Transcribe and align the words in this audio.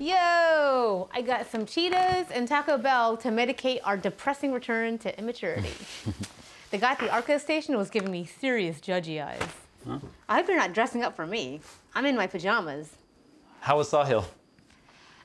Yo, 0.00 1.08
I 1.12 1.22
got 1.22 1.50
some 1.50 1.66
Cheetos 1.66 2.26
and 2.32 2.46
Taco 2.46 2.78
Bell 2.78 3.16
to 3.16 3.30
medicate 3.30 3.80
our 3.82 3.96
depressing 3.96 4.52
return 4.52 4.96
to 4.98 5.18
immaturity. 5.18 5.72
the 6.70 6.78
guy 6.78 6.92
at 6.92 7.00
the 7.00 7.10
Arco 7.10 7.36
station 7.38 7.76
was 7.76 7.90
giving 7.90 8.12
me 8.12 8.24
serious 8.24 8.80
judgy 8.80 9.20
eyes. 9.24 9.42
I 10.28 10.36
hope 10.36 10.46
you're 10.46 10.56
not 10.56 10.72
dressing 10.72 11.02
up 11.02 11.16
for 11.16 11.26
me. 11.26 11.60
I'm 11.96 12.06
in 12.06 12.14
my 12.14 12.28
pajamas. 12.28 12.90
How 13.58 13.78
was 13.78 13.90
Sahil? 13.90 14.24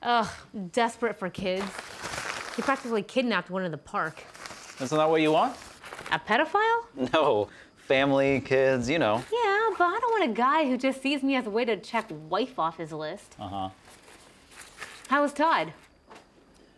Ugh, 0.02 0.28
desperate 0.72 1.20
for 1.20 1.30
kids. 1.30 1.66
He 2.56 2.64
practically 2.64 3.04
kidnapped 3.04 3.52
one 3.52 3.64
in 3.64 3.72
the 3.72 3.78
park. 3.78 4.24
Isn't 4.82 4.98
that 4.98 5.08
what 5.08 5.22
you 5.22 5.34
want? 5.34 5.56
A 6.12 6.18
pedophile? 6.18 7.12
No. 7.14 7.48
Family, 7.78 8.40
kids, 8.42 8.90
you 8.90 8.98
know. 8.98 9.18
Yeah, 9.32 9.70
but 9.78 9.84
I 9.84 10.00
don't 10.00 10.20
want 10.20 10.32
a 10.32 10.34
guy 10.34 10.66
who 10.68 10.78
just 10.78 11.02
sees 11.04 11.22
me 11.22 11.36
as 11.36 11.46
a 11.46 11.50
way 11.52 11.64
to 11.66 11.78
check 11.78 12.10
wife 12.30 12.58
off 12.58 12.78
his 12.78 12.92
list. 12.92 13.36
Uh 13.40 13.48
huh. 13.48 13.70
How 15.08 15.22
was 15.22 15.34
Todd? 15.34 15.74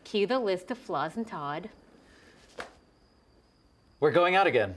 Cue 0.03 0.27
the 0.27 0.39
list 0.39 0.71
of 0.71 0.77
flaws 0.77 1.15
in 1.17 1.25
Todd. 1.25 1.69
We're 3.99 4.11
going 4.11 4.35
out 4.35 4.47
again. 4.47 4.75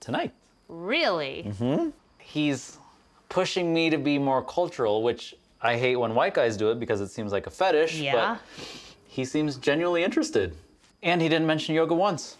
Tonight. 0.00 0.32
Really? 0.68 1.44
Mm-hmm. 1.48 1.90
He's 2.18 2.78
pushing 3.28 3.74
me 3.74 3.90
to 3.90 3.98
be 3.98 4.18
more 4.18 4.42
cultural, 4.42 5.02
which 5.02 5.34
I 5.60 5.76
hate 5.76 5.96
when 5.96 6.14
white 6.14 6.34
guys 6.34 6.56
do 6.56 6.70
it 6.70 6.80
because 6.80 7.00
it 7.00 7.08
seems 7.08 7.32
like 7.32 7.46
a 7.46 7.50
fetish. 7.50 8.00
Yeah. 8.00 8.38
But 8.38 8.42
he 9.06 9.24
seems 9.24 9.56
genuinely 9.56 10.04
interested. 10.04 10.56
And 11.02 11.20
he 11.20 11.28
didn't 11.28 11.46
mention 11.46 11.74
yoga 11.74 11.94
once. 11.94 12.38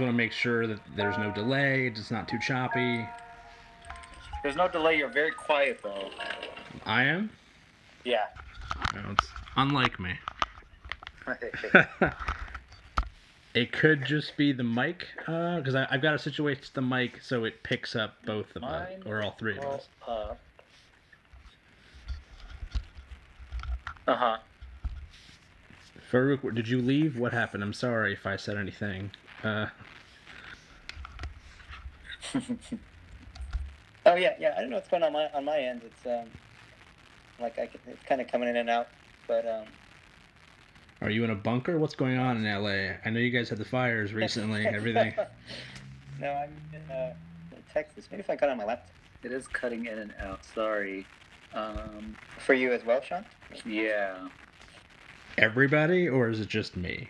Just 0.00 0.06
want 0.06 0.14
to 0.14 0.16
make 0.16 0.32
sure 0.32 0.66
that 0.66 0.80
there's 0.96 1.18
no 1.18 1.30
delay, 1.30 1.86
it's 1.86 2.10
not 2.10 2.26
too 2.26 2.38
choppy. 2.38 3.06
There's 4.42 4.56
no 4.56 4.66
delay. 4.66 4.96
You're 4.96 5.12
very 5.12 5.30
quiet 5.30 5.78
though. 5.82 6.08
I 6.86 7.04
am? 7.04 7.28
Yeah. 8.04 8.24
No, 8.94 9.10
it's 9.10 9.28
unlike 9.56 10.00
me. 10.00 10.14
It 13.52 13.72
could 13.72 14.06
just 14.06 14.36
be 14.36 14.52
the 14.52 14.62
mic, 14.62 15.08
because 15.16 15.74
I 15.74 15.84
I've 15.90 16.00
got 16.00 16.12
to 16.12 16.20
situate 16.20 16.70
the 16.72 16.82
mic 16.82 17.20
so 17.20 17.42
it 17.42 17.64
picks 17.64 17.96
up 17.96 18.14
both 18.24 18.54
of 18.54 18.62
us, 18.62 18.92
or 19.04 19.24
all 19.24 19.32
three 19.32 19.58
of 19.58 19.64
us. 19.64 19.88
Uh 20.06 20.34
huh. 24.06 24.36
Farouk, 26.12 26.54
did 26.54 26.68
you 26.68 26.80
leave? 26.80 27.18
What 27.18 27.32
happened? 27.32 27.64
I'm 27.64 27.72
sorry 27.72 28.12
if 28.12 28.24
I 28.24 28.36
said 28.36 28.56
anything. 28.56 29.10
Uh, 29.42 29.66
Oh 34.06 34.14
yeah, 34.14 34.34
yeah. 34.38 34.54
I 34.56 34.60
don't 34.60 34.70
know 34.70 34.76
what's 34.76 34.88
going 34.88 35.02
on 35.02 35.12
my 35.12 35.28
on 35.32 35.44
my 35.44 35.58
end. 35.58 35.82
It's 35.84 36.06
um, 36.06 36.30
like 37.38 37.58
I 37.58 37.66
can, 37.66 37.80
it's 37.86 38.02
kind 38.04 38.20
of 38.20 38.28
coming 38.28 38.48
in 38.48 38.56
and 38.56 38.70
out, 38.70 38.88
but 39.26 39.46
um. 39.46 39.66
are 41.02 41.10
you 41.10 41.22
in 41.24 41.30
a 41.30 41.34
bunker? 41.34 41.78
What's 41.78 41.94
going 41.94 42.18
on 42.18 42.38
in 42.38 42.44
LA? 42.44 42.96
I 43.04 43.10
know 43.10 43.20
you 43.20 43.30
guys 43.30 43.50
had 43.50 43.58
the 43.58 43.64
fires 43.64 44.14
recently. 44.14 44.66
Everything. 44.66 45.14
no, 46.20 46.32
I'm 46.32 46.52
in, 46.72 46.90
uh, 46.90 47.14
in 47.52 47.62
Texas. 47.72 48.08
Maybe 48.10 48.20
if 48.20 48.30
I 48.30 48.36
cut 48.36 48.48
on 48.48 48.56
my 48.56 48.64
laptop. 48.64 48.90
It 49.22 49.32
is 49.32 49.46
cutting 49.46 49.84
in 49.84 49.98
and 49.98 50.14
out. 50.18 50.44
Sorry. 50.54 51.06
Um. 51.52 52.16
For 52.38 52.54
you 52.54 52.72
as 52.72 52.84
well, 52.84 53.02
Sean. 53.02 53.26
Yeah. 53.66 54.28
Everybody, 55.36 56.08
or 56.08 56.30
is 56.30 56.40
it 56.40 56.48
just 56.48 56.74
me? 56.74 57.08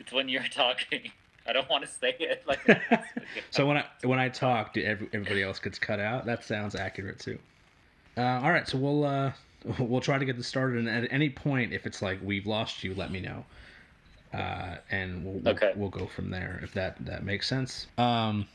It's 0.00 0.12
when 0.12 0.28
you're 0.28 0.42
talking. 0.50 1.12
I 1.50 1.52
don't 1.52 1.68
want 1.68 1.84
to 1.84 1.90
say 1.90 2.14
it 2.20 2.44
like. 2.46 2.60
So 3.50 3.66
when 3.66 3.76
I 3.76 3.84
when 4.04 4.18
I 4.18 4.28
talk, 4.28 4.72
do 4.74 4.82
every, 4.82 5.08
everybody 5.12 5.42
else 5.42 5.58
gets 5.58 5.78
cut 5.78 6.00
out? 6.00 6.24
That 6.26 6.44
sounds 6.44 6.74
accurate 6.74 7.18
too. 7.18 7.38
Uh, 8.16 8.22
all 8.42 8.50
right, 8.50 8.66
so 8.66 8.78
we'll 8.78 9.04
uh, 9.04 9.32
we'll 9.78 10.00
try 10.00 10.18
to 10.18 10.24
get 10.24 10.36
this 10.36 10.46
started, 10.46 10.78
and 10.78 10.88
at 10.88 11.12
any 11.12 11.28
point, 11.30 11.72
if 11.72 11.86
it's 11.86 12.02
like 12.02 12.18
we've 12.22 12.46
lost 12.46 12.82
you, 12.84 12.94
let 12.94 13.10
me 13.12 13.20
know, 13.20 13.44
uh, 14.34 14.76
and 14.90 15.24
we'll, 15.24 15.34
we'll- 15.34 15.48
Okay. 15.54 15.72
we'll 15.76 15.88
go 15.90 16.06
from 16.06 16.30
there 16.30 16.60
if 16.62 16.72
that 16.74 17.04
that 17.06 17.24
makes 17.24 17.46
sense. 17.48 17.86
Um, 17.98 18.46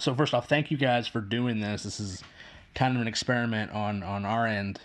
so 0.00 0.14
first 0.14 0.34
off, 0.34 0.48
thank 0.48 0.70
you 0.70 0.76
guys 0.76 1.06
for 1.08 1.20
doing 1.20 1.60
this. 1.60 1.82
This 1.84 2.00
is 2.00 2.22
kind 2.74 2.94
of 2.96 3.00
an 3.02 3.08
experiment 3.08 3.70
on 3.72 4.02
on 4.02 4.24
our 4.26 4.46
end 4.46 4.80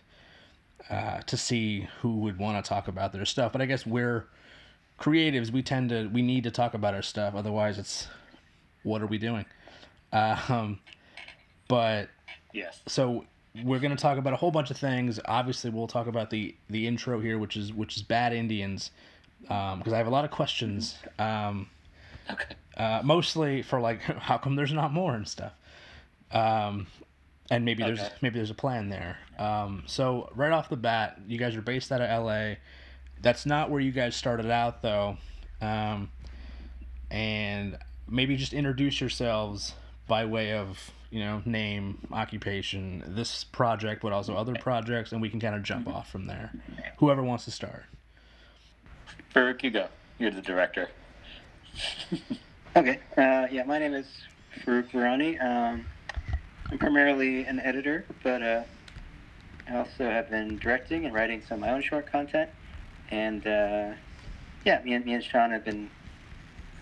uh, 0.89 1.19
to 1.21 1.35
see 1.37 1.87
who 2.01 2.17
would 2.19 2.37
want 2.37 2.63
to 2.63 2.67
talk 2.67 2.87
about 2.87 3.11
their 3.11 3.25
stuff. 3.25 3.51
But 3.51 3.61
I 3.61 3.65
guess 3.65 3.85
we're 3.85 4.25
creatives. 5.03 5.51
We 5.51 5.61
tend 5.61 5.89
to 5.89 6.07
we 6.07 6.21
need 6.21 6.43
to 6.45 6.51
talk 6.51 6.73
about 6.73 6.93
our 6.93 7.01
stuff. 7.01 7.35
Otherwise, 7.35 7.77
it's 7.77 8.07
what 8.83 9.01
are 9.01 9.07
we 9.07 9.17
doing? 9.17 9.45
Um, 10.13 10.79
but 11.67 12.09
yes. 12.53 12.81
so 12.87 13.25
we're 13.63 13.79
going 13.79 13.95
to 13.95 14.01
talk 14.01 14.17
about 14.17 14.33
a 14.33 14.35
whole 14.35 14.51
bunch 14.51 14.71
of 14.71 14.77
things. 14.77 15.19
Obviously, 15.25 15.69
we'll 15.69 15.87
talk 15.87 16.07
about 16.07 16.29
the 16.29 16.55
the 16.69 16.87
intro 16.87 17.19
here, 17.19 17.37
which 17.37 17.57
is 17.57 17.73
which 17.73 17.97
is 17.97 18.01
bad 18.03 18.33
Indians, 18.33 18.91
because 19.41 19.91
I 19.93 19.97
have 19.97 20.07
a 20.07 20.11
lot 20.11 20.25
of 20.25 20.31
questions. 20.31 20.95
Um, 21.19 21.69
Okay. 22.31 22.55
uh, 22.77 23.01
mostly 23.03 23.61
for 23.63 23.81
like 23.81 24.01
how 24.01 24.37
come 24.37 24.55
there's 24.55 24.71
not 24.71 24.93
more 24.93 25.13
and 25.13 25.27
stuff. 25.27 25.51
Um, 26.31 26.87
and 27.51 27.65
maybe 27.65 27.83
there's 27.83 27.99
maybe 28.21 28.39
there's 28.39 28.49
a 28.49 28.55
plan 28.55 28.87
there. 28.87 29.17
Um, 29.37 29.83
so 29.85 30.29
right 30.33 30.51
off 30.53 30.69
the 30.69 30.77
bat, 30.77 31.19
you 31.27 31.37
guys 31.37 31.55
are 31.57 31.61
based 31.61 31.91
out 31.91 32.01
of 32.01 32.25
LA. 32.25 32.55
That's 33.23 33.45
not 33.45 33.71
where 33.71 33.79
you 33.79 33.91
guys 33.91 34.15
started 34.15 34.51
out 34.51 34.81
though. 34.81 35.17
Um, 35.61 36.11
and 37.09 37.77
maybe 38.07 38.35
just 38.35 38.53
introduce 38.53 38.99
yourselves 38.99 39.73
by 40.07 40.25
way 40.25 40.53
of 40.53 40.91
you 41.09 41.21
know 41.21 41.41
name, 41.45 42.05
occupation, 42.11 43.03
this 43.07 43.45
project, 43.45 44.01
but 44.01 44.11
also 44.11 44.35
other 44.35 44.55
projects, 44.55 45.13
and 45.13 45.21
we 45.21 45.29
can 45.29 45.39
kind 45.39 45.55
of 45.55 45.63
jump 45.63 45.87
off 45.87 46.11
from 46.11 46.25
there. 46.25 46.51
Whoever 46.97 47.23
wants 47.23 47.45
to 47.45 47.51
start. 47.51 47.85
Farouk, 49.33 49.63
you 49.63 49.71
go. 49.71 49.87
You're 50.19 50.31
the 50.31 50.41
director. 50.41 50.89
okay. 52.75 52.99
Uh, 53.17 53.47
yeah, 53.49 53.63
my 53.65 53.79
name 53.79 53.93
is 53.93 54.07
Farouk 54.65 54.91
Varani. 54.91 55.41
Um, 55.41 55.85
I'm 56.69 56.77
primarily 56.77 57.45
an 57.45 57.59
editor, 57.61 58.05
but 58.21 58.41
uh, 58.41 58.63
I 59.69 59.77
also 59.77 60.03
have 60.09 60.29
been 60.29 60.57
directing 60.57 61.05
and 61.05 61.13
writing 61.13 61.41
some 61.47 61.55
of 61.55 61.61
my 61.61 61.71
own 61.71 61.81
short 61.81 62.05
content. 62.05 62.49
And 63.11 63.45
uh, 63.45 63.93
yeah, 64.65 64.81
me 64.83 64.93
and 64.93 65.05
me 65.05 65.13
and 65.13 65.23
Sean 65.23 65.51
have 65.51 65.65
been 65.65 65.89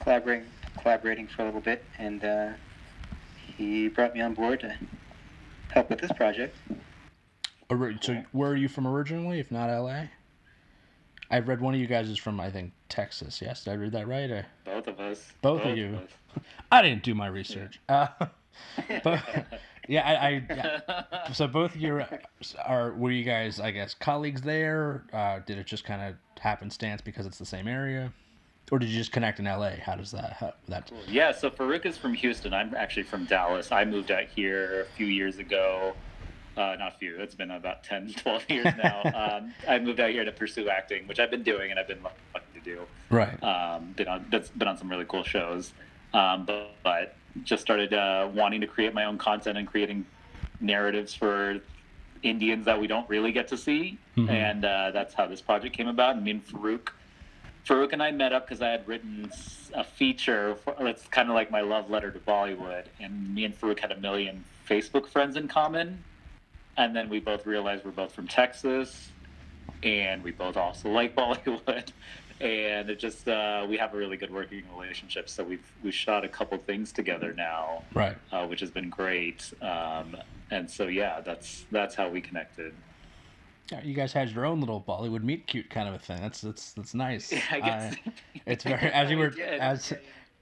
collaborating 0.02 0.48
collaborating 0.82 1.28
for 1.28 1.44
a 1.44 1.46
little 1.46 1.62
bit, 1.62 1.86
and 2.00 2.24
uh, 2.24 2.50
he 3.58 3.88
brought 3.88 4.14
me 4.14 4.22
on 4.22 4.34
board 4.34 4.62
to 4.62 4.76
help 5.70 5.90
with 5.90 6.00
this 6.00 6.12
project. 6.14 6.58
Ori- 7.70 7.98
So 8.02 8.24
where 8.32 8.52
are 8.52 8.56
you 8.56 8.68
from 8.68 8.88
originally, 8.88 9.40
if 9.40 9.52
not 9.52 9.70
LA? 9.70 10.04
I've 11.30 11.48
read 11.48 11.62
one 11.62 11.74
of 11.74 11.80
you 11.80 11.88
guys 11.88 12.10
is 12.10 12.18
from 12.18 12.40
I 12.40 12.50
think 12.50 12.74
Texas. 12.90 13.42
Yes, 13.42 13.64
did 13.64 13.72
I 13.72 13.76
read 13.76 13.94
that 13.94 14.08
right? 14.08 14.30
Or, 14.30 14.46
Both 14.66 14.88
of 14.88 15.00
us. 15.00 15.32
Both 15.42 15.66
of 15.66 15.78
you. 15.78 16.00
I 16.72 16.82
didn't 16.82 17.04
do 17.04 17.16
my 17.16 17.28
research. 17.28 17.80
Uh, 17.88 18.08
but 19.04 19.24
yeah, 19.92 20.08
I, 20.08 20.28
I 20.28 20.44
yeah. 20.50 21.34
so 21.34 21.48
both 21.48 21.76
your 21.76 22.08
are 22.66 22.94
were 22.94 23.12
you 23.12 23.26
guys 23.26 23.60
I 23.60 23.72
guess 23.72 23.94
colleagues 23.94 24.42
there? 24.42 25.04
Uh, 25.12 25.40
did 25.46 25.58
it 25.58 25.68
just 25.68 25.84
kind 25.84 26.02
of 26.02 26.16
happenstance 26.42 27.02
because 27.02 27.26
it's 27.26 27.38
the 27.38 27.46
same 27.46 27.68
area, 27.68 28.14
or 28.72 28.80
did 28.80 28.88
you 28.88 28.98
just 28.98 29.12
connect 29.12 29.40
in 29.40 29.46
LA? 29.46 29.72
How 29.84 29.96
does 29.96 30.12
that 30.12 30.34
how, 30.40 30.54
that? 30.70 30.90
Yeah, 31.10 31.34
so 31.34 31.50
Farouk 31.50 31.86
is 31.86 31.98
from 31.98 32.14
Houston. 32.14 32.54
I'm 32.54 32.74
actually 32.74 33.04
from 33.04 33.26
Dallas. 33.26 33.74
I 33.74 33.84
moved 33.84 34.12
out 34.12 34.28
here 34.34 34.88
a 34.90 34.96
few 34.96 35.08
years 35.08 35.40
ago. 35.40 35.94
Uh, 36.56 36.76
not 36.80 36.96
a 36.96 36.98
few, 36.98 37.18
it's 37.18 37.34
been 37.34 37.52
about 37.52 37.82
10, 37.84 38.14
12 38.18 38.50
years 38.50 38.68
now. 38.78 39.02
um, 39.40 39.54
I 39.70 39.80
moved 39.80 40.02
out 40.02 40.10
here 40.10 40.26
to 40.26 40.34
pursue 40.34 40.70
acting, 40.70 41.08
which 41.08 41.18
I've 41.18 41.32
been 41.32 41.44
doing 41.44 41.72
and 41.72 41.80
I've 41.80 41.88
been 41.88 42.04
lucky 42.04 42.46
to 42.56 42.60
do. 42.60 42.82
Right. 43.10 43.42
Um, 43.42 43.94
been 43.94 44.10
on, 44.10 44.26
that's 44.30 44.50
been 44.50 44.68
on 44.68 44.78
some 44.78 44.90
really 44.90 45.06
cool 45.08 45.24
shows. 45.24 45.72
Um, 46.14 46.44
but, 46.46 46.76
but 46.84 47.16
just 47.44 47.62
started 47.62 47.94
uh, 47.94 48.30
wanting 48.34 48.62
to 48.62 48.68
create 48.68 48.94
my 48.94 49.06
own 49.06 49.18
content 49.18 49.58
and 49.58 49.68
creating 49.68 50.06
narratives 50.60 51.14
for 51.14 51.60
Indians 52.24 52.66
that 52.66 52.80
we 52.80 52.88
don't 52.88 53.10
really 53.10 53.32
get 53.32 53.48
to 53.48 53.58
see. 53.58 53.98
Mhm. 54.18 54.30
And 54.30 54.66
uh, 54.66 54.92
that's 54.92 55.14
how 55.14 55.28
this 55.28 55.42
project 55.42 55.76
came 55.76 55.88
about. 55.88 56.16
And 56.16 56.24
me 56.24 56.32
and 56.32 56.46
Farouk 56.46 56.90
Farouk 57.66 57.94
and 57.94 58.02
I 58.02 58.12
met 58.12 58.34
up 58.34 58.48
because 58.48 58.62
I 58.62 58.70
had 58.70 58.88
written 58.88 59.32
a 59.74 59.84
feature. 59.84 60.56
For, 60.56 60.76
it's 60.88 61.08
kind 61.08 61.30
of 61.30 61.36
like 61.36 61.52
my 61.52 61.62
love 61.62 61.90
letter 61.90 62.12
to 62.12 62.20
Bollywood, 62.20 62.86
and 63.00 63.34
me 63.34 63.46
and 63.46 63.60
Farouk 63.60 63.80
had 63.80 63.92
a 63.92 63.98
million 63.98 64.44
Facebook 64.68 65.08
friends 65.08 65.38
in 65.38 65.48
common. 65.48 66.04
And 66.78 66.96
then 66.96 67.10
we 67.10 67.20
both 67.20 67.46
realized 67.46 67.86
we're 67.86 67.92
both 67.92 68.14
from 68.14 68.28
Texas, 68.28 69.12
and 69.84 70.24
we 70.24 70.32
both 70.32 70.58
also 70.58 70.90
like 70.90 71.16
Bollywood, 71.22 71.90
and 72.42 72.90
it 72.90 73.00
just 73.00 73.28
uh, 73.28 73.66
we 73.70 73.78
have 73.78 73.94
a 73.94 73.98
really 73.98 74.18
good 74.18 74.32
working 74.32 74.64
relationship. 74.74 75.30
So 75.30 75.44
we've 75.44 75.72
we 75.84 75.92
shot 75.92 76.26
a 76.26 76.28
couple 76.30 76.58
things 76.58 76.92
together 76.92 77.34
now, 77.34 77.84
Right. 77.94 78.18
uh, 78.32 78.46
which 78.48 78.60
has 78.62 78.72
been 78.72 78.90
great. 78.90 79.54
Um, 79.62 80.18
and 80.50 80.70
so 80.70 80.88
yeah, 80.88 81.22
that's 81.22 81.66
that's 81.72 81.96
how 81.96 82.10
we 82.10 82.22
connected. 82.22 82.74
Yeah, 83.72 83.82
you 83.84 83.94
guys 83.94 84.12
had 84.12 84.30
your 84.32 84.46
own 84.46 84.60
little 84.60 84.82
Bollywood 84.86 85.24
meet 85.24 85.48
cute 85.48 85.70
kind 85.70 85.88
of 85.88 85.94
a 85.94 86.00
thing. 86.00 86.20
That's 86.22 86.42
that's 86.42 86.74
that's 86.74 86.94
nice. 86.94 87.32
Yeah, 87.32 87.42
I 87.52 87.60
guess. 87.62 87.94
Uh, 87.94 88.12
it's 88.46 88.64
very 88.64 88.82
as 88.92 89.10
you 89.10 89.18
were 89.18 89.34
as 89.60 89.94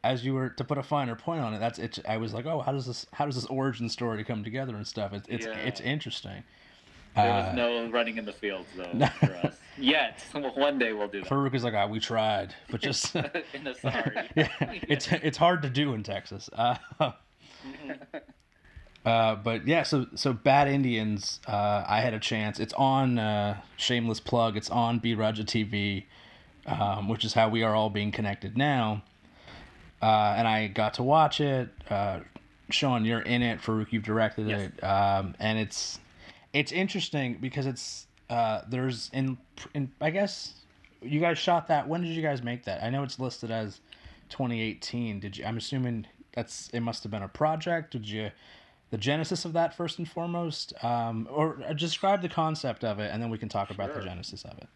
as 0.03 0.23
you 0.25 0.33
were 0.33 0.49
to 0.49 0.63
put 0.63 0.77
a 0.77 0.83
finer 0.83 1.15
point 1.15 1.41
on 1.41 1.53
it. 1.53 1.59
That's 1.59 1.77
it. 1.77 1.99
I 2.07 2.17
was 2.17 2.33
like, 2.33 2.45
oh, 2.45 2.61
how 2.61 2.71
does 2.71 2.85
this 2.87 3.05
how 3.13 3.25
does 3.25 3.35
this 3.35 3.45
origin 3.45 3.89
story 3.89 4.23
come 4.23 4.43
together 4.43 4.75
and 4.75 4.87
stuff? 4.87 5.13
It's 5.13 5.27
it's 5.27 5.45
Yeah. 5.45 5.57
it's 5.57 5.81
interesting. 5.81 6.43
There 7.23 7.31
Uh, 7.33 7.45
was 7.47 7.55
no 7.55 7.89
running 7.89 8.17
in 8.17 8.25
the 8.25 8.33
fields 8.33 8.67
though 8.75 8.89
No. 8.93 9.07
for 9.07 9.33
us 9.47 9.55
yet. 9.77 10.23
One 10.55 10.77
day 10.79 10.93
we'll 10.93 11.07
do 11.07 11.21
that. 11.21 11.29
Farouk 11.29 11.53
is 11.55 11.63
like, 11.63 11.73
ah, 11.73 11.87
we 11.87 11.99
tried, 11.99 12.53
but 12.69 12.81
just 12.81 13.15
in 13.53 13.63
the 13.63 13.73
sorry. 13.75 14.29
yeah, 14.35 14.49
it's 14.87 15.11
it's 15.11 15.37
hard 15.37 15.61
to 15.63 15.69
do 15.69 15.93
in 15.93 16.03
Texas. 16.03 16.49
Uh, 16.53 16.75
uh, 19.05 19.35
but 19.35 19.65
yeah, 19.67 19.83
so 19.83 20.07
so 20.15 20.33
Bad 20.33 20.67
Indians, 20.67 21.39
uh, 21.47 21.83
I 21.87 22.01
had 22.01 22.13
a 22.13 22.19
chance. 22.19 22.59
It's 22.59 22.73
on 22.73 23.17
uh, 23.17 23.61
shameless 23.77 24.19
plug. 24.19 24.57
It's 24.57 24.69
on 24.69 24.99
B 24.99 25.13
Raja 25.15 25.43
TV, 25.43 26.05
um, 26.67 27.07
which 27.07 27.23
is 27.23 27.33
how 27.33 27.49
we 27.49 27.63
are 27.63 27.73
all 27.75 27.89
being 27.89 28.11
connected 28.11 28.57
now. 28.57 29.01
Uh, 30.01 30.35
and 30.37 30.47
I 30.47 30.67
got 30.67 30.93
to 30.95 31.03
watch 31.03 31.41
it. 31.41 31.69
Uh, 31.89 32.19
Sean, 32.69 33.03
you're 33.05 33.21
in 33.21 33.41
it. 33.41 33.59
Farouk, 33.61 33.87
you've 33.91 34.03
directed 34.03 34.47
Yes. 34.47 34.71
it, 34.77 34.83
um, 34.83 35.33
and 35.39 35.57
it's 35.57 35.99
it's 36.53 36.71
interesting 36.71 37.37
because 37.39 37.65
it's 37.65 38.07
uh, 38.29 38.61
there's 38.67 39.09
in 39.13 39.37
in 39.73 39.91
I 40.01 40.09
guess 40.09 40.53
you 41.01 41.19
guys 41.19 41.37
shot 41.37 41.67
that. 41.67 41.87
When 41.87 42.01
did 42.01 42.09
you 42.09 42.21
guys 42.21 42.43
make 42.43 42.65
that? 42.65 42.83
I 42.83 42.89
know 42.89 43.03
it's 43.03 43.19
listed 43.19 43.51
as 43.51 43.79
2018. 44.29 45.19
Did 45.19 45.37
you? 45.37 45.45
I'm 45.45 45.57
assuming 45.57 46.05
that's 46.33 46.69
it. 46.73 46.81
Must 46.81 47.03
have 47.03 47.11
been 47.11 47.23
a 47.23 47.27
project. 47.27 47.91
Did 47.91 48.07
you? 48.07 48.31
The 48.91 48.97
genesis 48.97 49.45
of 49.45 49.53
that 49.53 49.77
first 49.77 49.99
and 49.99 50.09
foremost, 50.09 50.73
um, 50.83 51.27
or 51.29 51.61
uh, 51.67 51.73
describe 51.73 52.23
the 52.23 52.29
concept 52.29 52.83
of 52.83 52.99
it, 52.99 53.11
and 53.13 53.21
then 53.21 53.29
we 53.29 53.37
can 53.37 53.47
talk 53.47 53.69
about 53.69 53.93
the 53.93 54.01
genesis 54.01 54.43
of 54.43 54.57
it. 54.57 54.67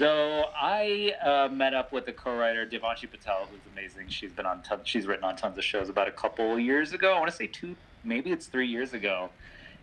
So 0.00 0.46
I 0.56 1.12
uh, 1.22 1.52
met 1.52 1.74
up 1.74 1.92
with 1.92 2.06
the 2.06 2.12
co-writer 2.12 2.64
Devanshi 2.64 3.10
Patel, 3.10 3.46
who's 3.50 3.60
amazing. 3.74 4.08
She's 4.08 4.32
been 4.32 4.46
on, 4.46 4.62
ton- 4.62 4.80
she's 4.84 5.06
written 5.06 5.24
on 5.24 5.36
tons 5.36 5.58
of 5.58 5.64
shows. 5.64 5.90
About 5.90 6.08
a 6.08 6.12
couple 6.12 6.58
years 6.58 6.94
ago, 6.94 7.12
I 7.12 7.18
want 7.18 7.30
to 7.30 7.36
say 7.36 7.46
two, 7.46 7.76
maybe 8.02 8.32
it's 8.32 8.46
three 8.46 8.66
years 8.66 8.94
ago, 8.94 9.28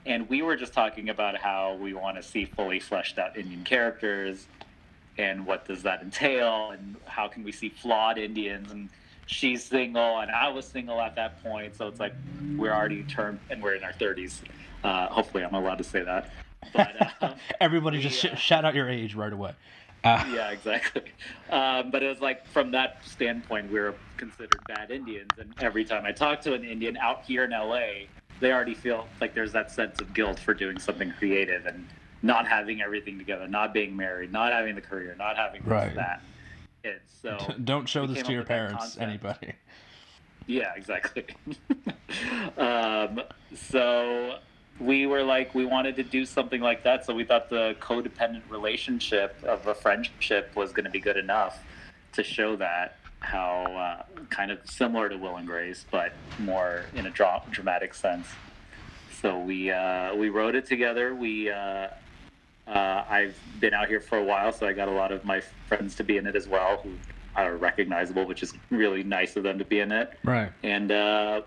and 0.07 0.27
we 0.29 0.41
were 0.41 0.55
just 0.55 0.73
talking 0.73 1.09
about 1.09 1.37
how 1.37 1.75
we 1.75 1.93
want 1.93 2.15
to 2.17 2.23
see 2.23 2.45
fully 2.45 2.79
fleshed 2.79 3.19
out 3.19 3.37
Indian 3.37 3.63
characters, 3.63 4.47
and 5.17 5.45
what 5.45 5.67
does 5.67 5.83
that 5.83 6.01
entail, 6.01 6.71
and 6.71 6.95
how 7.05 7.27
can 7.27 7.43
we 7.43 7.51
see 7.51 7.69
flawed 7.69 8.17
Indians. 8.17 8.71
And 8.71 8.89
she's 9.25 9.63
single, 9.63 10.19
and 10.19 10.31
I 10.31 10.49
was 10.49 10.65
single 10.65 11.01
at 11.01 11.15
that 11.15 11.43
point, 11.43 11.75
so 11.75 11.87
it's 11.87 11.99
like 11.99 12.13
we're 12.55 12.73
already 12.73 13.03
turned, 13.03 13.39
and 13.49 13.61
we're 13.61 13.75
in 13.75 13.83
our 13.83 13.93
thirties. 13.93 14.41
Uh, 14.83 15.07
hopefully, 15.07 15.43
I'm 15.43 15.53
allowed 15.53 15.79
to 15.79 15.83
say 15.83 16.03
that. 16.03 16.31
But, 16.73 17.13
um, 17.21 17.35
Everybody 17.61 17.99
just 18.01 18.23
we, 18.23 18.29
uh, 18.29 18.35
sh- 18.35 18.41
shout 18.41 18.65
out 18.65 18.75
your 18.75 18.89
age 18.89 19.15
right 19.15 19.33
away. 19.33 19.53
Uh, 20.03 20.23
yeah, 20.33 20.51
exactly. 20.51 21.03
Um, 21.49 21.91
but 21.91 22.03
it 22.03 22.07
was 22.07 22.21
like 22.21 22.47
from 22.47 22.71
that 22.71 23.03
standpoint, 23.03 23.71
we 23.71 23.79
were 23.79 23.95
considered 24.15 24.61
bad 24.67 24.91
Indians, 24.91 25.31
and 25.37 25.53
every 25.59 25.83
time 25.83 26.05
I 26.05 26.11
talk 26.11 26.41
to 26.41 26.53
an 26.53 26.63
Indian 26.63 26.95
out 26.97 27.23
here 27.25 27.43
in 27.43 27.51
LA, 27.51 28.07
they 28.39 28.51
already 28.51 28.73
feel 28.73 29.07
like 29.19 29.33
there's 29.33 29.51
that 29.53 29.71
sense 29.71 29.99
of 29.99 30.13
guilt 30.13 30.39
for 30.39 30.53
doing 30.53 30.79
something 30.79 31.11
creative 31.17 31.65
and 31.65 31.87
not 32.21 32.47
having 32.47 32.81
everything 32.81 33.17
together, 33.17 33.47
not 33.47 33.73
being 33.73 33.95
married, 33.95 34.31
not 34.31 34.51
having 34.51 34.75
the 34.75 34.81
career, 34.81 35.15
not 35.17 35.37
having 35.37 35.61
this, 35.61 35.71
Right. 35.71 35.95
that. 35.95 36.21
Kids. 36.83 37.01
So 37.21 37.37
Don't 37.63 37.87
show 37.87 38.05
this 38.05 38.23
to 38.23 38.31
your 38.31 38.43
parents, 38.43 38.97
anybody. 38.99 39.53
Yeah, 40.45 40.73
exactly. 40.75 41.25
um, 42.57 43.21
so 43.53 44.39
we 44.79 45.05
were 45.07 45.23
like, 45.23 45.53
we 45.53 45.65
wanted 45.65 45.95
to 45.97 46.03
do 46.03 46.25
something 46.25 46.61
like 46.61 46.83
that. 46.83 47.05
So 47.05 47.13
we 47.13 47.25
thought 47.25 47.49
the 47.49 47.75
codependent 47.81 48.43
relationship 48.49 49.35
of 49.43 49.67
a 49.67 49.75
friendship 49.75 50.51
was 50.55 50.71
going 50.71 50.85
to 50.85 50.91
be 50.91 50.99
good 50.99 51.17
enough 51.17 51.59
to 52.13 52.23
show 52.23 52.55
that 52.55 52.97
how 53.19 53.65
uh, 53.65 54.03
kind 54.29 54.51
of 54.51 54.59
similar 54.65 55.09
to 55.09 55.17
Will 55.17 55.35
and 55.37 55.47
Grace, 55.47 55.85
but 55.91 56.13
more 56.39 56.83
in 56.95 57.05
a 57.05 57.09
dra- 57.09 57.43
dramatic 57.51 57.93
sense. 57.93 58.27
So 59.21 59.39
we 59.39 59.71
uh, 59.71 60.15
we 60.15 60.29
wrote 60.29 60.55
it 60.55 60.65
together. 60.65 61.15
We 61.15 61.49
uh, 61.49 61.87
uh, 62.67 63.03
I've 63.09 63.37
been 63.59 63.73
out 63.73 63.87
here 63.87 63.99
for 64.01 64.17
a 64.17 64.23
while, 64.23 64.51
so 64.51 64.67
I 64.67 64.73
got 64.73 64.87
a 64.87 64.91
lot 64.91 65.11
of 65.11 65.25
my 65.25 65.41
friends 65.67 65.95
to 65.95 66.03
be 66.03 66.17
in 66.17 66.27
it 66.27 66.35
as 66.35 66.47
well, 66.47 66.77
who 66.83 66.91
are 67.35 67.55
recognizable, 67.55 68.25
which 68.25 68.43
is 68.43 68.53
really 68.69 69.03
nice 69.03 69.35
of 69.35 69.43
them 69.43 69.57
to 69.59 69.65
be 69.65 69.79
in 69.79 69.91
it 69.91 70.17
Right. 70.23 70.51
and 70.63 70.91
uh, 70.91 71.41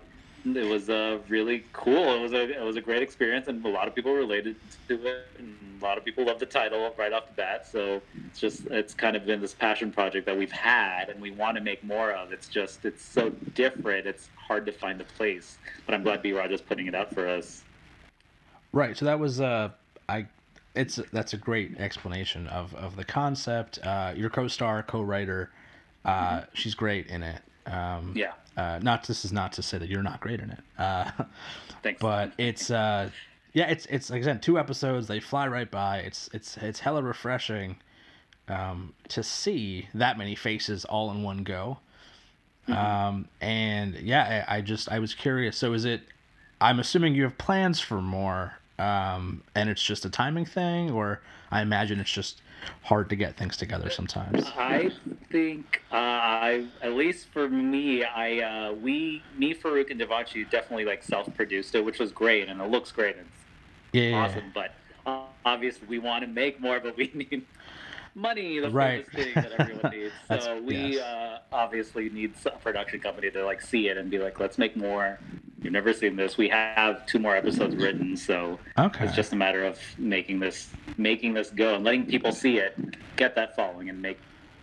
it 0.45 0.67
was 0.67 0.89
uh, 0.89 1.19
really 1.27 1.63
cool. 1.73 2.13
It 2.15 2.21
was 2.21 2.33
a 2.33 2.57
it 2.57 2.63
was 2.63 2.75
a 2.75 2.81
great 2.81 3.01
experience, 3.01 3.47
and 3.47 3.63
a 3.65 3.69
lot 3.69 3.87
of 3.87 3.95
people 3.95 4.13
related 4.13 4.55
to 4.87 5.05
it, 5.05 5.27
and 5.37 5.55
a 5.79 5.83
lot 5.83 5.97
of 5.97 6.05
people 6.05 6.25
love 6.25 6.39
the 6.39 6.45
title 6.45 6.93
right 6.97 7.13
off 7.13 7.27
the 7.27 7.33
bat. 7.33 7.67
So 7.67 8.01
it's 8.27 8.39
just 8.39 8.65
it's 8.67 8.93
kind 8.93 9.15
of 9.15 9.25
been 9.25 9.41
this 9.41 9.53
passion 9.53 9.91
project 9.91 10.25
that 10.25 10.37
we've 10.37 10.51
had, 10.51 11.09
and 11.09 11.21
we 11.21 11.31
want 11.31 11.57
to 11.57 11.63
make 11.63 11.83
more 11.83 12.11
of. 12.11 12.31
It's 12.31 12.47
just 12.47 12.85
it's 12.85 13.03
so 13.03 13.29
different. 13.53 14.07
It's 14.07 14.29
hard 14.35 14.65
to 14.65 14.71
find 14.71 14.99
a 14.99 15.03
place, 15.03 15.57
but 15.85 15.95
I'm 15.95 16.03
glad 16.03 16.21
B 16.21 16.31
is 16.31 16.61
putting 16.61 16.87
it 16.87 16.95
out 16.95 17.13
for 17.13 17.27
us. 17.27 17.63
Right. 18.71 18.97
So 18.97 19.05
that 19.05 19.19
was 19.19 19.41
uh 19.41 19.69
I 20.09 20.27
it's 20.75 20.99
that's 21.11 21.33
a 21.33 21.37
great 21.37 21.77
explanation 21.79 22.47
of 22.47 22.73
of 22.75 22.95
the 22.95 23.05
concept. 23.05 23.79
Uh 23.83 24.13
your 24.15 24.29
co-star, 24.29 24.83
co-writer, 24.83 25.51
uh 26.05 26.41
she's 26.53 26.75
great 26.75 27.07
in 27.07 27.21
it. 27.23 27.41
Um 27.65 28.13
Yeah, 28.15 28.33
uh 28.57 28.79
not 28.81 29.05
this 29.07 29.25
is 29.25 29.31
not 29.31 29.53
to 29.53 29.61
say 29.61 29.77
that 29.77 29.89
you're 29.89 30.03
not 30.03 30.19
great 30.19 30.39
in 30.39 30.51
it. 30.51 30.59
Uh 30.77 31.11
thanks. 31.83 32.01
but 32.01 32.33
it's 32.37 32.69
uh 32.71 33.09
yeah, 33.53 33.69
it's 33.69 33.85
it's 33.87 34.09
like 34.09 34.21
I 34.21 34.25
said 34.25 34.41
two 34.41 34.57
episodes, 34.57 35.07
they 35.07 35.19
fly 35.19 35.47
right 35.47 35.69
by. 35.69 35.99
It's 35.99 36.29
it's 36.33 36.57
it's 36.57 36.79
hella 36.79 37.01
refreshing 37.03 37.77
um 38.47 38.93
to 39.09 39.23
see 39.23 39.87
that 39.93 40.17
many 40.17 40.35
faces 40.35 40.85
all 40.85 41.11
in 41.11 41.23
one 41.23 41.43
go. 41.43 41.79
Um 42.67 43.27
and 43.41 43.95
yeah, 43.95 44.45
I, 44.47 44.57
I 44.57 44.61
just 44.61 44.89
I 44.91 44.99
was 44.99 45.13
curious. 45.13 45.57
So 45.57 45.73
is 45.73 45.85
it 45.85 46.01
I'm 46.61 46.79
assuming 46.79 47.15
you 47.15 47.23
have 47.23 47.37
plans 47.39 47.79
for 47.79 48.01
more, 48.01 48.53
um, 48.77 49.41
and 49.55 49.67
it's 49.67 49.81
just 49.83 50.05
a 50.05 50.11
timing 50.11 50.45
thing, 50.45 50.91
or 50.91 51.19
I 51.49 51.63
imagine 51.63 51.99
it's 51.99 52.11
just 52.11 52.39
hard 52.83 53.09
to 53.09 53.15
get 53.15 53.37
things 53.37 53.57
together 53.57 53.89
sometimes. 53.89 54.45
I 54.57 54.91
think 55.31 55.81
uh, 55.91 55.95
I, 55.95 56.67
at 56.81 56.93
least 56.93 57.27
for 57.29 57.49
me, 57.49 58.03
I 58.03 58.39
uh, 58.39 58.73
we 58.73 59.21
me 59.37 59.53
Farouk 59.53 59.91
and 59.91 59.99
Devanshi 59.99 60.49
definitely 60.49 60.85
like 60.85 61.03
self-produced 61.03 61.75
it, 61.75 61.85
which 61.85 61.99
was 61.99 62.11
great, 62.11 62.49
and 62.49 62.61
it 62.61 62.69
looks 62.69 62.91
great. 62.91 63.17
And 63.17 63.27
Yeah, 63.93 64.03
yeah, 64.03 64.17
awesome. 64.17 64.51
But 64.53 64.73
uh, 65.05 65.25
obviously, 65.45 65.87
we 65.87 65.99
want 65.99 66.23
to 66.23 66.27
make 66.27 66.59
more, 66.59 66.79
but 66.79 66.97
we 66.97 67.11
need 67.13 67.45
money. 68.15 68.59
The 68.59 68.69
Right. 68.69 69.05
first 69.05 69.17
thing 69.17 69.33
that 69.35 69.51
everyone 69.59 69.91
needs. 69.95 70.13
So 70.43 70.61
we 70.61 70.75
yes. 70.95 71.01
uh, 71.03 71.39
obviously 71.51 72.09
need 72.09 72.33
a 72.45 72.51
production 72.51 72.99
company 72.99 73.31
to 73.31 73.45
like 73.45 73.61
see 73.61 73.87
it 73.89 73.97
and 73.97 74.09
be 74.09 74.17
like, 74.19 74.39
let's 74.39 74.57
make 74.57 74.75
more. 74.75 75.19
You've 75.61 75.73
never 75.73 75.93
seen 75.93 76.15
this. 76.15 76.37
We 76.37 76.49
have 76.49 77.05
two 77.05 77.19
more 77.19 77.35
episodes 77.35 77.75
written, 77.75 78.17
so 78.17 78.59
Okay. 78.79 79.05
it's 79.05 79.15
just 79.15 79.31
a 79.31 79.35
matter 79.35 79.63
of 79.63 79.79
making 79.97 80.39
this 80.39 80.69
making 80.97 81.33
this 81.35 81.51
go 81.51 81.75
and 81.75 81.83
letting 81.83 82.05
people 82.05 82.31
see 82.31 82.57
it, 82.57 82.75
get 83.15 83.35
that 83.35 83.55
following, 83.55 83.89
and 83.89 84.01
make 84.01 84.17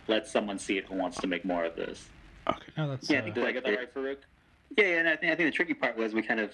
let 0.07 0.27
someone 0.27 0.59
see 0.59 0.77
it 0.77 0.85
who 0.85 0.95
wants 0.95 1.17
to 1.21 1.27
make 1.27 1.45
more 1.45 1.63
of 1.65 1.75
this. 1.75 2.09
okay. 2.47 2.59
No, 2.77 2.89
that's 2.89 3.09
Yeah, 3.09 3.19
uh, 3.19 3.29
Did 3.33 3.45
I 3.45 3.51
get 3.53 3.63
that 3.63 3.77
right, 3.77 3.93
Farouk? 3.93 4.17
Yeah, 4.77 4.85
yeah, 4.85 4.97
and 4.99 5.07
I 5.09 5.15
think, 5.15 5.31
I 5.31 5.35
think 5.35 5.47
the 5.47 5.55
tricky 5.55 5.73
part 5.73 5.95
was 5.97 6.13
we 6.13 6.21
kind 6.21 6.39
of, 6.39 6.51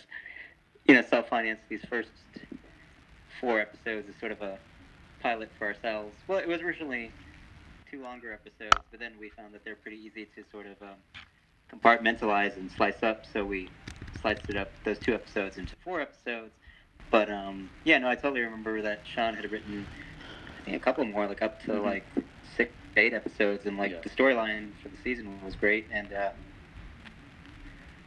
you 0.87 0.93
know, 0.93 1.01
self-financed 1.01 1.63
these 1.69 1.83
first 1.89 2.09
four 3.41 3.59
episodes 3.61 4.07
as 4.09 4.15
sort 4.19 4.31
of 4.31 4.41
a 4.41 4.57
pilot 5.25 5.49
for 5.57 5.65
ourselves. 5.65 6.13
Well, 6.27 6.37
it 6.37 6.47
was 6.47 6.61
originally 6.61 7.11
two 7.89 8.03
longer 8.03 8.31
episodes, 8.31 8.77
but 8.91 8.99
then 8.99 9.13
we 9.19 9.29
found 9.29 9.55
that 9.55 9.65
they're 9.65 9.75
pretty 9.75 9.97
easy 9.97 10.25
to 10.35 10.43
sort 10.51 10.67
of 10.67 10.75
um, 10.83 10.99
compartmentalize 11.73 12.55
and 12.57 12.69
slice 12.69 13.01
up. 13.01 13.23
So 13.33 13.43
we 13.43 13.71
sliced 14.21 14.43
it 14.49 14.55
up 14.55 14.69
those 14.83 14.99
two 14.99 15.15
episodes 15.15 15.57
into 15.57 15.73
four 15.83 15.99
episodes. 15.99 16.51
But 17.09 17.31
um, 17.31 17.71
yeah, 17.85 17.97
no, 17.97 18.07
I 18.07 18.13
totally 18.13 18.41
remember 18.41 18.83
that 18.83 19.01
Sean 19.15 19.33
had 19.33 19.51
written, 19.51 19.87
I 20.59 20.63
think 20.63 20.77
a 20.77 20.79
couple 20.79 21.03
more, 21.05 21.25
like 21.25 21.41
up 21.41 21.59
to 21.63 21.71
Mhm. 21.71 21.83
like 21.83 22.05
six, 22.55 22.71
eight 22.95 23.13
episodes, 23.15 23.65
and 23.65 23.79
like 23.79 23.93
Yeah. 23.93 24.01
the 24.03 24.09
storyline 24.11 24.73
for 24.83 24.89
the 24.89 24.97
season 25.03 25.43
was 25.43 25.55
great, 25.55 25.87
and. 25.91 26.13
Uh, 26.13 26.29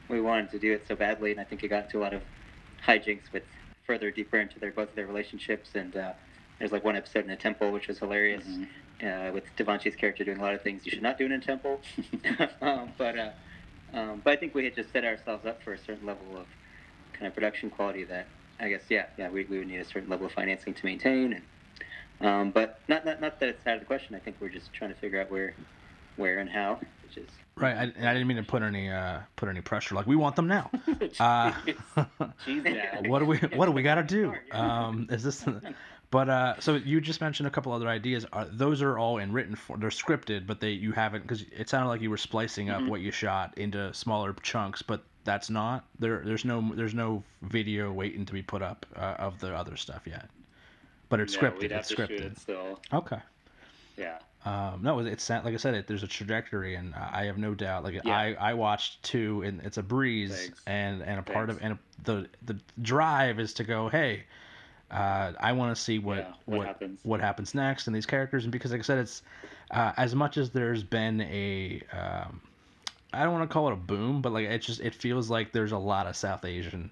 we 0.08 0.22
wanted 0.22 0.50
to 0.52 0.58
do 0.58 0.72
it 0.72 0.86
so 0.88 0.96
badly, 0.96 1.32
and 1.32 1.38
I 1.38 1.44
think 1.44 1.62
it 1.62 1.68
got 1.68 1.84
into 1.84 1.98
a 1.98 2.00
lot 2.00 2.14
of 2.14 2.22
hijinks 2.86 3.30
with 3.30 3.42
further 3.86 4.10
deeper 4.10 4.38
into 4.38 4.58
their 4.58 4.70
both 4.70 4.88
of 4.88 4.94
their 4.94 5.06
relationships. 5.06 5.68
And 5.74 5.94
uh, 5.94 6.14
there's 6.58 6.72
like 6.72 6.84
one 6.84 6.96
episode 6.96 7.24
in 7.24 7.30
a 7.30 7.36
temple 7.36 7.70
which 7.70 7.88
was 7.88 7.98
hilarious, 7.98 8.44
uh, 9.02 9.30
with 9.32 9.44
Devanshi's 9.56 9.96
character 9.96 10.24
doing 10.24 10.38
a 10.38 10.42
lot 10.42 10.54
of 10.54 10.62
things 10.62 10.84
you 10.84 10.90
should 10.90 11.02
not 11.02 11.18
do 11.18 11.26
in 11.26 11.32
a 11.32 11.40
temple. 11.40 11.80
um, 12.60 12.92
but 12.98 13.18
uh, 13.18 13.30
um, 13.94 14.20
but 14.24 14.32
I 14.32 14.36
think 14.36 14.54
we 14.54 14.64
had 14.64 14.74
just 14.74 14.92
set 14.92 15.04
ourselves 15.04 15.46
up 15.46 15.62
for 15.62 15.72
a 15.72 15.78
certain 15.78 16.06
level 16.06 16.36
of 16.36 16.46
kind 17.12 17.26
of 17.26 17.34
production 17.34 17.70
quality 17.70 18.04
that 18.04 18.26
I 18.60 18.68
guess 18.68 18.82
yeah 18.88 19.06
yeah 19.16 19.28
we, 19.28 19.44
we 19.44 19.58
would 19.58 19.68
need 19.68 19.80
a 19.80 19.84
certain 19.84 20.08
level 20.08 20.26
of 20.26 20.32
financing 20.32 20.74
to 20.74 20.84
maintain. 20.84 21.34
And 21.34 21.42
um, 22.20 22.50
but 22.50 22.80
not, 22.88 23.04
not 23.04 23.20
not 23.20 23.40
that 23.40 23.48
it's 23.48 23.66
out 23.66 23.74
of 23.74 23.80
the 23.80 23.86
question. 23.86 24.14
I 24.14 24.18
think 24.18 24.36
we're 24.40 24.48
just 24.48 24.72
trying 24.72 24.92
to 24.92 24.96
figure 24.96 25.20
out 25.20 25.30
where 25.30 25.54
where 26.16 26.38
and 26.38 26.50
how, 26.50 26.80
which 27.06 27.16
is 27.16 27.28
right. 27.56 27.76
I, 27.76 27.82
I 27.82 28.12
didn't 28.12 28.26
mean 28.26 28.38
to 28.38 28.42
put 28.42 28.62
any 28.62 28.90
uh, 28.90 29.20
put 29.36 29.48
any 29.48 29.60
pressure. 29.60 29.94
Like 29.94 30.06
we 30.06 30.16
want 30.16 30.36
them 30.36 30.48
now. 30.48 30.70
Uh, 31.20 31.52
what 33.06 33.20
do 33.20 33.24
we 33.24 33.38
what 33.54 33.66
do 33.66 33.72
we 33.72 33.82
got 33.82 33.96
to 33.96 34.02
do? 34.02 34.34
Um, 34.52 35.06
is 35.10 35.22
this? 35.22 35.44
But 36.10 36.28
uh, 36.30 36.58
so 36.60 36.76
you 36.76 37.00
just 37.02 37.20
mentioned 37.20 37.46
a 37.46 37.50
couple 37.50 37.70
other 37.72 37.88
ideas. 37.88 38.24
Are, 38.32 38.46
those 38.46 38.80
are 38.80 38.96
all 38.98 39.18
in 39.18 39.30
written 39.32 39.54
form. 39.54 39.80
They're 39.80 39.90
scripted, 39.90 40.46
but 40.46 40.58
they 40.60 40.70
you 40.70 40.92
haven't 40.92 41.22
because 41.22 41.44
it 41.54 41.68
sounded 41.68 41.88
like 41.90 42.00
you 42.00 42.08
were 42.08 42.16
splicing 42.16 42.70
up 42.70 42.82
what 42.84 43.00
you 43.02 43.10
shot 43.10 43.56
into 43.58 43.92
smaller 43.92 44.34
chunks. 44.42 44.80
But 44.80 45.02
that's 45.24 45.50
not 45.50 45.84
there. 45.98 46.22
There's 46.24 46.46
no 46.46 46.72
there's 46.74 46.94
no 46.94 47.22
video 47.42 47.92
waiting 47.92 48.24
to 48.24 48.32
be 48.32 48.40
put 48.42 48.62
up 48.62 48.86
uh, 48.96 49.16
of 49.18 49.38
the 49.40 49.54
other 49.54 49.76
stuff 49.76 50.02
yet. 50.06 50.30
But 51.10 51.20
it's 51.20 51.34
No, 51.34 51.40
scripted. 51.50 51.58
we'd 51.60 51.70
have 51.72 51.80
It's 51.80 51.88
to 51.90 51.96
shoot 51.96 52.10
scripted. 52.10 52.20
it 52.32 52.38
still. 52.38 52.80
Okay. 52.92 53.18
Yeah. 53.98 54.18
Um, 54.46 54.80
no, 54.82 55.00
it's 55.00 55.28
like 55.28 55.44
I 55.46 55.56
said, 55.56 55.74
it, 55.74 55.86
there's 55.88 56.04
a 56.04 56.06
trajectory, 56.08 56.76
and 56.76 56.94
I 56.94 57.24
have 57.26 57.36
no 57.36 57.54
doubt. 57.54 57.84
Like 57.84 57.94
Yeah. 58.02 58.16
I, 58.16 58.34
I 58.40 58.54
watched 58.54 59.02
two, 59.02 59.42
and 59.42 59.60
it's 59.62 59.76
a 59.76 59.82
breeze, 59.82 60.34
Thanks. 60.34 60.62
and 60.66 61.02
and 61.02 61.18
a 61.18 61.22
part 61.22 61.50
of 61.50 61.58
and 61.60 61.76
the 62.04 62.26
the 62.46 62.58
drive 62.80 63.40
is 63.40 63.52
to 63.54 63.64
go, 63.64 63.88
hey, 63.90 64.22
uh, 64.90 65.32
I 65.38 65.52
want 65.52 65.74
to 65.76 65.80
see 65.82 65.98
what 65.98 66.18
Yeah, 66.18 66.32
what 66.46 66.66
happens. 66.66 67.00
what 67.02 67.20
happens 67.20 67.54
next 67.54 67.86
in 67.86 67.92
these 67.92 68.06
characters, 68.06 68.44
and 68.44 68.52
because 68.52 68.70
like 68.72 68.80
I 68.80 68.82
said, 68.82 68.98
it's 68.98 69.22
uh, 69.70 69.92
as 69.96 70.14
much 70.14 70.36
as 70.36 70.50
there's 70.50 70.82
been 70.82 71.20
a 71.22 71.82
um, 71.92 72.40
I 73.12 73.22
don't 73.24 73.32
want 73.32 73.48
to 73.48 73.52
call 73.52 73.68
it 73.68 73.72
a 73.72 73.76
boom, 73.76 74.20
but 74.22 74.32
like 74.32 74.46
it 74.46 74.58
just 74.62 74.80
it 74.80 74.94
feels 74.94 75.30
like 75.30 75.52
there's 75.52 75.72
a 75.72 75.78
lot 75.78 76.06
of 76.06 76.16
South 76.16 76.44
Asian 76.44 76.90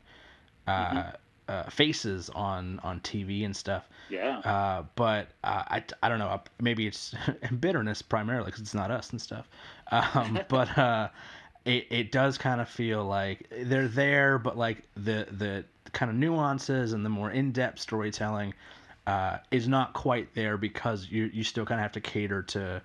uh, 0.66 0.70
Mm-hmm. 0.82 1.52
uh, 1.52 1.62
faces 1.70 2.30
on 2.30 2.80
on 2.82 3.00
TV 3.00 3.44
and 3.44 3.56
stuff. 3.56 3.88
Yeah. 4.08 4.38
Uh, 4.44 4.84
but 4.94 5.28
uh, 5.42 5.64
I, 5.68 5.84
I 6.02 6.08
don't 6.08 6.18
know. 6.18 6.40
Maybe 6.60 6.86
it's 6.86 7.14
bitterness 7.60 8.02
primarily 8.02 8.46
because 8.46 8.60
it's 8.60 8.74
not 8.74 8.90
us 8.90 9.10
and 9.10 9.20
stuff. 9.20 9.48
Um, 9.90 10.40
but 10.48 10.76
uh, 10.78 11.08
it, 11.66 11.86
it 11.90 12.12
does 12.12 12.38
kind 12.38 12.60
of 12.60 12.68
feel 12.68 13.04
like 13.04 13.46
they're 13.64 13.88
there, 13.88 14.38
but 14.38 14.56
like 14.56 14.84
the 14.94 15.26
the 15.30 15.64
kind 15.92 16.10
of 16.10 16.16
nuances 16.16 16.92
and 16.92 17.04
the 17.04 17.08
more 17.08 17.30
in 17.30 17.52
depth 17.52 17.80
storytelling 17.80 18.54
uh, 19.06 19.38
is 19.50 19.66
not 19.68 19.92
quite 19.92 20.32
there 20.34 20.56
because 20.56 21.08
you 21.10 21.28
you 21.34 21.42
still 21.44 21.66
kind 21.66 21.80
of 21.80 21.82
have 21.82 21.92
to 21.92 22.00
cater 22.00 22.42
to. 22.42 22.80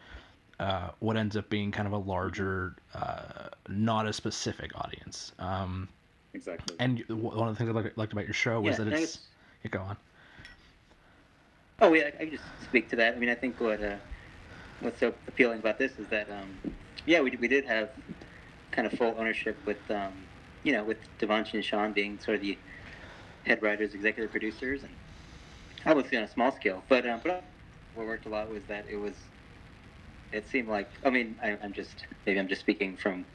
Uh, 0.60 0.92
what 1.00 1.18
ends 1.18 1.36
up 1.36 1.50
being 1.50 1.72
kind 1.72 1.88
of 1.88 1.94
a 1.94 1.98
larger, 1.98 2.76
uh, 2.94 3.48
not 3.68 4.06
a 4.06 4.14
specific 4.14 4.70
audience. 4.76 5.32
Um, 5.40 5.88
exactly. 6.36 6.76
and 6.80 7.04
one 7.10 7.48
of 7.48 7.56
the 7.56 7.58
things 7.58 7.72
I 7.72 7.74
liked- 7.74 7.98
liked 7.98 8.14
about 8.14 8.26
your 8.26 8.36
show 8.36 8.62
was 8.62 8.74
Yeah, 8.78 8.84
that 8.84 8.94
and 8.94 8.94
it's. 8.94 9.16
guess- 9.16 9.26
Yeah, 9.64 9.72
go 9.72 9.80
on. 9.82 9.98
Oh, 11.82 11.92
yeah, 11.96 12.10
I 12.10 12.12
can 12.12 12.30
just 12.30 12.44
speak 12.64 12.90
to 12.92 12.96
that. 12.98 13.16
I 13.16 13.18
mean, 13.18 13.30
I 13.30 13.34
think 13.34 13.60
what 13.60 13.84
uh, 13.84 13.96
what's 14.82 15.00
so 15.00 15.12
appealing 15.28 15.58
about 15.58 15.80
this 15.80 15.98
is 15.98 16.06
that, 16.10 16.30
um, 16.30 16.74
yeah, 17.08 17.22
we, 17.22 17.32
we 17.42 17.48
did 17.48 17.66
have 17.66 17.90
kind 18.72 18.88
of 18.88 18.94
full 18.94 19.14
ownership 19.18 19.58
with, 19.66 19.80
um, 19.92 20.14
you 20.64 20.72
know, 20.72 20.84
with 20.84 20.98
Devanshi 21.20 21.56
and 21.56 21.66
Sean 21.66 21.94
being 21.94 22.20
sort 22.20 22.36
of 22.36 22.42
the 22.42 22.58
head 23.46 23.62
writers, 23.62 23.94
executive 23.94 24.32
producers, 24.32 24.84
and 24.84 24.94
obviously 25.86 26.18
on 26.18 26.24
a 26.24 26.28
small 26.28 26.52
scale. 26.52 26.84
But 26.90 27.08
um, 27.08 27.20
but 27.24 27.44
what 27.96 28.08
worked 28.08 28.26
a 28.26 28.30
lot 28.30 28.50
was 28.50 28.64
that 28.68 28.86
it 28.90 28.98
was, 28.98 29.16
it 30.32 30.48
seemed 30.48 30.70
like, 30.70 30.90
I 31.06 31.10
mean, 31.10 31.36
I, 31.44 31.58
I'm 31.62 31.74
just 31.74 32.06
maybe 32.26 32.40
I'm 32.40 32.48
just 32.48 32.62
speaking 32.62 32.98
from 32.98 33.26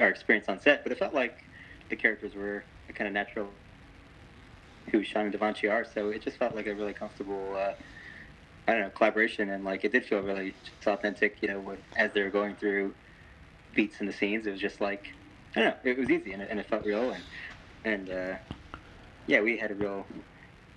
our 0.00 0.08
experience 0.08 0.48
on 0.48 0.60
set, 0.60 0.82
but 0.82 0.92
it 0.92 0.98
felt 0.98 1.14
like 1.14 1.44
the 1.90 1.96
characters 1.96 2.34
were 2.34 2.64
a 2.88 2.92
kind 2.92 3.08
of 3.08 3.14
natural 3.14 3.48
who 4.90 5.02
Sean 5.04 5.26
and 5.26 5.34
Devanshi 5.34 5.70
are. 5.70 5.84
So 5.84 6.08
it 6.08 6.22
just 6.22 6.38
felt 6.38 6.54
like 6.54 6.66
a 6.66 6.74
really 6.74 6.92
comfortable, 6.92 7.54
uh, 7.56 7.72
I 8.66 8.72
don't 8.72 8.80
know, 8.80 8.90
collaboration, 8.90 9.50
and 9.50 9.64
like 9.64 9.84
it 9.84 9.92
did 9.92 10.04
feel 10.04 10.20
really 10.20 10.54
just 10.64 10.86
authentic. 10.86 11.38
You 11.42 11.48
know, 11.48 11.76
as 11.96 12.12
they 12.12 12.22
were 12.22 12.30
going 12.30 12.54
through 12.56 12.94
beats 13.74 14.00
in 14.00 14.06
the 14.06 14.12
scenes, 14.12 14.46
it 14.46 14.50
was 14.50 14.60
just 14.60 14.80
like 14.80 15.06
I 15.56 15.60
don't 15.60 15.84
know, 15.84 15.90
it 15.90 15.98
was 15.98 16.10
easy 16.10 16.32
and 16.32 16.42
it, 16.42 16.48
and 16.50 16.60
it 16.60 16.68
felt 16.68 16.84
real, 16.84 17.10
and 17.12 17.24
and 17.84 18.10
uh, 18.10 18.36
yeah, 19.26 19.40
we 19.40 19.56
had 19.56 19.70
a 19.70 19.74
real 19.74 20.06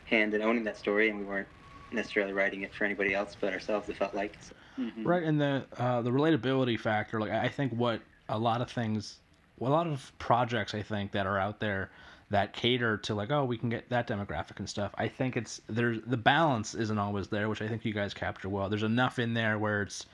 hand 0.05 0.33
in 0.33 0.41
owning 0.41 0.63
that 0.65 0.77
story, 0.77 1.09
and 1.09 1.19
we 1.19 1.25
weren't 1.25 1.47
necessarily 1.91 2.33
writing 2.33 2.61
it 2.63 2.73
for 2.73 2.85
anybody 2.85 3.13
else 3.13 3.35
but 3.39 3.53
ourselves. 3.53 3.89
It 3.89 3.97
felt 3.97 4.13
like. 4.13 4.37
So, 4.41 4.55
Mhm. 4.77 5.05
Right, 5.05 5.23
and 5.23 5.39
the 5.39 5.65
uh, 5.77 6.01
the 6.01 6.11
relatability 6.11 6.77
factor, 6.79 7.19
like 7.19 7.31
I 7.31 7.43
I 7.45 7.49
think 7.49 7.71
what 7.73 8.01
a 8.27 8.37
lot 8.37 8.61
of 8.61 8.69
things, 8.69 9.19
well, 9.57 9.71
a 9.71 9.75
lot 9.75 9.87
of 9.87 10.11
projects 10.19 10.73
I 10.73 10.81
think 10.81 11.11
that 11.13 11.25
are 11.25 11.39
out 11.39 11.59
there 11.59 11.91
that 12.29 12.53
cater 12.53 12.97
to 12.97 13.13
like, 13.13 13.31
oh, 13.31 13.45
we 13.45 13.57
can 13.57 13.69
get 13.69 13.89
that 13.89 14.07
demographic 14.07 14.57
and 14.59 14.67
stuff. 14.69 14.93
I 14.97 15.07
think 15.07 15.37
it's 15.37 15.61
there's 15.67 15.99
the 16.05 16.17
balance 16.17 16.73
isn't 16.75 16.97
always 16.97 17.27
there, 17.29 17.47
which 17.49 17.61
I 17.61 17.67
think 17.67 17.85
you 17.85 17.93
guys 17.93 18.13
capture 18.13 18.49
well. 18.49 18.67
There's 18.69 18.83
enough 18.83 19.19
in 19.19 19.33
there 19.33 19.57
where 19.59 19.83
it's 19.83 20.05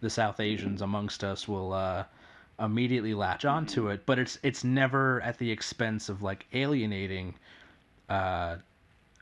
the 0.00 0.10
South 0.10 0.40
Asians 0.40 0.82
amongst 0.82 1.24
us 1.24 1.48
will 1.48 1.72
uh, 1.72 2.04
immediately 2.58 3.14
latch 3.14 3.44
onto 3.44 3.88
it, 3.88 4.06
but 4.06 4.18
it's 4.18 4.38
it's 4.42 4.64
never 4.64 5.20
at 5.22 5.38
the 5.38 5.50
expense 5.50 6.08
of 6.08 6.22
like 6.22 6.46
alienating 6.52 7.34
uh, 8.08 8.56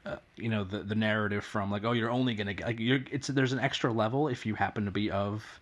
uh, 0.05 0.17
you 0.37 0.49
know 0.49 0.65
the 0.65 0.81
the 0.81 0.95
narrative 0.95 1.45
from 1.45 1.71
like 1.71 1.85
oh 1.85 1.93
you're 1.93 2.11
only 2.11 2.35
gonna 2.35 2.55
get 2.55 2.67
like 2.67 2.81
you're 2.81 3.01
it's 3.11 3.29
there's 3.29 3.53
an 3.53 3.59
extra 3.61 3.93
level 3.93 4.29
if 4.29 4.45
you 4.47 4.55
happen 4.55 4.85
to 4.85 4.91
be 4.91 5.11
of 5.11 5.61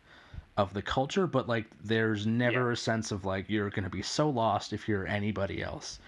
of 0.57 0.73
the 0.75 0.83
culture 0.83 1.27
but 1.27 1.49
like 1.49 1.67
there's 1.85 2.27
never 2.27 2.69
Yeah. 2.69 2.73
a 2.73 2.77
sense 2.77 3.13
of 3.13 3.25
like 3.25 3.49
you're 3.49 3.71
gonna 3.71 3.91
be 3.91 4.03
so 4.03 4.29
lost 4.31 4.73
if 4.73 4.89
you're 4.89 5.07
anybody 5.07 5.63
else. 5.63 5.99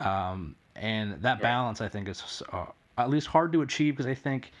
Um 0.00 0.56
and 0.76 1.20
that 1.22 1.40
balance 1.42 1.80
i 1.80 1.88
think 1.88 2.08
is 2.08 2.42
uh, 2.52 2.66
at 2.98 3.10
least 3.10 3.26
hard 3.26 3.52
to 3.52 3.62
achieve 3.62 3.94
because 3.96 4.06
i 4.06 4.14
think 4.14 4.52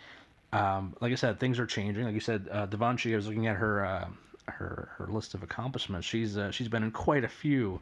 um 0.52 0.94
like 1.00 1.12
i 1.12 1.14
said 1.14 1.38
things 1.38 1.58
are 1.58 1.66
changing. 1.66 2.04
Like 2.04 2.14
you 2.14 2.20
said 2.20 2.48
uh 2.50 2.66
devanshi 2.66 3.12
i 3.12 3.16
was 3.16 3.26
looking 3.26 3.46
at 3.46 3.56
her 3.56 3.84
uh 3.84 4.08
her 4.50 4.88
her 4.98 5.06
list 5.06 5.34
of 5.34 5.42
accomplishments 5.42 6.06
she's 6.06 6.36
uh, 6.38 6.50
she's 6.50 6.68
been 6.68 6.82
in 6.82 6.90
quite 6.90 7.24
a 7.24 7.28
few 7.28 7.80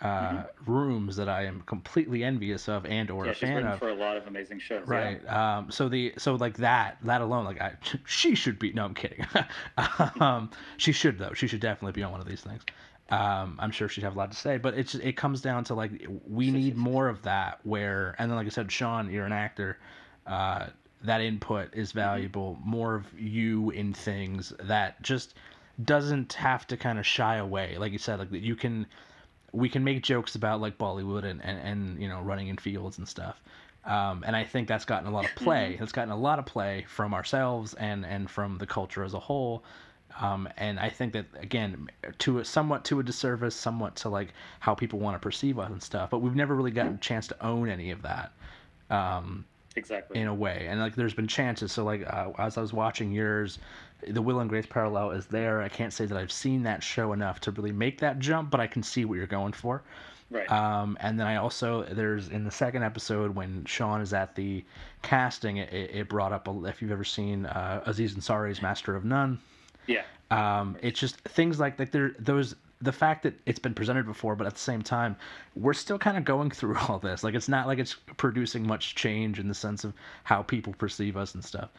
uh, 0.00 0.44
rooms 0.64 1.16
that 1.16 1.28
I 1.28 1.44
am 1.46 1.60
completely 1.62 2.22
envious 2.22 2.68
of 2.68 2.86
and 2.86 3.10
or 3.10 3.24
Yeah, 3.26 3.32
a 3.32 3.34
she's 3.34 3.48
fan 3.48 3.66
of. 3.66 3.80
for 3.80 3.88
a 3.88 3.94
lot 3.94 4.16
of 4.16 4.28
amazing 4.28 4.60
shows. 4.60 4.84
yeah. 4.88 4.94
Right. 4.94 5.28
Um, 5.28 5.72
so 5.72 5.88
the 5.88 6.14
so 6.18 6.36
like 6.36 6.58
that 6.58 6.98
that 7.02 7.20
alone, 7.20 7.44
like 7.44 7.60
I, 7.60 7.72
she 8.06 8.36
should 8.36 8.58
be. 8.60 8.72
No, 8.72 8.84
I'm 8.84 8.94
kidding. 8.94 9.26
um, 10.20 10.50
she 10.76 10.92
should 10.92 11.18
though. 11.18 11.32
She 11.34 11.48
should 11.48 11.60
definitely 11.60 11.92
be 11.98 12.04
on 12.04 12.12
one 12.12 12.20
of 12.20 12.28
these 12.28 12.42
things. 12.42 12.62
Um, 13.10 13.56
I'm 13.58 13.70
sure 13.72 13.88
she'd 13.88 14.04
have 14.04 14.14
a 14.14 14.18
lot 14.18 14.30
to 14.30 14.36
say, 14.36 14.58
but 14.58 14.74
it's 14.74 14.94
it 14.94 15.16
comes 15.16 15.40
down 15.40 15.64
to 15.64 15.74
like 15.74 16.06
we 16.28 16.50
need 16.52 16.76
more 16.76 17.08
of 17.08 17.22
that. 17.22 17.58
Where 17.64 18.14
and 18.20 18.30
then 18.30 18.36
like 18.36 18.46
I 18.46 18.50
said, 18.50 18.70
Sean, 18.70 19.10
you're 19.10 19.26
an 19.26 19.32
actor. 19.32 19.78
Uh, 20.26 20.66
that 21.02 21.20
input 21.22 21.74
is 21.74 21.90
valuable. 21.92 22.56
More 22.64 22.94
of 22.94 23.06
you 23.18 23.70
in 23.70 23.94
things 23.94 24.52
that 24.60 25.00
just 25.02 25.34
doesn't 25.84 26.32
have 26.34 26.66
to 26.68 26.76
kind 26.76 26.98
of 26.98 27.06
shy 27.06 27.36
away. 27.36 27.76
Like 27.78 27.92
you 27.92 27.98
said, 27.98 28.18
like 28.18 28.30
that 28.30 28.42
you 28.42 28.56
can 28.56 28.86
we 29.52 29.68
can 29.68 29.82
make 29.84 30.02
jokes 30.02 30.34
about 30.34 30.60
like 30.60 30.76
Bollywood 30.78 31.24
and, 31.24 31.42
and, 31.42 31.58
and 31.60 32.02
you 32.02 32.08
know 32.08 32.20
running 32.20 32.48
in 32.48 32.56
fields 32.56 32.98
and 32.98 33.08
stuff. 33.08 33.40
Um, 33.84 34.22
and 34.26 34.36
I 34.36 34.44
think 34.44 34.68
that's 34.68 34.84
gotten 34.84 35.08
a 35.08 35.10
lot 35.10 35.24
of 35.24 35.34
play. 35.34 35.78
It's 35.80 35.92
gotten 35.92 36.12
a 36.12 36.16
lot 36.16 36.38
of 36.38 36.46
play 36.46 36.84
from 36.88 37.14
ourselves 37.14 37.74
and 37.74 38.04
and 38.04 38.30
from 38.30 38.58
the 38.58 38.66
culture 38.66 39.04
as 39.04 39.14
a 39.14 39.20
whole. 39.20 39.64
Um, 40.20 40.48
and 40.56 40.80
I 40.80 40.88
think 40.88 41.12
that 41.12 41.26
again, 41.38 41.88
to 42.18 42.38
a, 42.38 42.44
somewhat 42.44 42.84
to 42.86 42.98
a 42.98 43.02
disservice, 43.02 43.54
somewhat 43.54 43.96
to 43.96 44.08
like 44.08 44.32
how 44.60 44.74
people 44.74 44.98
want 44.98 45.14
to 45.14 45.18
perceive 45.20 45.58
us 45.58 45.70
and 45.70 45.82
stuff. 45.82 46.10
But 46.10 46.18
we've 46.18 46.34
never 46.34 46.54
really 46.54 46.70
gotten 46.70 46.94
a 46.94 46.98
chance 46.98 47.28
to 47.28 47.46
own 47.46 47.68
any 47.68 47.90
of 47.90 48.02
that 48.02 48.32
um, 48.90 49.44
Exactly. 49.76 50.20
in 50.20 50.26
a 50.26 50.34
way. 50.34 50.66
And 50.68 50.80
like, 50.80 50.96
there's 50.96 51.14
been 51.14 51.28
chances. 51.28 51.72
So 51.72 51.84
like, 51.84 52.02
uh, 52.06 52.32
as 52.38 52.58
I 52.58 52.60
was 52.60 52.72
watching 52.72 53.12
yours, 53.12 53.58
the 54.06 54.22
Will 54.22 54.40
and 54.40 54.48
Grace 54.48 54.66
parallel 54.66 55.10
is 55.10 55.26
there. 55.26 55.62
I 55.62 55.68
can't 55.68 55.92
say 55.92 56.06
that 56.06 56.16
I've 56.16 56.32
seen 56.32 56.62
that 56.64 56.82
show 56.82 57.12
enough 57.12 57.40
to 57.40 57.50
really 57.50 57.72
make 57.72 57.98
that 58.00 58.18
jump, 58.18 58.50
but 58.50 58.60
I 58.60 58.66
can 58.66 58.82
see 58.82 59.04
what 59.04 59.16
you're 59.16 59.26
going 59.26 59.52
for. 59.52 59.82
right. 60.30 60.50
Um, 60.50 60.96
and 61.00 61.18
then 61.18 61.26
I 61.26 61.36
also 61.36 61.82
there's 61.84 62.28
in 62.28 62.44
the 62.44 62.50
second 62.50 62.82
episode 62.82 63.34
when 63.34 63.64
Sean 63.64 64.00
is 64.00 64.12
at 64.12 64.34
the 64.34 64.64
casting, 65.02 65.58
it, 65.58 65.72
it 65.72 66.08
brought 66.08 66.32
up 66.32 66.48
a, 66.48 66.64
if 66.66 66.80
you've 66.80 66.92
ever 66.92 67.04
seen 67.04 67.46
uh, 67.46 67.82
Aziz 67.86 68.14
Ansari's 68.14 68.62
Master 68.62 68.94
of 68.94 69.04
None. 69.04 69.38
yeah. 69.86 70.02
Um, 70.30 70.76
it's 70.82 71.00
just 71.00 71.16
things 71.20 71.58
like 71.58 71.78
like 71.78 71.90
there 71.90 72.14
those 72.18 72.54
the 72.80 72.92
fact 72.92 73.24
that 73.24 73.34
it's 73.44 73.58
been 73.58 73.74
presented 73.74 74.06
before, 74.06 74.36
but 74.36 74.46
at 74.46 74.54
the 74.54 74.60
same 74.60 74.82
time, 74.82 75.16
we're 75.56 75.72
still 75.72 75.98
kind 75.98 76.16
of 76.16 76.24
going 76.24 76.50
through 76.50 76.76
all 76.88 76.98
this. 76.98 77.24
Like 77.24 77.34
it's 77.34 77.48
not 77.48 77.66
like 77.66 77.78
it's 77.78 77.96
producing 78.16 78.66
much 78.66 78.94
change 78.94 79.38
in 79.38 79.48
the 79.48 79.54
sense 79.54 79.84
of 79.84 79.92
how 80.24 80.42
people 80.42 80.72
perceive 80.74 81.16
us 81.16 81.34
and 81.34 81.44
stuff. 81.44 81.70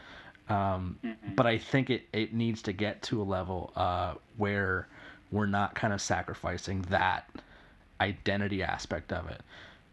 Um, 0.50 0.98
But 1.36 1.46
I 1.46 1.58
think 1.58 1.90
it, 1.90 2.04
it 2.12 2.34
needs 2.34 2.62
to 2.64 2.74
get 2.74 3.02
to 3.04 3.22
a 3.22 3.24
level 3.24 3.72
uh, 3.76 4.16
where 4.38 4.88
we're 5.32 5.46
not 5.46 5.76
kind 5.76 5.94
of 5.94 6.02
sacrificing 6.02 6.82
that 6.90 7.30
identity 8.02 8.64
aspect 8.64 9.14
of 9.14 9.30
it 9.30 9.42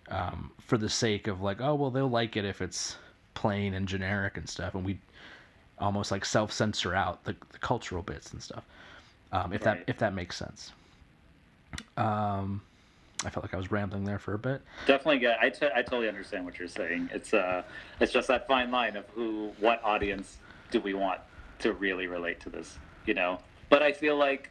um, 0.09 0.51
for 0.59 0.79
the 0.79 0.89
sake 0.89 1.27
of 1.27 1.43
like, 1.43 1.61
oh 1.61 1.75
well, 1.75 1.91
they'll 1.91 2.09
like 2.09 2.37
it 2.37 2.45
if 2.45 2.63
it's 2.63 2.97
plain 3.35 3.75
and 3.75 3.87
generic 3.87 4.37
and 4.39 4.49
stuff, 4.49 4.75
and 4.75 4.85
we 4.85 4.99
almost 5.79 6.11
like 6.11 6.25
self 6.25 6.51
censor 6.53 6.95
out 6.95 7.23
the, 7.25 7.37
the 7.51 7.59
cultural 7.59 8.03
bits 8.03 8.33
and 8.33 8.43
stuff. 8.43 8.65
Um, 9.33 9.53
if 9.53 9.65
Right. 9.67 9.79
that 9.87 9.91
if 9.91 9.99
that 9.99 10.15
makes 10.15 10.37
sense. 10.37 10.73
Um, 11.97 12.63
I 13.25 13.31
felt 13.31 13.45
like 13.45 13.55
I 13.55 13.57
was 13.57 13.71
rambling 13.71 14.05
there 14.05 14.19
for 14.19 14.35
a 14.35 14.39
bit. 14.39 14.63
Definitely 14.87 15.19
get. 15.19 15.39
I, 15.41 15.49
t- 15.51 15.69
I 15.75 15.83
totally 15.83 16.09
understand 16.09 16.45
what 16.45 16.59
you're 16.59 16.69
saying. 16.69 17.11
It's 17.13 17.35
uh, 17.35 17.63
it's 18.01 18.13
just 18.13 18.29
that 18.29 18.47
fine 18.47 18.71
line 18.71 18.97
of 18.97 19.07
who, 19.11 19.53
what 19.59 19.83
audience 19.85 20.39
do 20.77 20.83
we 20.83 20.93
want 20.93 21.21
to 21.61 21.73
really 21.73 22.07
relate 22.07 22.39
to 22.41 22.51
this, 22.51 22.79
you 23.07 23.15
know? 23.15 23.39
But 23.71 23.83
I 23.83 23.93
feel 23.93 24.17
like 24.17 24.51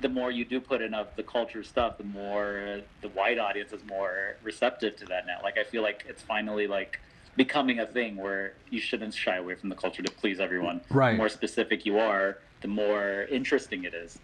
the 0.00 0.08
more 0.08 0.30
you 0.30 0.44
do 0.44 0.60
put 0.60 0.82
in 0.82 0.92
of 0.92 1.08
the 1.16 1.22
culture 1.22 1.64
stuff, 1.64 1.96
the 1.96 2.04
more 2.04 2.80
the 3.00 3.08
white 3.08 3.38
audience 3.38 3.72
is 3.72 3.80
more 3.88 4.36
receptive 4.42 4.96
to 4.96 5.06
that 5.06 5.26
now. 5.26 5.38
Like 5.42 5.58
I 5.58 5.64
feel 5.64 5.82
like 5.82 6.04
it's 6.06 6.22
finally 6.22 6.66
like 6.66 7.00
becoming 7.36 7.78
a 7.80 7.86
thing 7.86 8.16
where 8.16 8.52
you 8.68 8.80
shouldn't 8.80 9.14
shy 9.14 9.36
away 9.36 9.54
from 9.54 9.70
the 9.70 9.74
culture 9.74 10.02
to 10.02 10.12
please 10.12 10.38
everyone. 10.38 10.82
Right. 10.90 11.12
The 11.12 11.16
more 11.16 11.28
specific 11.30 11.86
you 11.86 11.98
are, 11.98 12.38
the 12.60 12.68
more 12.68 13.26
interesting 13.30 13.84
it 13.84 13.94
is. 13.94 14.18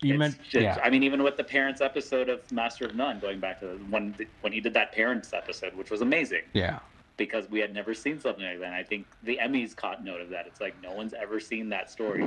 You 0.00 0.14
It's 0.14 0.18
meant 0.18 0.38
yeah. 0.52 0.78
I 0.82 0.90
mean, 0.90 1.02
even 1.02 1.22
with 1.22 1.36
the 1.36 1.44
parents 1.44 1.80
episode 1.80 2.28
of 2.28 2.50
Master 2.52 2.86
of 2.86 2.94
None, 2.94 3.18
going 3.18 3.40
back 3.40 3.60
to 3.60 3.66
when 3.90 4.14
when 4.42 4.52
he 4.52 4.60
did 4.60 4.74
that 4.74 4.92
parents 4.92 5.32
episode, 5.32 5.74
which 5.74 5.90
was 5.90 6.00
amazing 6.00 6.42
yeah. 6.52 6.78
Because 7.20 7.50
we 7.50 7.60
had 7.60 7.74
never 7.74 7.92
seen 7.92 8.18
something 8.18 8.42
like 8.42 8.58
that. 8.60 8.64
And 8.64 8.74
I 8.74 8.82
think 8.82 9.06
the 9.24 9.38
Emmys 9.42 9.76
caught 9.76 10.02
note 10.02 10.22
of 10.22 10.30
that. 10.30 10.46
It's 10.46 10.58
like 10.58 10.74
no 10.82 10.90
one's 10.92 11.12
ever 11.12 11.38
seen 11.38 11.68
that 11.68 11.90
story. 11.90 12.22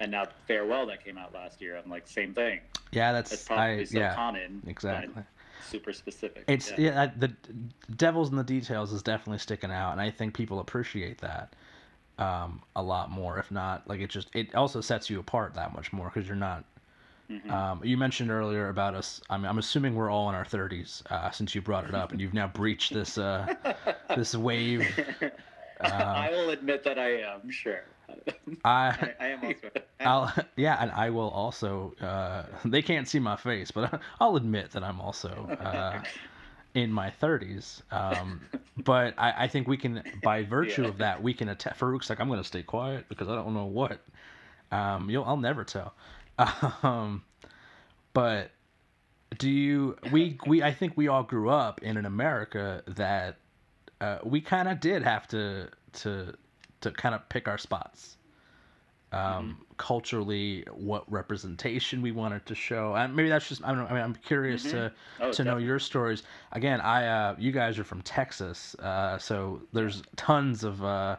And 0.00 0.10
now 0.10 0.26
Farewell 0.46 0.84
that 0.88 1.02
came 1.02 1.16
out 1.16 1.32
last 1.32 1.62
year, 1.62 1.80
I'm 1.82 1.90
like 1.90 2.06
same 2.06 2.34
thing. 2.34 2.60
Yeah, 2.92 3.18
It's 3.18 3.30
that's 3.30 3.44
probably 3.44 3.80
I 3.80 3.84
so 3.84 3.98
yeah. 3.98 4.14
common, 4.14 4.62
Exactly. 4.66 5.22
super 5.66 5.94
specific. 5.94 6.44
It's 6.46 6.70
yeah. 6.76 7.04
I- 7.04 7.18
the 7.18 7.32
devil's 7.96 8.28
in 8.28 8.36
the 8.36 8.44
details 8.44 8.92
is 8.92 9.02
definitely 9.02 9.38
sticking 9.38 9.70
out, 9.70 9.92
and 9.92 10.00
I 10.02 10.10
think 10.10 10.34
people 10.34 10.60
appreciate 10.60 11.22
that 11.22 11.54
um, 12.18 12.60
a 12.76 12.82
lot 12.82 13.10
more. 13.10 13.38
If 13.38 13.50
not, 13.50 13.88
like 13.88 14.00
it 14.00 14.10
just 14.10 14.28
it 14.34 14.54
also 14.54 14.82
sets 14.82 15.08
you 15.08 15.20
apart 15.20 15.54
that 15.54 15.72
much 15.72 15.90
more 15.90 16.10
because 16.12 16.28
you're 16.28 16.36
not. 16.36 16.64
Mm-hmm. 17.30 17.50
Um, 17.50 17.80
you 17.82 17.96
mentioned 17.96 18.30
earlier 18.30 18.68
about 18.68 18.94
us. 18.94 19.20
I 19.30 19.36
mean, 19.36 19.46
I'm 19.46 19.58
assuming 19.58 19.94
we're 19.94 20.10
all 20.10 20.28
in 20.28 20.34
our 20.34 20.44
30s 20.44 21.02
uh, 21.10 21.30
since 21.30 21.54
you 21.54 21.62
brought 21.62 21.84
it 21.88 21.94
up, 21.94 22.12
and 22.12 22.20
you've 22.20 22.34
now 22.34 22.48
breached 22.48 22.92
this 22.92 23.16
uh, 23.16 23.54
this 24.16 24.34
wave. 24.34 24.86
I 25.80 26.30
will 26.30 26.50
admit 26.50 26.84
that 26.84 26.98
I 26.98 27.22
am 27.22 27.50
sure. 27.50 27.84
I 28.64 28.88
I, 28.88 29.14
I 29.20 29.26
am 29.28 29.44
also. 29.44 29.70
I'll 30.00 30.32
yeah, 30.56 30.76
and 30.80 30.90
I 30.92 31.10
will 31.10 31.30
also. 31.30 31.94
Uh, 32.00 32.44
they 32.64 32.82
can't 32.82 33.08
see 33.08 33.18
my 33.18 33.36
face, 33.36 33.70
but 33.70 34.00
I'll 34.20 34.36
admit 34.36 34.70
that 34.72 34.84
I'm 34.84 35.00
also 35.00 35.30
uh, 35.60 36.02
in 36.74 36.92
my 36.92 37.10
30s. 37.22 37.80
Um, 37.90 38.40
but 38.84 39.14
I, 39.16 39.44
I 39.44 39.48
think 39.48 39.66
we 39.68 39.76
can, 39.76 40.02
by 40.22 40.42
virtue 40.42 40.82
Yeah. 40.82 40.88
of 40.88 40.98
that, 40.98 41.22
we 41.22 41.32
can 41.32 41.48
attack. 41.48 41.76
Farouk's 41.76 42.10
like, 42.10 42.20
I'm 42.20 42.28
going 42.28 42.40
to 42.40 42.46
stay 42.46 42.62
quiet 42.62 43.06
because 43.08 43.28
I 43.28 43.34
don't 43.34 43.54
know 43.54 43.66
what. 43.66 44.00
Um, 44.72 45.08
you'll, 45.08 45.24
I'll 45.24 45.36
never 45.36 45.64
tell. 45.64 45.94
Um, 46.82 47.22
but 48.12 48.50
do 49.38 49.50
you? 49.50 49.96
We 50.12 50.38
we 50.46 50.62
I 50.62 50.72
think 50.72 50.94
we 50.96 51.08
all 51.08 51.22
grew 51.22 51.48
up 51.50 51.82
in 51.82 51.96
an 51.96 52.06
America 52.06 52.82
that 52.86 53.36
uh, 54.00 54.18
we 54.24 54.40
kind 54.40 54.68
of 54.68 54.80
did 54.80 55.02
have 55.02 55.26
to 55.28 55.68
to 55.94 56.34
to 56.80 56.90
kind 56.90 57.14
of 57.14 57.28
pick 57.28 57.48
our 57.48 57.58
spots. 57.58 58.16
Um, 59.12 59.58
culturally 59.76 60.64
what 60.72 61.10
representation 61.10 62.02
we 62.02 62.10
wanted 62.10 62.46
to 62.46 62.54
show 62.56 62.96
and 62.96 63.14
maybe 63.14 63.28
that's 63.28 63.48
just 63.48 63.62
i 63.64 63.68
don't 63.68 63.78
know 63.78 63.86
i 63.86 63.92
mean 63.92 64.02
i'm 64.02 64.14
curious 64.16 64.64
to 64.64 64.92
Oh, 65.20 65.30
to 65.30 65.44
know 65.44 65.56
your 65.56 65.78
stories. 65.78 66.24
Again 66.50 66.80
i 66.80 67.06
uh 67.06 67.36
you 67.38 67.52
guys 67.52 67.78
are 67.78 67.84
from 67.84 68.02
texas 68.02 68.74
uh 68.76 69.16
so 69.18 69.62
there's 69.72 70.02
tons 70.16 70.64
of 70.64 70.84
uh 70.84 71.14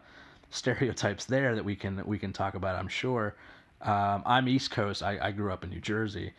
stereotypes 0.49 1.23
there 1.23 1.55
that 1.55 1.63
we 1.63 1.73
can 1.75 2.01
we 2.05 2.19
can 2.19 2.33
talk 2.33 2.55
about 2.55 2.75
i'm 2.75 2.89
sure 2.89 3.33
um 3.81 4.23
i'm 4.25 4.47
east 4.47 4.71
coast 4.71 5.03
i, 5.03 5.17
I 5.21 5.31
grew 5.31 5.51
up 5.51 5.63
in 5.63 5.69
new 5.69 5.81
jersey 5.81 6.33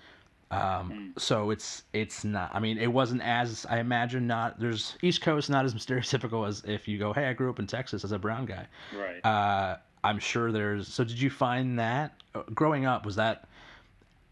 um, 0.51 1.13
so 1.19 1.51
it's 1.51 1.83
it's 1.93 2.25
not. 2.25 2.51
I 2.55 2.61
mean, 2.61 2.79
it 2.79 2.93
wasn't 2.93 3.23
as 3.23 3.67
I 3.69 3.79
imagine. 3.79 4.27
Not 4.27 4.61
there's 4.61 4.97
East 5.03 5.21
Coast 5.21 5.51
not 5.51 5.65
as 5.65 5.75
stereotypical 5.87 6.47
as 6.47 6.63
if 6.65 6.87
you 6.87 6.99
go, 6.99 7.13
hey, 7.13 7.27
I 7.27 7.33
grew 7.33 7.51
up 7.51 7.59
in 7.59 7.67
Texas 7.67 8.05
as 8.05 8.13
a 8.13 8.19
brown 8.19 8.47
guy. 8.47 8.67
Right. 8.97 9.25
Uh, 9.25 9.79
I'm 10.05 10.19
sure 10.19 10.53
there's. 10.53 10.87
So 10.87 11.03
did 11.03 11.21
you 11.21 11.31
find 11.31 11.79
that 11.79 12.15
uh, 12.35 12.43
growing 12.55 12.87
up 12.87 13.05
was 13.05 13.17
that 13.17 13.49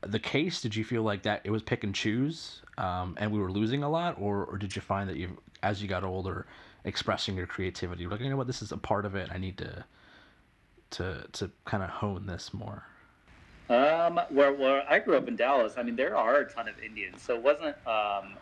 the 0.02 0.20
case? 0.20 0.60
Did 0.60 0.76
you 0.76 0.84
feel 0.84 1.02
like 1.02 1.24
that 1.24 1.40
it 1.42 1.50
was 1.50 1.62
pick 1.62 1.82
and 1.82 1.94
choose, 1.94 2.62
um, 2.78 3.16
and 3.18 3.32
we 3.32 3.40
were 3.40 3.50
losing 3.50 3.82
a 3.82 3.88
lot, 3.88 4.16
or 4.20 4.44
or 4.44 4.56
did 4.56 4.76
you 4.76 4.82
find 4.82 5.10
that 5.10 5.16
you, 5.16 5.36
as 5.64 5.82
you 5.82 5.88
got 5.88 6.04
older, 6.04 6.46
expressing 6.84 7.36
your 7.36 7.46
creativity, 7.46 8.06
like, 8.06 8.20
you 8.20 8.30
know 8.30 8.36
what, 8.36 8.46
this 8.46 8.62
is 8.62 8.70
a 8.70 8.76
part 8.76 9.04
of 9.04 9.16
it. 9.16 9.30
I 9.32 9.38
need 9.38 9.58
to 9.58 9.84
to 10.90 11.26
to 11.32 11.50
kind 11.64 11.82
of 11.82 11.90
hone 11.90 12.26
this 12.26 12.54
more. 12.54 12.84
Um, 13.70 14.20
where, 14.28 14.52
where 14.52 14.84
I 14.90 14.98
grew 14.98 15.16
up 15.16 15.26
in 15.26 15.36
Dallas, 15.36 15.74
I 15.78 15.82
mean, 15.82 15.96
there 15.96 16.16
are 16.16 16.40
a 16.40 16.50
ton 16.50 16.68
of 16.68 16.74
Indians, 16.82 17.22
so 17.22 17.34
it 17.34 17.42
wasn't 17.42 17.74
um, 17.86 18.34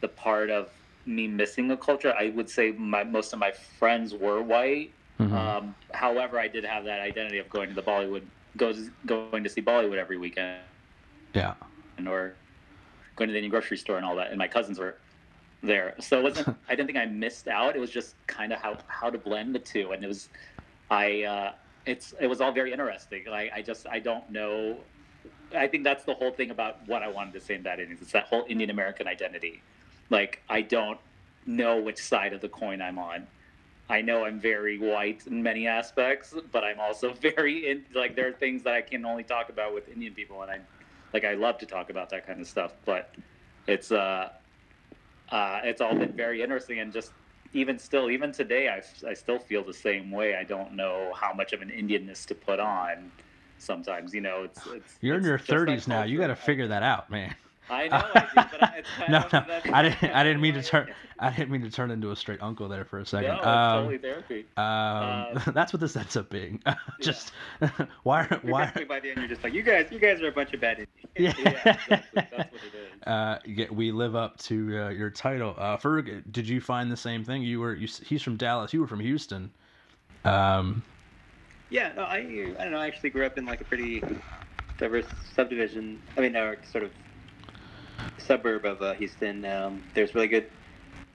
the 0.00 0.08
part 0.08 0.50
of 0.50 0.68
me 1.04 1.26
missing 1.26 1.70
a 1.72 1.76
culture. 1.76 2.14
I 2.16 2.30
would 2.30 2.48
say 2.48 2.70
my 2.72 3.02
most 3.02 3.32
of 3.32 3.38
my 3.38 3.50
friends 3.50 4.14
were 4.14 4.42
white. 4.42 4.92
Um, 5.18 5.74
however, 5.92 6.38
I 6.38 6.46
did 6.46 6.64
have 6.64 6.84
that 6.84 7.00
identity 7.00 7.38
of 7.38 7.48
going 7.48 7.68
to 7.70 7.74
the 7.74 7.82
Bollywood, 7.82 8.22
goes 8.56 8.90
going 9.06 9.42
to 9.42 9.50
see 9.50 9.62
Bollywood 9.62 9.98
every 9.98 10.18
weekend, 10.18 10.60
Yeah. 11.34 11.54
And 11.98 12.06
or 12.06 12.34
going 13.16 13.28
to 13.28 13.32
the 13.32 13.38
Indian 13.38 13.50
grocery 13.50 13.78
store 13.78 13.96
and 13.96 14.04
all 14.04 14.14
that. 14.16 14.28
And 14.28 14.38
my 14.38 14.48
cousins 14.48 14.78
were 14.78 14.96
there, 15.62 15.94
so 15.98 16.18
it 16.18 16.22
wasn't. 16.22 16.48
I 16.68 16.74
didn't 16.76 16.86
think 16.86 16.98
I 16.98 17.06
missed 17.06 17.48
out. 17.48 17.74
It 17.74 17.80
was 17.80 17.90
just 17.90 18.14
kind 18.26 18.52
of 18.52 18.60
how 18.60 18.78
how 18.86 19.10
to 19.10 19.18
blend 19.18 19.54
the 19.54 19.58
two, 19.58 19.92
and 19.92 20.04
it 20.04 20.06
was, 20.06 20.28
I. 20.90 21.22
Uh, 21.22 21.52
it's 21.86 22.14
it 22.20 22.26
was 22.26 22.40
all 22.40 22.52
very 22.52 22.72
interesting. 22.72 23.24
Like 23.26 23.52
I 23.54 23.62
just 23.62 23.86
I 23.86 24.00
don't 24.00 24.28
know. 24.30 24.78
I 25.56 25.68
think 25.68 25.84
that's 25.84 26.04
the 26.04 26.14
whole 26.14 26.32
thing 26.32 26.50
about 26.50 26.86
what 26.86 27.02
I 27.02 27.08
wanted 27.08 27.34
to 27.34 27.40
say 27.40 27.54
in 27.54 27.62
that 27.62 27.78
Indians. 27.78 28.02
It's 28.02 28.12
that 28.12 28.24
whole 28.24 28.44
Indian 28.48 28.70
American 28.70 29.06
identity. 29.06 29.62
Like 30.10 30.42
I 30.48 30.62
don't 30.62 30.98
know 31.46 31.80
which 31.80 31.98
side 31.98 32.32
of 32.32 32.40
the 32.40 32.48
coin 32.48 32.82
I'm 32.82 32.98
on. 32.98 33.26
I 33.88 34.00
know 34.00 34.24
I'm 34.24 34.40
very 34.40 34.78
white 34.78 35.28
in 35.28 35.40
many 35.42 35.68
aspects, 35.68 36.34
but 36.50 36.64
I'm 36.64 36.80
also 36.80 37.12
very 37.20 37.70
in 37.70 37.84
like 37.94 38.16
there 38.16 38.28
are 38.28 38.32
things 38.32 38.64
that 38.64 38.74
I 38.74 38.82
can 38.82 39.04
only 39.06 39.22
talk 39.22 39.48
about 39.48 39.72
with 39.72 39.88
Indian 39.88 40.12
people, 40.12 40.42
and 40.42 40.50
I 40.50 40.58
like 41.12 41.24
I 41.24 41.34
love 41.34 41.58
to 41.58 41.66
talk 41.66 41.88
about 41.90 42.10
that 42.10 42.26
kind 42.26 42.40
of 42.40 42.48
stuff. 42.48 42.72
But 42.84 43.14
it's 43.68 43.92
uh, 43.92 44.30
uh 45.30 45.60
it's 45.62 45.80
all 45.80 45.94
been 45.94 46.12
very 46.12 46.42
interesting, 46.42 46.80
and 46.80 46.92
just 46.92 47.12
even 47.56 47.78
still, 47.78 48.10
even 48.10 48.32
today, 48.32 48.68
I, 48.68 48.82
I 49.08 49.14
still 49.14 49.38
feel 49.38 49.64
the 49.64 49.74
same 49.74 50.10
way. 50.10 50.36
I 50.36 50.44
don't 50.44 50.74
know 50.74 51.12
how 51.18 51.32
much 51.32 51.52
of 51.52 51.62
an 51.62 51.70
Indianness 51.70 52.26
to 52.26 52.34
put 52.34 52.60
on. 52.60 53.10
Sometimes, 53.58 54.12
you 54.12 54.20
know, 54.20 54.44
it's, 54.44 54.60
it's 54.66 54.98
You're 55.00 55.16
in 55.16 55.24
your 55.24 55.38
just 55.38 55.48
that 55.48 55.56
30s 55.56 55.88
now. 55.88 56.02
You 56.04 56.18
got 56.18 56.26
to 56.26 56.36
figure 56.36 56.68
that 56.68 56.82
out, 56.82 57.10
man. 57.10 57.34
I 57.68 57.88
know, 57.88 57.96
I 58.14 58.20
do, 58.20 58.26
but 58.50 58.62
I- 58.62 58.74
it's 58.78 58.88
no, 59.08 59.26
no, 59.32 59.60
I 59.72 59.82
didn't. 59.82 60.04
I 60.04 60.22
didn't 60.22 60.40
mean 60.40 60.54
to 60.54 60.62
turn. 60.62 60.88
I 61.18 61.30
didn't 61.30 61.50
mean 61.50 61.62
to 61.62 61.70
turn 61.70 61.90
into 61.90 62.10
a 62.10 62.16
straight 62.16 62.42
uncle 62.42 62.68
there 62.68 62.84
for 62.84 62.98
a 62.98 63.06
second. 63.06 63.28
No, 63.36 63.42
um, 63.42 63.78
totally 63.84 63.98
therapy. 63.98 64.46
um, 64.56 65.42
that's 65.54 65.72
what 65.72 65.80
this 65.80 65.96
ends 65.96 66.16
up 66.16 66.30
being. 66.30 66.62
Just 67.00 67.32
why? 68.02 68.26
Why? 68.42 68.64
Basically, 68.66 68.84
by 68.84 69.00
the 69.00 69.10
end, 69.10 69.18
you're 69.18 69.28
just 69.28 69.42
like, 69.42 69.54
you 69.54 69.62
guys, 69.62 69.88
you 69.90 69.98
guys 69.98 70.20
are 70.20 70.28
a 70.28 70.32
bunch 70.32 70.52
of 70.52 70.60
bad 70.60 70.78
Indians. 70.78 70.88
Yeah. 71.16 71.34
Yeah, 71.38 71.50
exactly. 71.50 71.96
That's 72.14 72.52
what 72.52 72.62
it 72.62 72.74
is. 72.74 73.02
Uh, 73.06 73.38
yeah, 73.46 73.66
we 73.70 73.90
live 73.92 74.14
up 74.14 74.38
to 74.40 74.78
uh, 74.78 74.88
your 74.90 75.10
title. 75.10 75.54
Uh, 75.56 75.76
Ferg, 75.78 76.22
did 76.30 76.46
you 76.48 76.60
find 76.60 76.90
the 76.92 76.96
same 76.96 77.24
thing? 77.24 77.42
You 77.42 77.60
were. 77.60 77.74
You, 77.74 77.88
he's 78.04 78.22
from 78.22 78.36
Dallas. 78.36 78.72
You 78.72 78.80
were 78.80 78.86
from 78.86 79.00
Houston. 79.00 79.50
Um, 80.24 80.82
Yeah, 81.70 81.92
no, 81.96 82.02
I 82.02 82.18
I 82.18 82.62
don't 82.64 82.72
know. 82.72 82.78
I 82.78 82.86
actually 82.86 83.10
grew 83.10 83.26
up 83.26 83.38
in 83.38 83.44
like 83.46 83.60
a 83.60 83.64
pretty 83.64 84.02
diverse 84.78 85.06
subdivision. 85.34 86.00
I 86.16 86.20
mean, 86.20 86.36
or 86.36 86.58
sort 86.70 86.84
of 86.84 86.90
suburb 88.18 88.64
of 88.64 88.82
uh, 88.82 88.94
Houston. 88.94 89.44
Um, 89.44 89.82
there's 89.94 90.14
really 90.14 90.28
good 90.28 90.46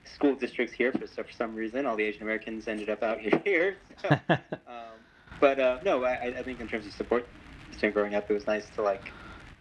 school 0.06 0.36
districts 0.36 0.74
here 0.74 0.92
for, 0.92 1.08
for 1.08 1.32
some 1.32 1.56
reason. 1.56 1.86
All 1.86 1.96
the 1.96 2.04
Asian 2.04 2.24
Americans 2.24 2.68
ended 2.68 2.90
up 2.90 3.04
out 3.04 3.20
here. 3.46 3.78
So, 4.02 4.10
um, 4.30 5.00
but 5.40 5.60
uh, 5.60 5.80
no, 5.84 6.04
I, 6.04 6.34
I 6.40 6.44
think 6.44 6.60
in 6.60 6.68
terms 6.68 6.86
of 6.86 6.94
support 6.94 7.28
growing 7.94 8.16
up, 8.16 8.30
it 8.30 8.34
was 8.34 8.48
nice 8.48 8.70
to 8.70 8.82
like, 8.82 9.14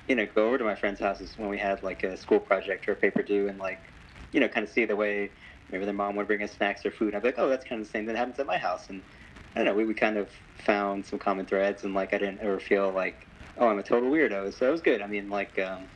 you 0.09 0.14
know, 0.14 0.26
go 0.35 0.48
over 0.48 0.59
to 0.59 0.64
my 0.64 0.74
friends' 0.74 1.00
houses 1.00 1.35
when 1.37 1.48
we 1.48 1.59
had 1.59 1.83
like 1.83 2.02
a 2.02 2.16
school 2.16 2.40
project 2.40 2.88
or 2.88 2.92
a 2.92 2.96
paper 2.96 3.22
due, 3.22 3.48
and 3.48 3.59
like, 3.59 3.80
you 4.33 4.40
know, 4.40 4.48
kind 4.48 4.66
of 4.66 4.72
see 4.72 4.85
the 4.85 4.96
way 4.96 5.30
maybe 5.70 5.85
their 5.85 5.94
mom 5.94 6.16
would 6.16 6.26
bring 6.26 6.42
us 6.42 6.52
snacks 6.52 6.85
or 6.85 6.90
food. 6.90 7.09
and 7.09 7.16
I'd 7.16 7.22
be 7.22 7.28
like, 7.28 7.38
oh, 7.38 7.48
that's 7.48 7.64
kind 7.64 7.80
of 7.80 7.87
the 7.87 7.90
same 7.90 8.06
that 8.06 8.16
happens 8.16 8.38
at 8.38 8.46
my 8.46 8.59
house, 8.59 8.90
and 8.90 9.02
I 9.54 9.61
don't 9.61 9.66
know, 9.66 9.74
we, 9.74 9.85
we 9.85 9.94
kind 9.94 10.16
of 10.16 10.28
found 10.54 11.06
some 11.06 11.18
common 11.18 11.46
threads, 11.46 11.85
and 11.85 11.94
like 11.94 12.12
I 12.12 12.18
didn't 12.18 12.40
ever 12.40 12.59
feel 12.59 12.92
like, 12.92 13.28
oh, 13.56 13.68
I'm 13.68 13.78
a 13.78 13.83
total 13.83 14.11
weirdo. 14.11 14.52
So 14.56 14.68
it 14.68 14.72
was 14.72 14.80
good. 14.80 15.02
I 15.02 15.06
mean, 15.06 15.28
like, 15.28 15.59
um, 15.59 15.88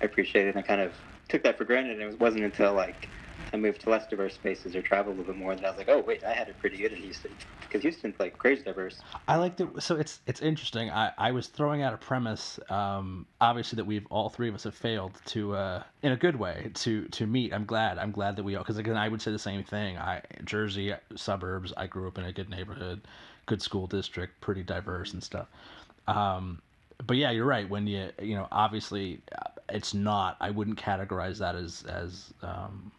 I 0.00 0.06
appreciated 0.06 0.48
it 0.48 0.56
and 0.56 0.64
I 0.64 0.66
kind 0.66 0.80
of 0.80 0.94
took 1.28 1.42
that 1.44 1.58
for 1.58 1.64
granted. 1.64 2.00
And 2.00 2.12
it 2.12 2.20
wasn't 2.20 2.44
until 2.44 2.74
like 2.74 3.10
I 3.52 3.56
moved 3.56 3.82
to 3.82 3.90
less 3.90 4.06
diverse 4.08 4.34
spaces 4.34 4.74
or 4.74 4.82
traveled 4.82 5.16
a 5.16 5.18
little 5.20 5.32
bit 5.32 5.38
more 5.40 5.54
that 5.54 5.64
I 5.64 5.70
was 5.70 5.78
like, 5.78 5.88
oh, 5.88 6.02
wait, 6.06 6.24
I 6.24 6.32
had 6.32 6.48
it 6.48 6.58
pretty 6.58 6.78
good 6.78 6.92
in 6.92 7.00
Houston. 7.00 7.32
Because 7.60 7.82
Houston's 7.82 8.14
like 8.20 8.38
crazy 8.38 8.62
diverse. 8.62 9.00
I 9.26 9.36
like 9.36 9.56
the 9.56 9.68
so 9.80 9.96
it's 9.96 10.20
it's 10.26 10.40
interesting. 10.40 10.90
I, 10.90 11.12
I 11.18 11.32
was 11.32 11.48
throwing 11.48 11.82
out 11.82 11.92
a 11.92 11.96
premise, 11.96 12.60
um, 12.70 13.26
obviously 13.40 13.76
that 13.76 13.84
we've 13.84 14.06
all 14.08 14.28
three 14.28 14.48
of 14.48 14.54
us 14.54 14.64
have 14.64 14.74
failed 14.74 15.20
to 15.26 15.54
uh, 15.54 15.82
in 16.02 16.12
a 16.12 16.16
good 16.16 16.36
way 16.36 16.70
to 16.74 17.06
to 17.08 17.26
meet. 17.26 17.52
I'm 17.52 17.64
glad. 17.64 17.98
I'm 17.98 18.12
glad 18.12 18.36
that 18.36 18.44
we 18.44 18.54
all 18.54 18.62
because 18.62 18.78
again 18.78 18.96
I 18.96 19.08
would 19.08 19.20
say 19.20 19.32
the 19.32 19.38
same 19.38 19.64
thing. 19.64 19.98
I 19.98 20.22
Jersey 20.44 20.94
suburbs. 21.16 21.72
I 21.76 21.86
grew 21.86 22.06
up 22.06 22.18
in 22.18 22.24
a 22.24 22.32
good 22.32 22.48
neighborhood, 22.48 23.02
good 23.46 23.62
school 23.62 23.86
district, 23.88 24.40
pretty 24.40 24.62
diverse 24.62 25.12
and 25.12 25.22
stuff. 25.22 25.48
Um, 26.06 26.62
but 27.04 27.16
yeah, 27.16 27.30
you're 27.30 27.46
right. 27.46 27.68
When 27.68 27.86
you 27.86 28.10
you 28.20 28.36
know 28.36 28.48
obviously 28.52 29.20
uh, 29.36 29.50
it's 29.68 29.94
not. 29.94 30.36
I 30.40 30.50
wouldn't 30.50 30.78
categorize 30.78 31.38
that 31.38 31.56
as 31.56 31.84
as 31.88 32.32
um, 32.42 32.92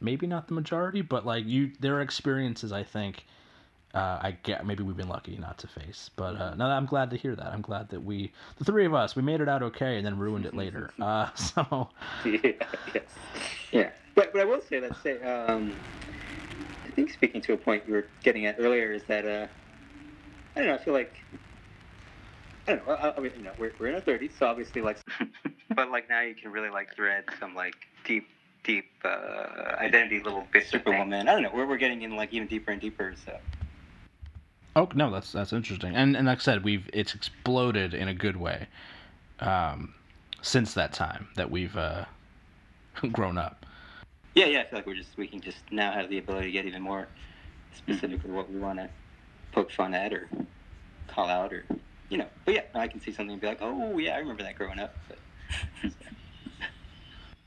maybe 0.00 0.26
not 0.26 0.48
the 0.48 0.54
majority, 0.54 1.02
but 1.02 1.24
like 1.24 1.46
you, 1.46 1.72
there 1.80 1.96
are 1.96 2.00
experiences 2.00 2.72
I 2.72 2.82
think 2.82 3.24
uh, 3.94 4.18
I 4.20 4.36
get 4.42 4.66
maybe 4.66 4.82
we've 4.82 4.96
been 4.96 5.08
lucky 5.08 5.36
not 5.38 5.58
to 5.58 5.66
face. 5.66 6.10
But 6.16 6.36
uh, 6.36 6.54
no, 6.54 6.66
I'm 6.66 6.86
glad 6.86 7.10
to 7.10 7.16
hear 7.16 7.34
that. 7.34 7.46
I'm 7.46 7.62
glad 7.62 7.88
that 7.90 8.00
we, 8.00 8.32
the 8.58 8.64
three 8.64 8.84
of 8.84 8.94
us, 8.94 9.16
we 9.16 9.22
made 9.22 9.40
it 9.40 9.48
out 9.48 9.62
okay 9.62 9.96
and 9.96 10.06
then 10.06 10.18
ruined 10.18 10.46
it 10.46 10.54
later. 10.54 10.90
Uh, 11.08 11.32
so 11.34 11.88
yeah, 12.26 12.52
yes. 12.92 13.04
Yeah. 13.72 13.90
But, 14.14 14.32
but 14.32 14.42
I 14.42 14.44
will 14.44 14.60
say 14.60 14.78
that, 14.80 14.94
say, 15.02 15.22
um, 15.22 15.74
I 16.84 16.90
think 16.90 17.10
speaking 17.10 17.40
to 17.42 17.54
a 17.54 17.56
point 17.56 17.84
you 17.86 17.94
were 17.94 18.04
getting 18.22 18.44
at 18.44 18.56
earlier 18.58 18.92
is 18.92 19.04
that 19.04 19.24
uh, 19.24 19.46
I 20.54 20.58
don't 20.58 20.68
know. 20.68 20.74
I 20.74 20.78
feel 20.78 20.92
like 20.92 21.14
I 22.68 22.74
don't 22.74 22.86
know. 22.86 22.94
I, 22.94 23.16
I 23.16 23.20
mean, 23.20 23.32
you 23.36 23.44
know, 23.44 23.52
we're 23.58 23.72
we're 23.80 23.88
in 23.88 23.94
our 23.94 24.00
thirties, 24.00 24.32
so 24.38 24.46
obviously 24.46 24.82
like, 24.82 24.98
but 25.74 25.90
like 25.90 26.08
now 26.10 26.20
you 26.20 26.34
can 26.34 26.52
really 26.52 26.68
like 26.68 26.94
thread 26.94 27.24
some 27.40 27.54
like 27.54 27.74
deep, 28.04 28.28
deep 28.62 28.84
uh, 29.04 29.76
identity 29.78 30.22
little 30.22 30.46
bits. 30.52 30.70
Superwoman. 30.70 31.28
I 31.28 31.32
don't 31.32 31.42
know. 31.42 31.50
We're 31.52 31.66
we're 31.66 31.78
getting 31.78 32.02
in 32.02 32.14
like 32.14 32.32
even 32.32 32.46
deeper 32.46 32.70
and 32.70 32.80
deeper. 32.80 33.14
So. 33.24 33.38
Oh 34.76 34.88
no, 34.94 35.10
that's 35.10 35.32
that's 35.32 35.54
interesting. 35.54 35.96
And 35.96 36.14
and 36.14 36.26
like 36.26 36.38
I 36.38 36.42
said, 36.42 36.62
we've 36.62 36.90
it's 36.92 37.14
exploded 37.14 37.94
in 37.94 38.06
a 38.06 38.14
good 38.14 38.36
way. 38.36 38.68
Um, 39.40 39.94
since 40.42 40.74
that 40.74 40.92
time 40.92 41.28
that 41.36 41.50
we've 41.50 41.76
uh, 41.76 42.04
grown 43.12 43.38
up. 43.38 43.64
Yeah, 44.34 44.46
yeah. 44.46 44.60
I 44.60 44.64
feel 44.64 44.78
like 44.78 44.86
we're 44.86 44.94
just 44.94 45.16
we 45.16 45.26
can 45.26 45.40
just 45.40 45.58
now 45.70 45.92
have 45.92 46.10
the 46.10 46.18
ability 46.18 46.48
to 46.48 46.52
get 46.52 46.66
even 46.66 46.82
more 46.82 47.08
specific 47.74 48.22
with 48.22 48.32
what 48.32 48.50
we 48.50 48.58
want 48.58 48.78
to 48.78 48.90
poke 49.52 49.70
fun 49.70 49.94
at 49.94 50.12
or 50.12 50.28
call 51.08 51.28
out 51.28 51.52
or 51.52 51.64
you 52.08 52.18
know. 52.18 52.26
But 52.44 52.54
yeah, 52.54 52.62
I 52.74 52.88
can 52.88 53.00
see 53.00 53.12
something 53.12 53.32
and 53.32 53.40
be 53.40 53.46
like, 53.46 53.58
oh 53.60 53.98
yeah, 53.98 54.14
I 54.14 54.18
remember 54.18 54.42
that 54.42 54.56
growing 54.56 54.78
up. 54.78 54.94
But, 55.08 55.18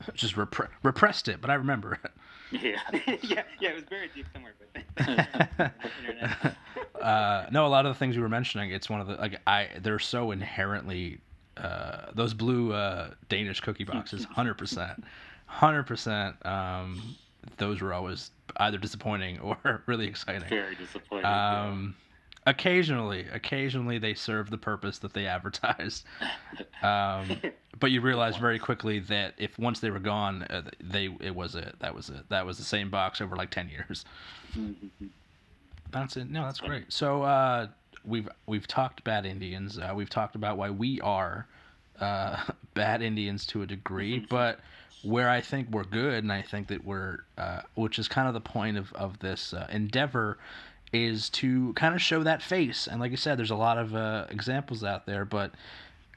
just 0.14 0.36
repre- 0.36 0.68
repressed 0.82 1.28
it, 1.28 1.40
but 1.40 1.50
I 1.50 1.54
remember 1.54 1.98
it. 2.04 2.10
Yeah. 2.52 2.80
yeah, 3.22 3.42
yeah. 3.60 3.70
It 3.70 3.74
was 3.74 3.84
buried 3.84 4.10
deep 4.14 4.26
somewhere, 4.32 4.52
but 4.58 6.54
uh, 7.02 7.46
no, 7.50 7.66
a 7.66 7.68
lot 7.68 7.86
of 7.86 7.94
the 7.94 7.98
things 7.98 8.14
you 8.14 8.22
were 8.22 8.28
mentioning, 8.28 8.70
it's 8.70 8.90
one 8.90 9.00
of 9.00 9.06
the 9.06 9.14
like 9.14 9.40
I 9.46 9.68
they're 9.80 9.98
so 9.98 10.30
inherently 10.30 11.20
uh, 11.56 12.10
those 12.14 12.34
blue 12.34 12.72
uh, 12.72 13.10
Danish 13.28 13.60
cookie 13.60 13.84
boxes, 13.84 14.24
hundred 14.24 14.54
percent, 14.54 15.02
hundred 15.46 15.84
percent. 15.84 16.36
Um, 16.44 17.16
those 17.56 17.80
were 17.80 17.92
always 17.92 18.30
either 18.58 18.78
disappointing 18.78 19.38
or 19.40 19.82
really 19.86 20.06
exciting. 20.06 20.48
Very 20.48 20.74
disappointing. 20.74 21.30
yeah. 21.30 21.86
Occasionally, 22.44 23.26
occasionally 23.32 23.98
they 23.98 24.14
serve 24.14 24.50
the 24.50 24.58
purpose 24.58 24.98
that 24.98 25.12
they 25.12 25.26
advertised. 25.36 26.04
Um, 26.82 27.40
but 27.78 27.90
you 27.90 28.00
realize 28.00 28.36
very 28.36 28.58
quickly 28.58 28.98
that 29.00 29.34
if 29.38 29.58
once 29.58 29.80
they 29.80 29.90
were 29.90 30.00
gone, 30.00 30.42
uh, 30.44 30.62
they 30.80 31.14
it 31.20 31.34
was 31.34 31.54
it. 31.54 31.76
That 31.80 31.94
was 31.94 32.08
it. 32.10 32.28
That 32.28 32.44
was 32.46 32.58
the 32.58 32.64
same 32.64 32.90
box 32.90 33.20
over 33.20 33.36
like 33.36 33.50
ten 33.50 33.68
years. 33.68 34.04
That's 35.90 36.16
it. 36.16 36.30
No, 36.30 36.44
that's 36.44 36.60
great. 36.60 36.92
So 36.92 37.22
uh, 37.22 37.68
we've 38.04 38.28
we've 38.46 38.66
talked 38.66 39.04
bad 39.04 39.26
Indians. 39.26 39.78
Uh, 39.78 39.92
we've 39.94 40.10
talked 40.10 40.34
about 40.34 40.56
why 40.56 40.70
we 40.70 41.00
are 41.00 41.46
uh, 42.00 42.42
bad 42.74 43.02
Indians 43.02 43.46
to 43.46 43.62
a 43.62 43.66
degree, 43.66 44.18
but 44.30 44.60
where 45.02 45.28
I 45.28 45.40
think 45.40 45.70
we're 45.70 45.84
good, 45.84 46.22
and 46.22 46.32
I 46.32 46.42
think 46.42 46.68
that 46.68 46.84
we're, 46.84 47.18
uh, 47.36 47.62
which 47.74 47.98
is 47.98 48.06
kind 48.08 48.28
of 48.28 48.34
the 48.34 48.40
point 48.40 48.76
of 48.76 48.92
of 48.94 49.18
this 49.18 49.52
uh, 49.54 49.66
endeavor, 49.70 50.38
is 50.92 51.30
to 51.30 51.72
kind 51.74 51.94
of 51.94 52.02
show 52.02 52.22
that 52.22 52.42
face. 52.42 52.86
And 52.86 53.00
like 53.00 53.12
I 53.12 53.16
said, 53.16 53.38
there's 53.38 53.50
a 53.50 53.56
lot 53.56 53.78
of 53.78 53.94
uh, 53.94 54.26
examples 54.30 54.84
out 54.84 55.06
there, 55.06 55.24
but. 55.24 55.52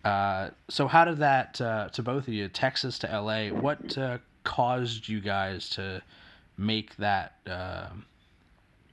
Uh, 0.03 0.51
so 0.69 0.87
how 0.87 1.03
did 1.03 1.17
that 1.17 1.59
uh, 1.59 1.89
to 1.89 2.03
both 2.03 2.27
of 2.27 2.33
you, 2.35 2.47
Texas 2.47 2.99
to 2.99 3.07
LA? 3.07 3.47
What 3.47 3.97
uh, 3.97 4.19
caused 4.43 5.07
you 5.09 5.19
guys 5.19 5.67
to 5.69 5.99
make 6.57 6.95
that 6.97 7.33
um 7.47 8.05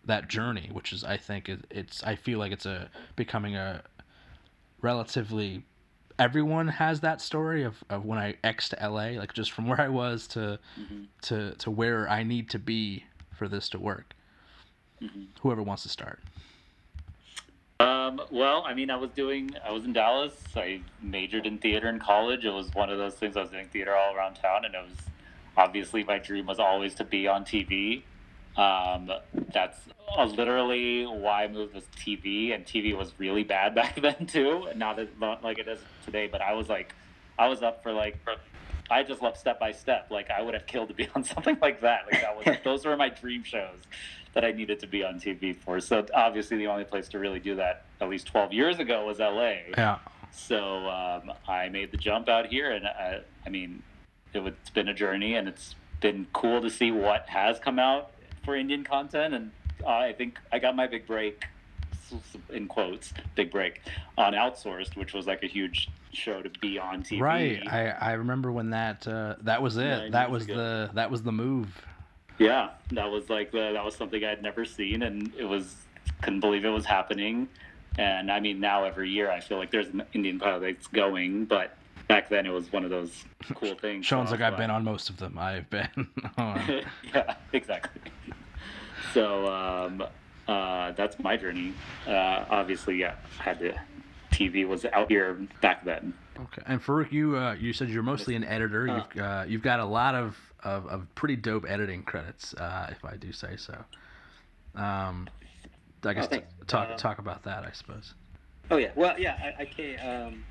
that 0.06 0.28
journey? 0.28 0.70
Which 0.72 0.90
is, 0.90 1.04
I 1.04 1.18
think, 1.18 1.50
it, 1.50 1.66
it's. 1.70 2.02
I 2.02 2.16
feel 2.16 2.38
like 2.38 2.50
it's 2.50 2.64
a 2.64 2.88
becoming 3.14 3.56
a 3.56 3.82
relatively. 4.80 5.64
Everyone 6.18 6.68
has 6.68 7.00
that 7.00 7.20
story 7.20 7.62
of, 7.62 7.82
of 7.90 8.06
when 8.06 8.18
I 8.18 8.36
X 8.42 8.70
to 8.70 8.76
LA, 8.80 9.18
like 9.18 9.34
just 9.34 9.52
from 9.52 9.66
where 9.68 9.82
I 9.82 9.88
was 9.88 10.26
to 10.28 10.58
to 11.22 11.52
to 11.56 11.70
where 11.70 12.08
I 12.08 12.22
need 12.22 12.48
to 12.50 12.58
be 12.58 13.04
for 13.34 13.48
this 13.48 13.68
to 13.70 13.78
work. 13.78 14.14
Whoever 15.40 15.62
wants 15.62 15.82
to 15.84 15.88
start. 15.88 16.20
Um, 17.82 18.22
well, 18.30 18.62
I 18.64 18.74
mean, 18.74 18.90
I 18.90 18.96
was 18.96 19.10
doing, 19.10 19.50
I 19.66 19.72
was 19.72 19.84
in 19.84 19.92
Dallas. 19.92 20.34
I 20.54 20.82
majored 21.02 21.46
in 21.46 21.58
theater 21.58 21.88
in 21.88 21.98
college. 21.98 22.44
It 22.44 22.50
was 22.50 22.72
one 22.74 22.90
of 22.90 22.98
those 22.98 23.14
things. 23.14 23.36
I 23.36 23.40
was 23.40 23.50
doing 23.50 23.68
theater 23.68 23.94
all 23.96 24.14
around 24.14 24.34
town, 24.34 24.64
and 24.64 24.74
it 24.74 24.82
was 24.82 24.96
obviously 25.56 26.04
my 26.04 26.18
dream 26.18 26.46
was 26.46 26.60
always 26.60 26.94
to 26.96 27.04
be 27.04 27.26
on 27.26 27.44
TV. 27.44 28.02
Um, 28.56 29.10
that's 29.52 29.78
uh, 30.16 30.24
literally 30.26 31.06
why 31.06 31.44
I 31.44 31.48
moved 31.48 31.74
was 31.74 31.84
TV, 31.96 32.54
and 32.54 32.64
TV 32.64 32.96
was 32.96 33.12
really 33.18 33.42
bad 33.42 33.74
back 33.74 34.00
then 34.00 34.26
too. 34.26 34.68
Not 34.76 35.00
as 35.00 35.08
not 35.20 35.42
like 35.42 35.58
it 35.58 35.66
is 35.66 35.80
today, 36.04 36.28
but 36.30 36.40
I 36.40 36.54
was 36.54 36.68
like, 36.68 36.94
I 37.36 37.48
was 37.48 37.62
up 37.62 37.82
for 37.82 37.92
like, 37.92 38.16
I 38.90 39.02
just 39.02 39.22
loved 39.22 39.38
Step 39.38 39.58
by 39.58 39.72
Step. 39.72 40.08
Like 40.10 40.30
I 40.30 40.40
would 40.40 40.54
have 40.54 40.66
killed 40.66 40.88
to 40.88 40.94
be 40.94 41.08
on 41.16 41.24
something 41.24 41.58
like 41.60 41.80
that. 41.80 42.02
Like 42.10 42.20
that 42.20 42.36
was 42.36 42.56
those 42.62 42.84
were 42.84 42.96
my 42.96 43.08
dream 43.08 43.42
shows 43.42 43.80
that 44.34 44.44
I 44.44 44.52
needed 44.52 44.80
to 44.80 44.86
be 44.86 45.04
on 45.04 45.20
TV 45.20 45.54
for. 45.56 45.80
So 45.80 46.06
obviously 46.14 46.56
the 46.56 46.66
only 46.66 46.84
place 46.84 47.08
to 47.08 47.18
really 47.18 47.40
do 47.40 47.54
that 47.56 47.84
at 48.00 48.08
least 48.08 48.26
12 48.28 48.52
years 48.52 48.78
ago 48.78 49.06
was 49.06 49.18
LA. 49.18 49.54
Yeah. 49.76 49.98
So 50.32 50.88
um, 50.88 51.32
I 51.46 51.68
made 51.68 51.90
the 51.90 51.98
jump 51.98 52.28
out 52.28 52.46
here, 52.46 52.70
and 52.70 52.86
I, 52.86 53.20
I 53.44 53.50
mean, 53.50 53.82
it 54.32 54.40
it's 54.40 54.70
been 54.70 54.88
a 54.88 54.94
journey, 54.94 55.34
and 55.34 55.46
it's 55.46 55.74
been 56.00 56.26
cool 56.32 56.62
to 56.62 56.70
see 56.70 56.90
what 56.90 57.28
has 57.28 57.58
come 57.58 57.78
out 57.78 58.12
for 58.44 58.56
Indian 58.56 58.82
content. 58.82 59.34
And 59.34 59.50
I 59.86 60.12
think 60.12 60.38
I 60.50 60.58
got 60.58 60.74
my 60.74 60.86
big 60.86 61.06
break, 61.06 61.44
in 62.50 62.66
quotes, 62.66 63.12
big 63.34 63.52
break 63.52 63.82
on 64.16 64.32
Outsourced, 64.32 64.96
which 64.96 65.12
was 65.12 65.26
like 65.26 65.42
a 65.42 65.46
huge 65.46 65.90
show 66.12 66.40
to 66.42 66.50
be 66.60 66.78
on 66.78 67.02
TV. 67.02 67.20
Right. 67.20 67.62
I, 67.66 67.88
I 67.88 68.12
remember 68.12 68.50
when 68.50 68.70
that 68.70 69.06
uh, 69.06 69.36
that 69.42 69.60
was 69.60 69.76
it. 69.76 69.84
Nine 69.84 70.10
that 70.12 70.30
was 70.30 70.46
the 70.46 70.90
that 70.94 71.10
was 71.10 71.22
the 71.22 71.32
move. 71.32 71.84
Yeah, 72.42 72.70
that 72.92 73.10
was 73.10 73.30
like 73.30 73.52
the, 73.52 73.72
that 73.72 73.84
was 73.84 73.94
something 73.94 74.24
I'd 74.24 74.42
never 74.42 74.64
seen, 74.64 75.02
and 75.02 75.32
it 75.38 75.44
was 75.44 75.74
couldn't 76.22 76.40
believe 76.40 76.64
it 76.64 76.70
was 76.70 76.84
happening. 76.84 77.48
And 77.98 78.30
I 78.32 78.40
mean, 78.40 78.60
now 78.60 78.84
every 78.84 79.10
year 79.10 79.30
I 79.30 79.40
feel 79.40 79.58
like 79.58 79.70
there's 79.70 79.88
an 79.88 80.02
Indian 80.12 80.38
pilots 80.38 80.86
going, 80.86 81.44
but 81.44 81.76
back 82.08 82.28
then 82.28 82.46
it 82.46 82.50
was 82.50 82.72
one 82.72 82.84
of 82.84 82.90
those 82.90 83.24
cool 83.54 83.74
things. 83.74 84.06
Sean's 84.06 84.30
so 84.30 84.34
like 84.36 84.42
I've 84.42 84.56
been 84.56 84.70
on 84.70 84.84
most 84.84 85.10
of 85.10 85.18
them. 85.18 85.38
I've 85.38 85.68
been 85.70 86.08
on. 86.36 86.82
yeah, 87.14 87.34
exactly. 87.52 88.00
So 89.12 89.46
um, 89.52 90.04
uh, 90.48 90.92
that's 90.92 91.18
my 91.18 91.36
journey. 91.36 91.74
Uh, 92.06 92.44
obviously, 92.50 92.96
yeah, 92.96 93.14
I 93.40 93.42
had 93.42 93.58
to. 93.60 93.74
TV 94.32 94.66
was 94.66 94.84
out 94.86 95.10
here 95.10 95.46
back 95.60 95.84
then. 95.84 96.14
Okay. 96.38 96.62
And 96.66 96.82
Farouk, 96.82 97.12
you 97.12 97.36
uh, 97.36 97.54
you 97.54 97.72
said 97.72 97.88
you're 97.90 98.02
mostly 98.02 98.34
an 98.34 98.44
editor. 98.44 98.88
Uh. 98.88 99.04
You've 99.14 99.22
uh, 99.22 99.44
you've 99.46 99.62
got 99.62 99.80
a 99.80 99.84
lot 99.84 100.14
of, 100.14 100.36
of, 100.64 100.86
of 100.86 101.14
pretty 101.14 101.36
dope 101.36 101.64
editing 101.68 102.02
credits, 102.02 102.54
uh, 102.54 102.88
if 102.90 103.04
I 103.04 103.16
do 103.16 103.32
say 103.32 103.56
so. 103.56 103.76
Um, 104.74 105.28
I 106.04 106.14
guess 106.14 106.28
t- 106.28 106.40
talk 106.66 106.90
Uh, 106.90 106.96
talk 106.96 107.18
about 107.18 107.44
that, 107.44 107.64
I 107.64 107.72
suppose. 107.72 108.14
Oh 108.70 108.76
yeah, 108.78 108.90
well 108.96 109.18
yeah, 109.18 109.52
I, 109.58 109.62
I 109.62 109.64
came. 109.66 109.98
Um, 110.00 110.44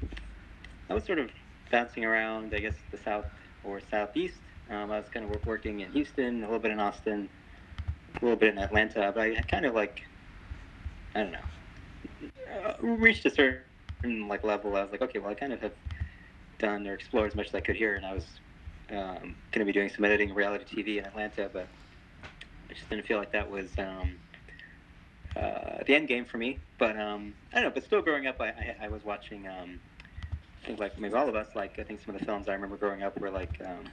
I 0.89 0.93
was 0.93 1.03
sort 1.03 1.19
of 1.19 1.29
bouncing 1.71 2.05
around, 2.05 2.53
I 2.53 2.59
guess 2.59 2.75
the 2.91 2.97
south 2.97 3.25
or 3.63 3.81
southeast. 3.89 4.35
Um, 4.69 4.91
I 4.91 4.99
was 4.99 5.09
kind 5.09 5.25
of 5.29 5.45
working 5.45 5.81
in 5.81 5.91
Houston, 5.91 6.39
a 6.43 6.45
little 6.45 6.59
bit 6.59 6.71
in 6.71 6.79
Austin, 6.79 7.29
a 8.15 8.23
little 8.23 8.37
bit 8.37 8.53
in 8.53 8.59
Atlanta, 8.59 9.11
but 9.13 9.21
I, 9.21 9.37
I 9.37 9.41
kind 9.41 9.65
of 9.65 9.73
like, 9.73 10.03
I 11.15 11.23
don't 11.23 11.31
know, 11.31 11.39
uh, 12.65 12.73
reached 12.81 13.25
a 13.25 13.29
certain 13.29 13.61
like 14.03 14.43
level. 14.43 14.75
I 14.75 14.81
was 14.81 14.91
like, 14.91 15.01
okay, 15.01 15.19
well 15.19 15.31
I 15.31 15.35
kind 15.35 15.53
of 15.53 15.61
have 15.61 15.73
done 16.59 16.87
or 16.87 16.93
explored 16.93 17.29
as 17.29 17.35
much 17.35 17.47
as 17.47 17.55
I 17.55 17.59
could 17.59 17.75
here, 17.75 17.95
and 17.95 18.05
I 18.05 18.13
was 18.13 18.25
um, 18.89 19.35
going 19.51 19.59
to 19.59 19.65
be 19.65 19.71
doing 19.71 19.89
some 19.89 20.05
editing 20.05 20.33
reality 20.33 20.83
TV 20.83 20.97
in 20.99 21.05
Atlanta, 21.05 21.49
but 21.51 21.67
I 22.69 22.73
just 22.73 22.89
didn't 22.89 23.05
feel 23.05 23.17
like 23.17 23.31
that 23.31 23.49
was. 23.49 23.69
Um, 23.77 24.17
uh, 25.35 25.83
the 25.85 25.95
end 25.95 26.07
game 26.07 26.25
for 26.25 26.37
me. 26.37 26.59
But 26.77 26.99
um, 26.99 27.33
I 27.53 27.57
don't 27.57 27.65
know. 27.65 27.71
But 27.73 27.83
still, 27.83 28.01
growing 28.01 28.27
up, 28.27 28.37
I, 28.39 28.47
I, 28.47 28.75
I 28.83 28.87
was 28.89 29.03
watching. 29.03 29.47
Um, 29.47 29.79
I 30.63 30.67
think 30.67 30.79
like 30.79 30.99
maybe 30.99 31.13
all 31.13 31.29
of 31.29 31.35
us. 31.35 31.47
Like 31.55 31.79
I 31.79 31.83
think 31.83 32.01
some 32.03 32.13
of 32.15 32.19
the 32.19 32.25
films 32.25 32.49
I 32.49 32.53
remember 32.53 32.77
growing 32.77 33.03
up 33.03 33.19
were 33.19 33.29
like 33.29 33.57
um, 33.65 33.85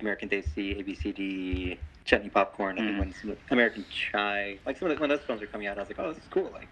American 0.00 0.28
Desi, 0.28 0.78
ABCD, 0.78 1.78
Chutney 2.04 2.28
Popcorn. 2.30 2.78
I 2.78 2.82
think 2.82 2.96
Mhm. 2.96 2.98
when 2.98 3.12
some 3.14 3.36
American 3.50 3.84
Chai, 3.90 4.58
like 4.66 4.78
some 4.78 4.90
of 4.90 4.96
the, 4.96 5.00
when 5.00 5.10
those 5.10 5.22
films 5.22 5.40
were 5.40 5.46
coming 5.46 5.66
out, 5.66 5.78
I 5.78 5.80
was 5.80 5.88
like, 5.88 5.98
oh, 5.98 6.12
this 6.12 6.22
is 6.22 6.28
cool. 6.30 6.50
Like, 6.52 6.68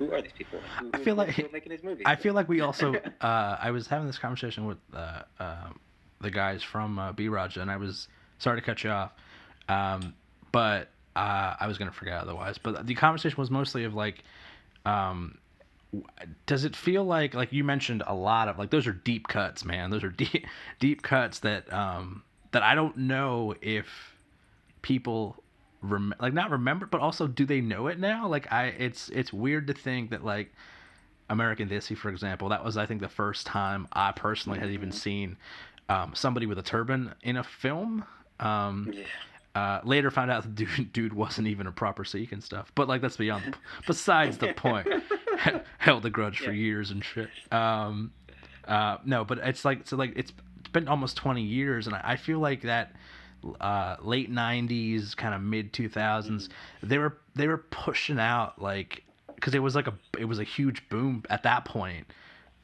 who 0.00 0.12
are 0.12 0.22
these 0.22 0.32
people? 0.32 0.58
Who, 0.80 0.90
I 0.94 0.98
feel 0.98 1.14
like- 1.14 1.52
making 1.52 1.70
these 1.70 1.84
movies. 1.84 2.04
I 2.06 2.16
feel 2.16 2.34
like 2.34 2.48
we 2.48 2.60
also. 2.62 2.94
Uh, 3.20 3.56
I 3.60 3.70
was 3.70 3.86
having 3.86 4.06
this 4.06 4.18
conversation 4.18 4.64
with 4.64 4.78
uh, 4.94 5.22
um 5.38 5.78
the 6.22 6.30
guys 6.30 6.62
from 6.62 6.98
uh, 6.98 7.12
B 7.12 7.28
Raja, 7.28 7.60
and 7.60 7.70
I 7.70 7.76
was 7.76 8.08
sorry 8.38 8.58
to 8.58 8.64
cut 8.64 8.82
you 8.82 8.90
off, 8.90 9.12
um, 9.68 10.14
but 10.52 10.88
uh, 11.14 11.54
I 11.60 11.66
was 11.66 11.76
gonna 11.76 11.92
forget 11.92 12.14
otherwise. 12.14 12.56
But 12.56 12.86
the 12.86 12.94
conversation 12.94 13.36
was 13.36 13.50
mostly 13.50 13.84
of 13.84 13.94
like, 13.94 14.24
um, 14.86 15.36
does 16.46 16.64
it 16.64 16.74
feel 16.74 17.04
like 17.04 17.34
like 17.34 17.52
you 17.52 17.62
mentioned 17.62 18.02
a 18.06 18.14
lot 18.14 18.48
of 18.48 18.58
like 18.58 18.70
those 18.70 18.86
are 18.86 18.92
deep 18.92 19.28
cuts, 19.28 19.64
man. 19.66 19.90
Those 19.90 20.02
are 20.04 20.08
deep 20.24 20.46
deep 20.78 21.02
cuts 21.02 21.40
that 21.40 21.70
um, 21.72 22.22
that 22.52 22.62
I 22.62 22.74
don't 22.74 22.96
know 22.96 23.54
if 23.60 23.86
people 24.80 25.36
rem- 25.82 26.14
like 26.20 26.32
not 26.32 26.50
remember, 26.50 26.86
but 26.86 27.00
also 27.00 27.26
do 27.26 27.44
they 27.46 27.60
know 27.60 27.86
it 27.86 27.98
now? 27.98 28.26
Like 28.28 28.50
I, 28.52 28.66
it's 28.66 29.08
it's 29.10 29.32
weird 29.32 29.66
to 29.68 29.72
think 29.74 30.10
that 30.10 30.24
like 30.24 30.52
American 31.28 31.68
Desi, 31.68 31.96
for 31.96 32.08
example, 32.10 32.48
that 32.50 32.64
was 32.64 32.76
I 32.76 32.86
think 32.86 33.00
the 33.00 33.08
first 33.08 33.46
time 33.46 33.86
I 33.92 34.12
personally 34.12 34.58
had 34.58 34.70
even 34.70 34.92
seen 34.92 35.36
um, 35.88 36.12
somebody 36.14 36.46
with 36.46 36.58
a 36.58 36.62
turban 36.62 37.14
in 37.22 37.36
a 37.36 37.44
film. 37.44 38.04
Um, 38.38 38.92
Yeah. 38.94 39.04
Uh, 39.52 39.80
later 39.82 40.12
found 40.12 40.30
out 40.30 40.44
the 40.44 40.48
dude, 40.48 40.92
dude 40.92 41.12
wasn't 41.12 41.48
even 41.48 41.66
a 41.66 41.72
proper 41.72 42.04
Sikh 42.04 42.30
and 42.30 42.42
stuff. 42.42 42.70
But 42.76 42.86
like 42.86 43.00
that's 43.00 43.16
beyond. 43.16 43.56
Besides 43.86 44.38
the 44.38 44.52
point. 44.52 44.86
Held 45.78 46.06
a 46.06 46.10
grudge 46.10 46.38
for 46.38 46.52
years 46.52 46.90
and 46.92 47.04
shit. 47.04 47.30
Um, 47.50 48.12
uh, 48.68 48.98
no, 49.04 49.24
but 49.24 49.38
it's 49.38 49.64
like 49.64 49.88
so 49.88 49.96
like 49.96 50.12
it's 50.14 50.32
it's 50.60 50.68
been 50.68 50.86
almost 50.86 51.16
20 51.16 51.42
years, 51.42 51.86
and 51.88 51.96
I, 51.96 52.00
I 52.04 52.16
feel 52.16 52.38
like 52.38 52.62
that 52.62 52.92
uh, 53.60 53.96
late 54.02 54.30
90s, 54.30 55.16
kind 55.16 55.34
of 55.34 55.40
mid 55.40 55.72
2000s, 55.72 56.48
they 56.82 56.98
were 56.98 57.16
they 57.34 57.48
were 57.48 57.58
pushing 57.58 58.18
out 58.18 58.60
like 58.60 59.04
because 59.34 59.54
it 59.54 59.60
was 59.60 59.74
like 59.74 59.86
a 59.86 59.94
it 60.18 60.26
was 60.26 60.38
a 60.38 60.44
huge 60.44 60.88
boom 60.88 61.22
at 61.30 61.42
that 61.44 61.64
point 61.64 62.06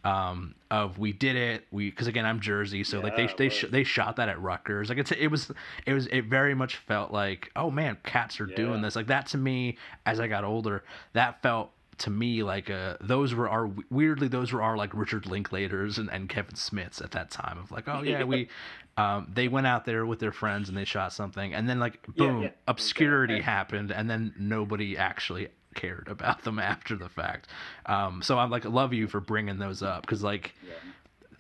um, 0.07 0.55
of 0.71 0.99
we 0.99 1.12
did 1.12 1.35
it 1.35 1.67
we 1.73 1.91
because 1.91 2.07
again 2.07 2.25
I'm 2.25 2.39
Jersey 2.39 2.85
so 2.85 3.01
like 3.01 3.17
they 3.17 3.29
they 3.37 3.49
sh- 3.49 3.65
they 3.71 3.83
shot 3.83 4.17
that 4.17 4.29
at 4.29 4.41
Rutgers. 4.41 4.89
Like 4.89 4.99
it's 4.99 5.11
it 5.11 5.27
was 5.29 5.51
it 5.85 5.93
was 5.93 6.07
it 6.07 6.27
very 6.27 6.55
much 6.55 6.77
felt 6.77 7.11
like 7.11 7.51
oh 7.57 7.71
man 7.71 7.97
cats 8.05 8.41
are 8.41 8.47
doing 8.47 8.83
this. 8.83 8.95
Like 8.95 9.09
that 9.09 9.27
to 9.29 9.39
me 9.39 9.79
as 10.05 10.21
I 10.21 10.29
got 10.29 10.45
older 10.45 10.85
that 11.15 11.43
felt 11.43 11.73
to 11.98 12.11
me 12.11 12.42
like 12.42 12.68
uh 12.70 12.96
those 13.00 13.35
were 13.35 13.48
our 13.48 13.70
weirdly 13.90 14.28
those 14.28 14.52
were 14.52 14.62
our 14.62 14.76
like 14.76 14.90
Richard 14.94 15.24
Linklaters 15.24 15.98
and, 15.98 16.11
and 16.11 16.28
Kevin 16.28 16.56
Smiths 16.56 17.00
at 17.00 17.12
that 17.12 17.30
time 17.30 17.59
of 17.59 17.70
like 17.70 17.88
oh 17.88 18.02
yeah 18.02 18.24
we 18.24 18.48
um 18.96 19.30
they 19.32 19.48
went 19.48 19.66
out 19.66 19.85
there 19.85 20.04
with 20.06 20.18
their 20.18 20.32
friends 20.32 20.68
and 20.68 20.76
they 20.76 20.85
shot 20.85 21.12
something 21.12 21.54
and 21.54 21.68
then 21.68 21.78
like 21.78 22.04
boom 22.16 22.42
yeah. 22.42 22.50
obscurity 22.68 23.35
Okay. 23.35 23.42
happened 23.56 23.90
and 23.90 24.09
then 24.11 24.35
nobody 24.38 24.96
actually 24.96 25.48
cared 25.74 26.09
about 26.09 26.42
them 26.44 26.59
after 26.72 26.96
the 26.96 27.09
fact 27.09 27.48
um 27.87 28.22
so 28.22 28.38
i'm 28.38 28.50
like 28.50 28.64
love 28.64 28.92
you 28.92 29.06
for 29.06 29.20
bringing 29.20 29.59
those 29.59 29.82
up 29.82 30.02
because 30.02 30.22
like 30.22 30.54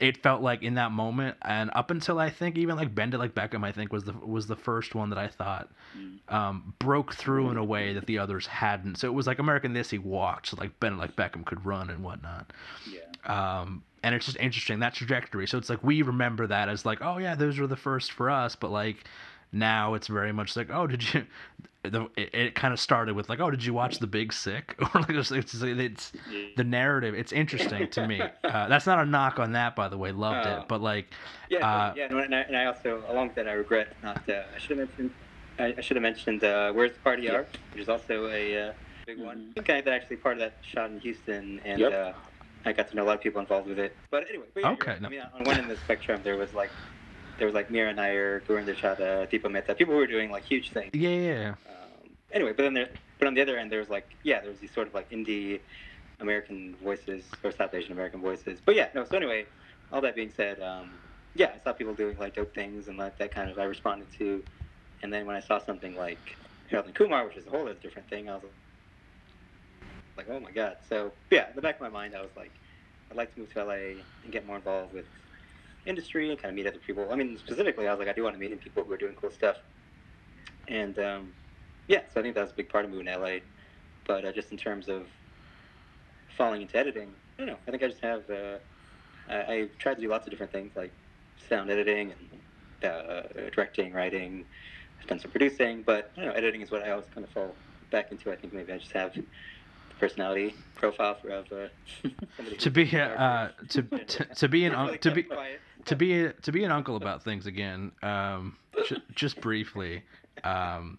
it 0.00 0.22
felt 0.22 0.42
like 0.42 0.62
in 0.62 0.74
that 0.74 0.92
moment 0.92 1.36
and 1.42 1.70
up 1.74 1.90
until 1.90 2.18
i 2.18 2.28
think 2.30 2.56
even 2.58 2.76
like 2.76 2.94
bend 2.94 3.14
it 3.14 3.18
like 3.18 3.34
beckham 3.34 3.64
i 3.64 3.72
think 3.72 3.92
was 3.92 4.04
the 4.04 4.12
was 4.12 4.46
the 4.46 4.56
first 4.56 4.94
one 4.94 5.10
that 5.10 5.18
i 5.18 5.26
thought 5.26 5.70
um 6.28 6.74
broke 6.78 7.14
through 7.14 7.50
in 7.50 7.56
a 7.56 7.64
way 7.64 7.92
that 7.94 8.06
the 8.06 8.18
others 8.18 8.46
hadn't 8.46 8.96
so 8.96 9.06
it 9.08 9.12
was 9.14 9.26
like 9.26 9.38
American 9.38 9.72
Desi 9.74 9.98
walked 9.98 10.48
so 10.48 10.56
like 10.58 10.78
bend 10.80 10.96
it 10.96 10.98
like 10.98 11.16
beckham 11.16 11.44
could 11.44 11.64
run 11.64 11.88
and 11.90 12.02
whatnot 12.02 12.52
Yeah. 12.90 13.60
um, 13.60 13.82
and 14.02 14.14
it's 14.14 14.26
just 14.26 14.36
interesting 14.38 14.78
that 14.80 14.94
trajectory. 14.94 15.48
So 15.48 15.58
it's 15.58 15.68
like 15.68 15.82
we 15.82 16.02
remember 16.02 16.46
that 16.46 16.68
as 16.68 16.86
like, 16.86 16.98
oh 17.02 17.18
yeah, 17.18 17.34
those 17.34 17.58
were 17.58 17.66
the 17.66 17.76
first 17.76 18.12
for 18.12 18.30
us, 18.30 18.54
but 18.54 18.70
like 18.70 19.02
now 19.52 19.94
it's 19.94 20.06
very 20.08 20.32
much 20.32 20.56
like, 20.56 20.68
oh, 20.72 20.86
did 20.86 21.14
you? 21.14 21.24
The, 21.82 22.08
it, 22.16 22.34
it 22.34 22.54
kind 22.56 22.74
of 22.74 22.80
started 22.80 23.14
with 23.14 23.28
like, 23.28 23.38
oh, 23.38 23.48
did 23.48 23.64
you 23.64 23.72
watch 23.72 24.00
The 24.00 24.08
Big 24.08 24.32
Sick? 24.32 24.74
Or 24.92 25.02
like 25.02 25.10
it's, 25.10 25.30
it's, 25.30 25.54
it's 25.54 26.12
the 26.56 26.64
narrative. 26.64 27.14
It's 27.14 27.30
interesting 27.30 27.88
to 27.90 28.08
me. 28.08 28.20
Uh, 28.44 28.66
that's 28.66 28.86
not 28.86 28.98
a 28.98 29.04
knock 29.06 29.38
on 29.38 29.52
that, 29.52 29.76
by 29.76 29.86
the 29.86 29.96
way. 29.96 30.10
Loved 30.10 30.48
Oh. 30.48 30.56
it, 30.62 30.68
but 30.68 30.80
like, 30.80 31.06
Yeah, 31.48 31.58
Uh, 31.64 31.94
yeah, 31.96 32.08
no, 32.08 32.18
and 32.18 32.34
I, 32.34 32.40
and 32.40 32.56
I 32.56 32.64
also, 32.64 33.04
along 33.08 33.28
with 33.28 33.36
that, 33.36 33.46
I 33.46 33.52
regret 33.52 33.94
not. 34.02 34.28
Uh, 34.28 34.42
I 34.52 34.58
should 34.58 34.78
have 34.78 34.88
mentioned. 34.88 35.10
I, 35.60 35.74
I 35.78 35.80
should 35.80 35.96
have 35.96 36.02
mentioned 36.02 36.42
uh, 36.42 36.72
"Where's 36.72 36.90
the 36.92 36.98
Party 36.98 37.28
Yaar," 37.28 37.46
which 37.72 37.82
is 37.82 37.88
also 37.88 38.26
a 38.32 38.70
uh, 38.70 38.72
big 39.06 39.20
one. 39.20 39.52
I 39.56 39.60
think 39.60 39.70
I 39.70 39.80
that 39.80 39.92
actually 39.94 40.16
part 40.16 40.34
of 40.34 40.40
that 40.40 40.54
shot 40.62 40.90
in 40.90 40.98
Houston, 40.98 41.60
and 41.64 41.78
Yep. 41.78 41.92
uh, 41.92 42.12
I 42.64 42.72
got 42.72 42.88
to 42.90 42.96
know 42.96 43.04
a 43.04 43.06
lot 43.06 43.14
of 43.14 43.20
people 43.20 43.40
involved 43.40 43.68
with 43.68 43.78
it. 43.78 43.94
But 44.10 44.28
anyway, 44.28 44.46
but 44.54 44.64
yeah, 44.64 44.70
Okay, 44.72 44.90
right. 44.92 45.02
no. 45.02 45.06
I 45.06 45.10
mean, 45.12 45.22
on 45.38 45.44
one 45.44 45.54
end 45.56 45.70
of 45.70 45.76
the 45.78 45.84
spectrum, 45.84 46.20
there 46.24 46.36
was 46.36 46.52
like, 46.52 46.70
there 47.38 47.46
was 47.46 47.54
like 47.54 47.70
Mira 47.70 47.92
Nair, 47.92 48.42
Gurinder 48.48 48.76
Chadha, 48.76 49.30
Deepa 49.30 49.50
Mehta, 49.50 49.74
people 49.74 49.94
who 49.94 50.00
were 50.00 50.06
doing 50.06 50.30
like 50.30 50.44
huge 50.44 50.70
things. 50.72 50.90
yeah, 50.94 51.10
yeah, 51.10 51.48
Um, 51.68 52.10
anyway, 52.32 52.52
but 52.56 52.62
then 52.62 52.74
there, 52.74 52.88
but 53.18 53.28
on 53.28 53.34
the 53.34 53.42
other 53.42 53.58
end, 53.58 53.70
there 53.70 53.80
was 53.80 53.88
like, 53.88 54.08
yeah, 54.22 54.40
there 54.40 54.50
was 54.50 54.60
these 54.60 54.72
sort 54.72 54.88
of 54.88 54.94
like 54.94 55.10
indie 55.10 55.60
American 56.20 56.76
voices 56.82 57.24
or 57.44 57.50
South 57.52 57.74
Asian 57.74 57.92
American 57.92 58.20
voices. 58.20 58.60
But 58.64 58.74
yeah, 58.74 58.88
no. 58.94 59.04
So 59.04 59.16
anyway, 59.16 59.46
all 59.92 60.00
that 60.00 60.14
being 60.14 60.32
said, 60.34 60.60
um, 60.60 60.90
yeah, 61.34 61.52
I 61.54 61.62
saw 61.62 61.72
people 61.72 61.94
doing 61.94 62.16
like 62.18 62.34
dope 62.34 62.54
things 62.54 62.88
and 62.88 62.96
like 62.98 63.18
that 63.18 63.32
kind 63.34 63.50
of 63.50 63.58
I 63.58 63.64
responded 63.64 64.08
to. 64.18 64.42
And 65.02 65.12
then 65.12 65.26
when 65.26 65.36
I 65.36 65.40
saw 65.40 65.58
something 65.58 65.94
like 65.94 66.36
Harold 66.70 66.86
and 66.86 66.94
Kumar, 66.94 67.26
which 67.26 67.36
is 67.36 67.46
a 67.46 67.50
whole 67.50 67.62
other 67.62 67.74
different 67.74 68.08
thing, 68.08 68.30
I 68.30 68.34
was 68.34 68.44
like, 70.16 70.26
oh 70.30 70.40
my 70.40 70.50
god. 70.50 70.76
So 70.88 71.12
yeah, 71.30 71.50
in 71.50 71.56
the 71.56 71.62
back 71.62 71.76
of 71.76 71.80
my 71.82 71.90
mind, 71.90 72.14
I 72.16 72.22
was 72.22 72.30
like, 72.36 72.52
I'd 73.10 73.16
like 73.16 73.34
to 73.34 73.40
move 73.40 73.52
to 73.52 73.64
LA 73.64 73.74
and 74.24 74.32
get 74.32 74.46
more 74.46 74.56
involved 74.56 74.94
with 74.94 75.06
industry 75.86 76.30
and 76.30 76.40
kind 76.40 76.50
of 76.50 76.56
meet 76.56 76.66
other 76.66 76.78
people. 76.78 77.08
I 77.10 77.16
mean, 77.16 77.38
specifically, 77.38 77.88
I 77.88 77.92
was 77.92 77.98
like, 77.98 78.08
I 78.08 78.12
do 78.12 78.22
want 78.22 78.34
to 78.34 78.40
meet 78.40 78.60
people 78.60 78.84
who 78.84 78.92
are 78.92 78.96
doing 78.96 79.14
cool 79.14 79.30
stuff. 79.30 79.56
And 80.68 80.98
um, 80.98 81.32
yeah, 81.88 82.00
so 82.12 82.20
I 82.20 82.22
think 82.22 82.34
that 82.34 82.42
was 82.42 82.50
a 82.50 82.54
big 82.54 82.68
part 82.68 82.84
of 82.84 82.90
moving 82.90 83.06
to 83.06 83.16
LA. 83.18 83.38
But 84.06 84.24
uh, 84.24 84.32
just 84.32 84.50
in 84.50 84.56
terms 84.56 84.88
of 84.88 85.06
falling 86.36 86.62
into 86.62 86.76
editing, 86.76 87.08
I 87.36 87.38
don't 87.38 87.46
know. 87.46 87.58
I 87.66 87.70
think 87.70 87.82
I 87.82 87.88
just 87.88 88.02
have. 88.02 88.28
Uh, 88.28 88.58
I, 89.28 89.34
I 89.34 89.68
tried 89.78 89.94
to 89.94 90.00
do 90.00 90.08
lots 90.08 90.26
of 90.26 90.30
different 90.30 90.52
things 90.52 90.72
like 90.76 90.92
sound 91.48 91.70
editing 91.70 92.12
and 92.12 92.90
uh, 92.90 93.22
directing, 93.52 93.92
writing. 93.92 94.44
I've 95.00 95.06
done 95.06 95.18
some 95.18 95.30
producing, 95.30 95.82
but 95.82 96.10
I 96.16 96.20
don't 96.20 96.30
know. 96.30 96.36
Editing 96.36 96.62
is 96.62 96.70
what 96.70 96.82
I 96.82 96.90
always 96.90 97.06
kind 97.14 97.24
of 97.24 97.32
fall 97.32 97.54
back 97.90 98.12
into. 98.12 98.32
I 98.32 98.36
think 98.36 98.52
maybe 98.52 98.72
I 98.72 98.78
just 98.78 98.92
have 98.92 99.16
personality 99.98 100.54
profile 100.74 101.14
for 101.14 101.30
somebody 101.48 102.56
To 102.58 102.70
be 102.70 102.96
uh, 102.98 103.48
to, 103.68 103.82
to 104.06 104.24
to 104.24 104.48
be 104.48 104.64
an 104.64 104.74
un- 104.74 104.98
to 104.98 105.10
be 105.10 105.26
to 105.86 105.96
be 105.96 106.24
a, 106.24 106.32
to 106.32 106.52
be 106.52 106.64
an 106.64 106.72
uncle 106.72 106.96
about 106.96 107.22
things 107.22 107.46
again 107.46 107.92
um 108.02 108.56
j- 108.86 109.02
just 109.14 109.40
briefly 109.40 110.02
um 110.44 110.98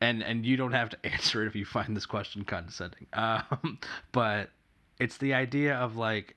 and 0.00 0.22
and 0.22 0.44
you 0.46 0.56
don't 0.56 0.72
have 0.72 0.90
to 0.90 1.06
answer 1.12 1.42
it 1.42 1.46
if 1.46 1.54
you 1.54 1.64
find 1.64 1.96
this 1.96 2.06
question 2.06 2.44
condescending. 2.44 3.06
Um 3.12 3.78
but 4.12 4.50
it's 4.98 5.18
the 5.18 5.34
idea 5.34 5.74
of 5.76 5.96
like 5.96 6.36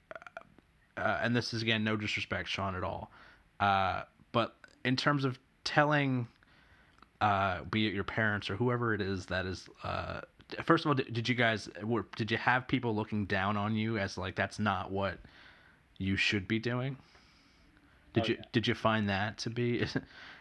uh, 0.98 1.20
and 1.22 1.36
this 1.36 1.54
is 1.54 1.62
again 1.62 1.84
no 1.84 1.96
disrespect 1.98 2.48
sean 2.50 2.76
at 2.76 2.84
all 2.84 3.12
uh 3.60 4.04
but 4.32 4.56
in 4.84 4.96
terms 4.96 5.26
of 5.26 5.38
telling 5.64 6.28
uh 7.22 7.62
be 7.70 7.88
it 7.88 7.94
your 7.94 8.04
parents 8.04 8.50
or 8.50 8.56
whoever 8.56 8.94
it 8.94 9.02
is 9.02 9.26
that 9.28 9.46
is 9.46 9.68
uh 9.84 10.22
first 10.64 10.86
of 10.86 10.90
all 10.90 10.96
did, 10.96 11.14
did 11.14 11.28
you 11.30 11.36
guys 11.36 11.70
were 11.84 12.06
did 12.16 12.32
you 12.32 12.38
have 12.38 12.68
people 12.68 12.96
looking 12.96 13.26
down 13.26 13.58
on 13.58 13.76
you 13.76 13.98
as 13.98 14.18
like 14.18 14.36
that's 14.36 14.60
not 14.60 14.92
what 14.92 15.18
you 15.98 16.16
should 16.18 16.48
be 16.48 16.60
doing 16.60 16.98
did 18.14 18.24
Oh, 18.24 18.28
you 18.28 18.36
yeah. 18.36 18.46
did 18.54 18.68
you 18.68 18.74
find 18.76 19.10
that 19.10 19.38
to 19.40 19.50
be? 19.50 19.86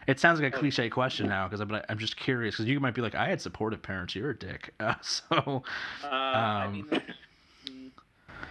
It 0.07 0.19
sounds 0.19 0.39
like 0.39 0.53
a 0.53 0.55
cliche 0.55 0.87
question 0.87 1.27
now 1.27 1.47
because 1.47 1.59
I'm, 1.61 1.81
I'm 1.89 1.97
just 1.97 2.15
curious 2.15 2.53
because 2.53 2.67
you 2.67 2.79
might 2.79 2.93
be 2.93 3.01
like 3.01 3.15
I 3.15 3.27
had 3.27 3.41
supportive 3.41 3.81
parents. 3.81 4.13
You're 4.13 4.29
a 4.29 4.37
dick. 4.37 4.71
Uh, 4.79 4.93
so 5.01 5.63
Uh, 6.03 6.07
I 6.07 6.65
Um, 6.65 6.73
mean, 6.73 6.85
mm, 7.65 7.89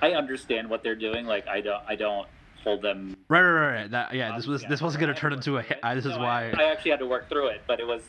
I 0.03 0.15
understand 0.15 0.69
what 0.69 0.83
they're 0.83 0.97
doing. 0.97 1.27
Like, 1.27 1.47
I 1.47 1.61
don't, 1.61 1.81
I 1.87 1.95
don't 1.95 2.27
hold 2.65 2.83
them. 2.83 3.17
right, 3.29 3.41
right, 3.41 3.51
right. 3.53 3.75
right. 3.83 3.91
That, 3.93 4.15
yeah, 4.15 4.35
this 4.37 4.49
was 4.49 4.65
this 4.69 4.83
wasn't 4.83 5.03
gonna 5.03 5.15
turn 5.15 5.33
into 5.33 5.53
a. 5.53 5.55
work 5.55 5.67
hit. 5.67 5.79
through 5.81 5.89
it. 5.89 5.91
I, 5.93 5.95
this 5.95 6.07
is 6.07 6.19
why. 6.19 6.51
I, 6.59 6.63
I 6.65 6.73
actually 6.73 6.91
had 6.91 6.99
to 7.01 7.07
work 7.07 7.29
through 7.29 7.47
it, 7.51 7.63
but 7.69 7.79
it 7.79 7.87
was. 7.87 8.03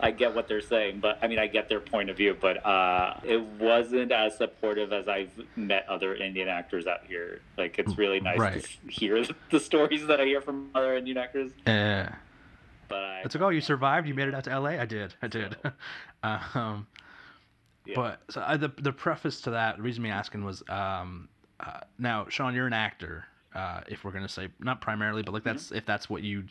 I 0.00 0.10
get 0.10 0.34
what 0.34 0.48
they're 0.48 0.60
saying, 0.60 0.98
but 1.00 1.18
I 1.22 1.28
mean, 1.28 1.38
I 1.38 1.46
get 1.46 1.68
their 1.68 1.80
point 1.80 2.10
of 2.10 2.16
view, 2.16 2.36
but 2.38 2.64
uh, 2.66 3.14
it 3.22 3.40
wasn't 3.40 4.10
as 4.12 4.36
supportive 4.36 4.92
as 4.92 5.06
I've 5.08 5.30
met 5.56 5.86
other 5.88 6.14
Indian 6.14 6.48
actors 6.48 6.86
out 6.86 7.06
here. 7.06 7.40
Like, 7.56 7.78
it's 7.78 7.96
really 7.96 8.20
nice 8.20 8.38
Right. 8.38 8.62
to 8.62 8.68
hear 8.90 9.24
the 9.50 9.60
stories 9.60 10.06
that 10.08 10.20
I 10.20 10.24
hear 10.24 10.40
from 10.40 10.70
other 10.74 10.96
Indian 10.96 11.16
actors. 11.18 11.52
uh, 11.66 12.08
But 12.88 12.98
I, 12.98 13.20
it's 13.24 13.34
like, 13.34 13.42
oh, 13.42 13.48
you 13.50 13.60
survived. 13.60 14.08
You 14.08 14.14
made 14.14 14.28
it 14.28 14.34
out 14.34 14.44
to 14.44 14.50
L.A. 14.50 14.78
I 14.80 14.84
did. 14.84 15.14
I 15.22 15.28
did. 15.28 15.56
um, 16.22 16.86
yeah. 17.86 17.94
But 17.94 18.20
so 18.30 18.40
uh, 18.40 18.56
the 18.56 18.72
the 18.78 18.92
preface 18.92 19.40
to 19.42 19.50
that, 19.50 19.76
the 19.76 19.82
reason 19.82 20.02
me 20.02 20.10
asking 20.10 20.44
was, 20.44 20.62
um, 20.68 21.28
uh, 21.60 21.80
now 21.98 22.26
Sean, 22.28 22.54
you're 22.54 22.66
an 22.66 22.72
actor. 22.72 23.26
Uh, 23.54 23.80
if 23.88 24.04
we're 24.04 24.10
gonna 24.10 24.28
say 24.28 24.48
not 24.58 24.80
primarily, 24.80 25.22
but 25.22 25.32
like 25.32 25.44
that's 25.44 25.70
if 25.70 25.86
that's 25.86 26.08
what 26.10 26.22
you 26.22 26.44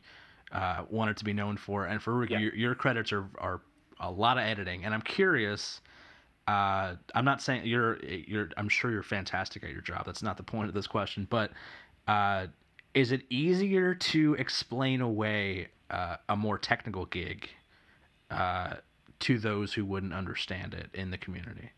uh, 0.54 0.86
wanted 0.89 1.18
to 1.18 1.26
be 1.26 1.34
known 1.34 1.58
for, 1.58 1.86
and 1.86 2.02
for 2.02 2.26
Yeah. 2.26 2.39
your, 2.39 2.56
your 2.56 2.76
credits 2.76 3.12
are 3.12 3.30
are 3.38 3.62
a 4.00 4.10
lot 4.10 4.38
of 4.38 4.44
editing, 4.44 4.86
and 4.86 4.94
I'm 4.94 5.02
curious. 5.02 5.82
Uh, 6.48 6.96
I'm 7.16 7.26
not 7.26 7.42
saying 7.42 7.66
you're 7.66 8.04
you're. 8.06 8.50
I'm 8.58 8.70
sure 8.70 8.92
you're 8.92 9.04
fantastic 9.04 9.63
at 9.63 9.70
your 9.72 9.82
job. 9.82 10.06
That's 10.06 10.24
not 10.24 10.38
the 10.38 10.44
point 10.44 10.68
of 10.70 10.74
this 10.74 10.88
question, 10.88 11.28
but 11.30 11.52
uh, 12.08 12.48
is 12.94 13.12
it 13.12 13.22
easier 13.30 13.96
to 13.96 14.34
explain 14.36 15.02
away 15.02 15.70
uh, 15.89 16.18
a 16.28 16.36
more 16.36 16.58
technical 16.58 17.06
gig 17.06 17.50
uh, 18.32 18.76
to 19.20 19.38
those 19.38 19.74
who 19.74 19.86
wouldn't 19.86 20.13
understand 20.13 20.74
it 20.74 20.89
in 20.94 21.12
the 21.12 21.18
community. 21.18 21.72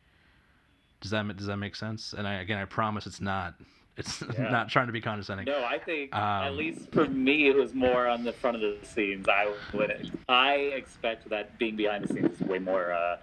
Does 1.02 1.12
that 1.12 1.36
does 1.36 1.48
that 1.48 1.58
make 1.58 1.76
sense? 1.76 2.14
And 2.14 2.28
I, 2.28 2.36
again, 2.36 2.58
I 2.58 2.66
promise 2.66 3.06
it's 3.06 3.22
not 3.22 3.56
it's 3.98 4.22
Yeah. 4.38 4.50
not 4.50 4.70
trying 4.70 4.88
to 4.88 4.94
be 4.94 5.02
condescending. 5.02 5.46
No, 5.46 5.64
I 5.64 5.78
think 5.78 6.14
at 6.14 6.48
Um, 6.50 6.58
least 6.58 6.92
for 6.92 7.06
me, 7.08 7.48
it 7.48 7.56
was 7.56 7.74
more 7.74 8.08
on 8.08 8.24
the 8.24 8.34
front 8.34 8.56
of 8.56 8.62
the 8.62 8.78
scenes. 8.86 9.28
I 9.28 9.52
would, 9.74 10.12
I 10.28 10.56
expect 10.56 11.30
that 11.30 11.58
being 11.58 11.76
behind 11.76 12.04
the 12.06 12.14
scenes 12.14 12.40
is 12.40 12.48
way 12.48 12.60
more 12.60 12.92
uh, 12.92 13.18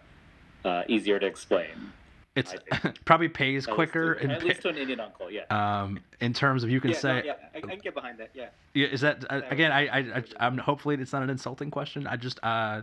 uh, 0.65 0.85
easier 0.89 1.19
to 1.19 1.27
explain. 1.27 1.93
It's 2.35 2.55
probably 3.05 3.29
pays 3.29 3.69
At 3.69 3.75
quicker. 3.75 4.13
least 4.15 4.19
to, 4.21 4.25
in, 4.25 4.31
at 4.31 4.43
least 4.43 4.63
to 4.63 4.69
an 4.71 4.79
Indian 4.79 5.01
uncle, 5.01 5.31
yeah. 5.31 5.43
um, 5.51 6.01
in 6.21 6.33
terms 6.33 6.65
of 6.65 6.71
you 6.71 6.81
can 6.81 6.93
yeah, 6.93 6.97
say, 6.99 7.15
no, 7.21 7.25
yeah, 7.27 7.33
I, 7.55 7.59
I 7.59 7.61
can 7.61 7.79
get 7.81 7.95
behind 7.95 8.19
that. 8.19 8.31
Yeah. 8.33 8.47
Yeah, 8.73 8.87
is 8.87 9.03
that 9.03 9.25
uh, 9.31 9.43
again? 9.51 9.71
I, 9.71 9.87
I, 9.87 9.99
I, 9.99 10.23
I'm 10.41 10.57
hopefully 10.57 10.97
it's 10.97 11.13
not 11.13 11.23
an 11.23 11.29
insulting 11.29 11.71
question. 11.71 12.07
I 12.07 12.17
just, 12.17 12.39
uh, 12.43 12.81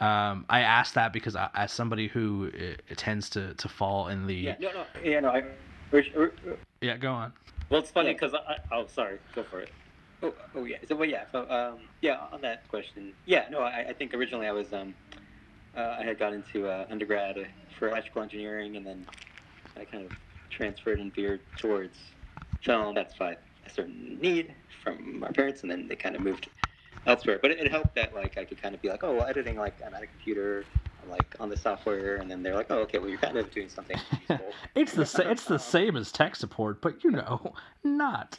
um, 0.00 0.44
I 0.50 0.60
asked 0.60 0.94
that 0.96 1.14
because 1.14 1.34
I, 1.34 1.48
as 1.54 1.72
somebody 1.72 2.08
who 2.08 2.50
uh, 2.54 2.94
tends 2.96 3.30
to 3.30 3.54
to 3.54 3.68
fall 3.68 4.08
in 4.08 4.26
the, 4.26 4.34
Yeah. 4.34 4.56
yeah, 4.58 4.68
No, 4.72 4.80
no. 4.80 5.10
Yeah, 5.10 5.20
no. 5.20 5.30
I, 5.30 5.44
we're, 5.94 6.32
we're, 6.82 6.96
go 6.98 7.12
on. 7.12 7.32
Well, 7.70 7.80
it's 7.80 7.90
funny 7.90 8.08
Yeah. 8.08 8.14
because 8.14 8.34
I, 8.34 8.56
oh, 8.72 8.86
sorry, 8.86 9.18
go 9.34 9.44
for 9.44 9.60
it. 9.60 9.72
Oh, 10.22 10.34
oh 10.54 10.64
yeah. 10.64 10.78
So, 10.88 10.96
well, 10.96 11.08
yeah. 11.08 11.24
So, 11.30 11.48
um, 11.50 11.88
yeah. 12.02 12.26
On 12.32 12.40
that 12.42 12.68
question, 12.68 13.14
yeah. 13.26 13.46
No, 13.50 13.60
I, 13.60 13.88
I 13.88 13.92
think 13.92 14.14
originally 14.14 14.46
I 14.46 14.52
was, 14.52 14.72
um, 14.72 14.94
uh, 15.76 15.96
I 15.98 16.04
had 16.04 16.18
gone 16.18 16.34
into 16.34 16.66
uh, 16.68 16.86
undergrad 16.90 17.36
for 17.78 17.88
electrical 17.88 18.22
engineering, 18.22 18.76
and 18.76 18.86
then 18.86 19.06
I 19.76 19.84
kind 19.84 20.04
of 20.04 20.12
transferred 20.50 21.00
and 21.00 21.14
veered 21.14 21.40
towards 21.56 21.98
film. 22.62 22.94
That's 22.94 23.14
by 23.16 23.36
a 23.66 23.70
certain 23.70 24.18
need 24.20 24.54
from 24.82 25.20
my 25.20 25.30
parents, 25.30 25.62
and 25.62 25.70
then 25.70 25.88
they 25.88 25.96
kind 25.96 26.16
of 26.16 26.22
moved 26.22 26.48
elsewhere. 27.06 27.38
But 27.40 27.52
it, 27.52 27.60
it 27.60 27.70
helped 27.70 27.94
that 27.96 28.14
like 28.14 28.36
I 28.38 28.44
could 28.44 28.60
kind 28.60 28.74
of 28.74 28.82
be 28.82 28.88
like, 28.88 29.04
oh, 29.04 29.14
well, 29.14 29.26
editing 29.26 29.56
like 29.56 29.78
I'm 29.84 29.94
at 29.94 30.02
a 30.02 30.06
computer, 30.06 30.64
I'm 30.64 30.83
like 31.08 31.34
on 31.40 31.48
the 31.48 31.56
software, 31.56 32.16
and 32.16 32.30
then 32.30 32.42
they're 32.42 32.54
like, 32.54 32.66
oh, 32.70 32.78
okay, 32.80 32.98
well, 32.98 33.08
you're 33.08 33.18
kind 33.18 33.36
of 33.36 33.50
doing 33.52 33.68
something 33.68 33.96
it's 34.74 34.92
the 34.92 35.06
sa- 35.06 35.22
it's 35.28 35.44
the 35.44 35.58
same 35.76 35.96
as 35.96 36.10
tech 36.12 36.36
support, 36.36 36.80
but 36.80 37.02
you 37.04 37.10
know, 37.10 37.54
not. 37.84 38.38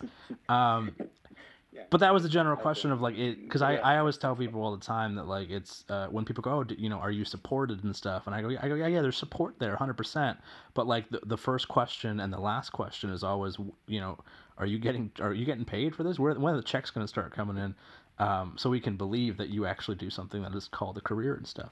Um, 0.49 0.95
Yeah. 1.71 1.83
but 1.89 1.99
that 1.99 2.13
was 2.13 2.23
the 2.23 2.29
general 2.29 2.55
question 2.55 2.91
of 2.91 3.01
like 3.01 3.17
it 3.17 3.41
because 3.41 3.61
I. 3.61 3.75
I 3.75 3.97
always 3.97 4.17
tell 4.17 4.33
people 4.35 4.61
all 4.63 4.75
the 4.75 4.85
time 4.85 5.15
that 5.15 5.27
like 5.27 5.49
it's 5.49 5.83
uh, 5.89 6.07
when 6.07 6.23
people 6.23 6.41
go 6.41 6.51
oh 6.59 6.63
d- 6.63 6.75
you 6.79 6.87
know 6.89 6.99
are 6.99 7.11
you 7.11 7.25
supported 7.25 7.83
and 7.83 7.93
stuff? 7.95 8.27
And 8.27 8.35
I 8.35 8.41
go 8.41 8.49
I 8.61 8.67
go 8.69 8.75
yeah 8.75 8.87
yeah 8.87 9.01
there's 9.01 9.17
support 9.17 9.55
there 9.59 9.75
100% 9.75 10.37
but 10.73 10.87
like 10.87 11.09
the, 11.09 11.19
the 11.25 11.37
first 11.37 11.67
question 11.67 12.19
and 12.21 12.31
the 12.31 12.39
last 12.39 12.69
question 12.71 13.09
is 13.09 13.23
always 13.25 13.57
you 13.87 13.99
know 13.99 14.17
are 14.57 14.65
you 14.65 14.79
getting 14.79 15.11
are 15.19 15.33
you 15.33 15.45
getting 15.45 15.65
paid 15.65 15.93
for 15.93 16.03
this? 16.03 16.17
Where 16.17 16.33
when 16.35 16.53
are 16.53 16.57
the 16.57 16.63
checks 16.63 16.91
going 16.91 17.03
to 17.03 17.09
start 17.09 17.33
coming 17.33 17.57
in? 17.57 17.75
Um, 18.17 18.53
so 18.57 18.69
we 18.69 18.79
can 18.79 18.95
believe 18.95 19.35
that 19.35 19.49
you 19.49 19.65
actually 19.65 19.97
do 19.97 20.09
something 20.09 20.41
that 20.43 20.55
is 20.55 20.69
called 20.69 20.97
a 20.97 21.01
career 21.01 21.35
and 21.35 21.45
stuff 21.45 21.71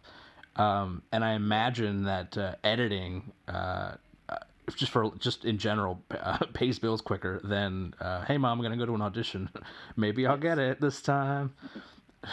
um, 0.56 1.02
and 1.12 1.24
I 1.24 1.34
imagine 1.34 2.04
that 2.06 2.38
uh, 2.38 2.56
editing 2.64 3.32
uh, 3.48 3.94
uh, 4.30 4.38
just 4.76 4.92
for 4.92 5.12
just 5.20 5.46
in 5.46 5.58
general 5.58 6.02
uh, 6.12 6.38
pays 6.54 6.80
bills 6.80 7.02
quicker 7.02 7.40
than 7.44 7.94
uh, 8.00 8.24
hey 8.26 8.38
mom 8.38 8.60
I'm 8.60 8.64
gonna 8.64 8.78
go 8.78 8.86
to 8.86 8.96
an 8.96 9.02
audition 9.02 9.50
maybe 9.98 10.26
I'll 10.28 10.38
get 10.38 10.60
it 10.60 10.80
this 10.80 11.02
time 11.02 11.54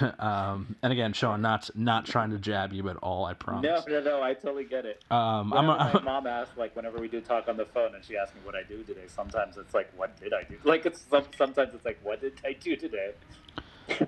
um, 0.19 0.77
and 0.83 0.93
again 0.93 1.13
Sean 1.13 1.41
not 1.43 1.71
not 1.75 2.07
trying 2.07 2.31
to 2.31 2.39
jab 2.39 2.73
you 2.73 2.89
at 2.89 2.97
all 2.99 3.25
I 3.25 3.35
promise 3.35 3.65
no, 3.65 4.01
no. 4.01 4.01
No. 4.05 4.23
I 4.23 4.35
totally 4.35 4.65
get 4.65 4.85
it. 4.87 5.03
um, 5.11 5.53
I'm, 5.53 5.69
a, 5.69 5.91
my 5.95 6.01
mom 6.03 6.27
asks, 6.27 6.57
like, 6.57 6.77
whenever 6.77 6.99
we 6.99 7.09
do 7.09 7.21
talk 7.21 7.49
on 7.49 7.57
the 7.57 7.65
phone, 7.67 7.95
and 7.95 8.05
she 8.05 8.17
asks 8.17 8.35
me 8.35 8.41
what 8.45 8.55
I 8.55 8.63
do 8.63 8.83
today. 8.85 9.05
Sometimes 9.09 9.57
it's 9.57 9.75
like, 9.75 9.91
what 9.97 10.19
did 10.21 10.33
I 10.33 10.45
do? 10.45 10.57
Like, 10.65 10.87
it's 10.87 11.05
sometimes 11.37 11.75
it's 11.75 11.85
like, 11.85 11.99
what 12.03 12.21
did 12.21 12.35
I 12.45 12.53
do 12.53 12.77
today? 12.77 13.13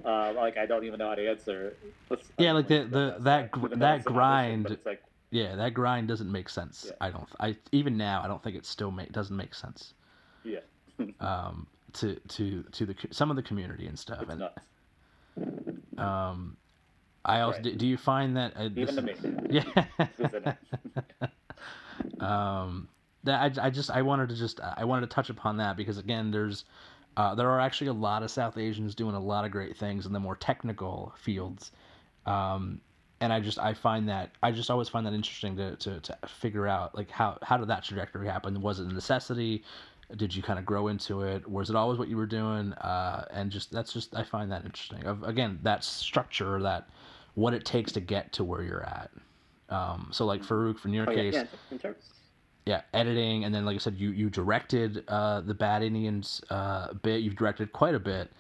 Uh, 0.04 0.32
like, 0.36 0.56
I 0.56 0.66
don't 0.66 0.84
even 0.84 0.98
know 0.98 1.08
how 1.08 1.14
to 1.14 1.28
answer. 1.28 1.74
Let's- 2.10 2.30
Yeah, 2.38 2.52
like 2.52 2.68
the- 2.68 2.84
the- 2.84 3.16
that 3.20 3.50
gr- 3.50 3.68
that 3.68 3.72
it's 3.72 3.76
an 3.76 3.82
audition, 3.82 4.12
grind- 4.12 4.78
like, 4.84 5.02
yeah 5.30 5.56
that 5.56 5.72
grind 5.72 6.08
doesn't 6.08 6.30
make 6.30 6.48
sense 6.50 6.84
Yeah. 6.88 6.92
I 7.00 7.10
don't 7.10 7.26
I 7.40 7.56
even 7.72 7.96
now 7.96 8.22
I 8.22 8.28
don't 8.28 8.42
think 8.42 8.54
it 8.54 8.66
still 8.66 8.90
make 8.90 9.12
doesn't 9.12 9.36
make 9.36 9.54
sense 9.54 9.94
yeah, 10.44 10.58
um, 11.20 11.66
to 11.94 12.16
to 12.28 12.62
to 12.72 12.84
the 12.86 12.94
some 13.10 13.30
of 13.30 13.36
the 13.36 13.42
community 13.42 13.86
and 13.86 13.98
stuff 13.98 14.20
it's 14.22 14.30
and 14.30 14.40
nuts. 14.40 15.98
um, 15.98 16.56
I 17.24 17.40
also 17.40 17.56
Right. 17.56 17.62
do, 17.64 17.74
do 17.76 17.86
you 17.86 17.96
find 17.96 18.36
that 18.36 18.56
uh, 18.58 18.64
Even 18.64 18.94
this- 19.06 19.18
to 19.20 19.28
me. 19.28 19.62
Yeah. 19.64 20.54
Um, 22.20 22.88
that 23.24 23.58
I, 23.58 23.66
I 23.66 23.70
just 23.70 23.90
I 23.90 24.02
wanted 24.02 24.30
to 24.30 24.34
just 24.34 24.60
I 24.60 24.84
wanted 24.84 25.08
to 25.08 25.14
touch 25.14 25.30
upon 25.30 25.58
that 25.58 25.76
because 25.76 25.98
again 25.98 26.30
there's 26.30 26.64
uh, 27.16 27.34
there 27.34 27.50
are 27.50 27.60
actually 27.60 27.88
a 27.88 27.92
lot 27.92 28.22
of 28.22 28.30
South 28.30 28.56
Asians 28.56 28.94
doing 28.94 29.14
a 29.14 29.20
lot 29.20 29.44
of 29.44 29.50
great 29.50 29.76
things 29.76 30.06
in 30.06 30.12
the 30.12 30.20
more 30.20 30.36
technical 30.36 31.14
fields, 31.18 31.72
um, 32.26 32.80
and 33.20 33.32
I 33.32 33.40
just 33.40 33.58
I 33.58 33.74
find 33.74 34.08
that 34.08 34.30
I 34.42 34.50
just 34.50 34.70
always 34.70 34.88
find 34.88 35.06
that 35.06 35.12
interesting 35.12 35.56
to, 35.56 35.76
to, 35.76 36.00
to 36.00 36.18
figure 36.26 36.66
out 36.66 36.94
like 36.96 37.10
how 37.10 37.38
how 37.42 37.56
did 37.56 37.68
that 37.68 37.84
trajectory 37.84 38.26
happen? 38.26 38.60
Was 38.60 38.80
it 38.80 38.86
a 38.86 38.92
necessity? 38.92 39.62
Did 40.16 40.34
you 40.34 40.42
kind 40.42 40.58
of 40.58 40.66
grow 40.66 40.88
into 40.88 41.22
it? 41.22 41.48
Was 41.48 41.70
it 41.70 41.76
always 41.76 41.98
what 41.98 42.08
you 42.08 42.16
were 42.16 42.26
doing? 42.26 42.72
Uh, 42.74 43.24
and 43.30 43.50
just 43.50 43.70
that's 43.70 43.92
just 43.92 44.14
I 44.14 44.24
find 44.24 44.50
that 44.50 44.64
interesting. 44.64 45.04
Of 45.04 45.22
again 45.22 45.58
that 45.62 45.84
structure 45.84 46.60
that 46.62 46.88
what 47.34 47.54
it 47.54 47.64
takes 47.64 47.92
to 47.92 48.00
get 48.00 48.32
to 48.34 48.44
where 48.44 48.62
you're 48.62 48.84
at. 48.84 49.10
Um, 49.68 50.08
so 50.12 50.26
like 50.26 50.42
Farouk, 50.42 50.78
from 50.78 50.92
your 50.92 51.08
Oh, 51.08 51.12
yeah, 51.12 51.16
case, 51.16 51.34
yeah, 51.34 51.44
in 51.70 51.78
terms. 51.78 52.11
Yeah, 52.64 52.82
editing, 52.94 53.44
and 53.44 53.54
then 53.54 53.64
like 53.64 53.74
I 53.74 53.78
said, 53.78 53.96
you 53.96 54.10
you 54.10 54.30
directed 54.30 55.04
uh, 55.08 55.40
the 55.40 55.54
Bad 55.54 55.82
Indians 55.82 56.42
uh, 56.50 56.92
bit. 56.94 57.22
You've 57.22 57.36
directed 57.36 57.72
quite 57.72 57.94
a 57.94 58.00
bit 58.00 58.30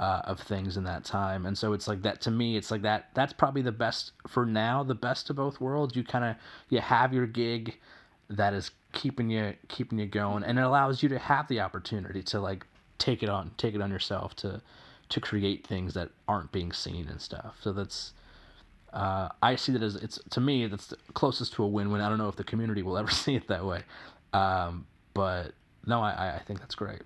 uh, 0.00 0.22
of 0.24 0.40
things 0.40 0.76
in 0.76 0.84
that 0.84 1.04
time, 1.04 1.44
and 1.44 1.56
so 1.56 1.72
it's 1.72 1.86
like 1.86 2.02
that 2.02 2.20
to 2.22 2.30
me. 2.30 2.56
It's 2.56 2.70
like 2.70 2.82
that. 2.82 3.10
That's 3.14 3.32
probably 3.32 3.62
the 3.62 3.72
best 3.72 4.12
for 4.26 4.46
now. 4.46 4.82
The 4.82 4.94
best 4.94 5.28
of 5.28 5.36
both 5.36 5.60
worlds. 5.60 5.94
You 5.94 6.04
kind 6.04 6.24
of 6.24 6.36
you 6.70 6.80
have 6.80 7.12
your 7.12 7.26
gig 7.26 7.76
that 8.30 8.54
is 8.54 8.70
keeping 8.92 9.30
you 9.30 9.54
keeping 9.68 9.98
you 9.98 10.06
going, 10.06 10.42
and 10.42 10.58
it 10.58 10.62
allows 10.62 11.02
you 11.02 11.08
to 11.10 11.18
have 11.18 11.46
the 11.48 11.60
opportunity 11.60 12.22
to 12.22 12.40
like 12.40 12.66
take 12.98 13.22
it 13.22 13.28
on 13.28 13.50
take 13.58 13.74
it 13.74 13.82
on 13.82 13.90
yourself 13.90 14.34
to 14.36 14.62
to 15.10 15.20
create 15.20 15.66
things 15.66 15.94
that 15.94 16.10
aren't 16.26 16.50
being 16.50 16.72
seen 16.72 17.08
and 17.08 17.20
stuff. 17.20 17.58
So 17.60 17.72
that's 17.72 18.12
uh, 18.96 19.28
I 19.42 19.56
see 19.56 19.72
that 19.72 19.82
as 19.82 19.96
it's 19.96 20.18
to 20.30 20.40
me 20.40 20.66
that's 20.66 20.86
the 20.86 20.96
closest 21.12 21.52
to 21.54 21.62
a 21.62 21.66
win-win. 21.66 22.00
I 22.00 22.08
don't 22.08 22.16
know 22.16 22.28
if 22.28 22.36
the 22.36 22.44
community 22.44 22.82
will 22.82 22.96
ever 23.02 23.10
see 23.10 23.34
it 23.34 23.46
that 23.48 23.64
way, 23.64 23.82
um, 24.32 24.86
but 25.12 25.52
no, 25.84 26.00
I, 26.00 26.36
I 26.36 26.42
think 26.46 26.60
that's 26.60 26.74
great. 26.74 27.02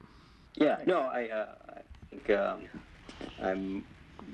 Yeah, 0.55 0.79
no, 0.87 1.01
I, 1.01 1.29
uh, 1.29 1.47
I 1.69 1.81
think 2.11 2.31
um, 2.31 2.63
I'm, 3.43 3.85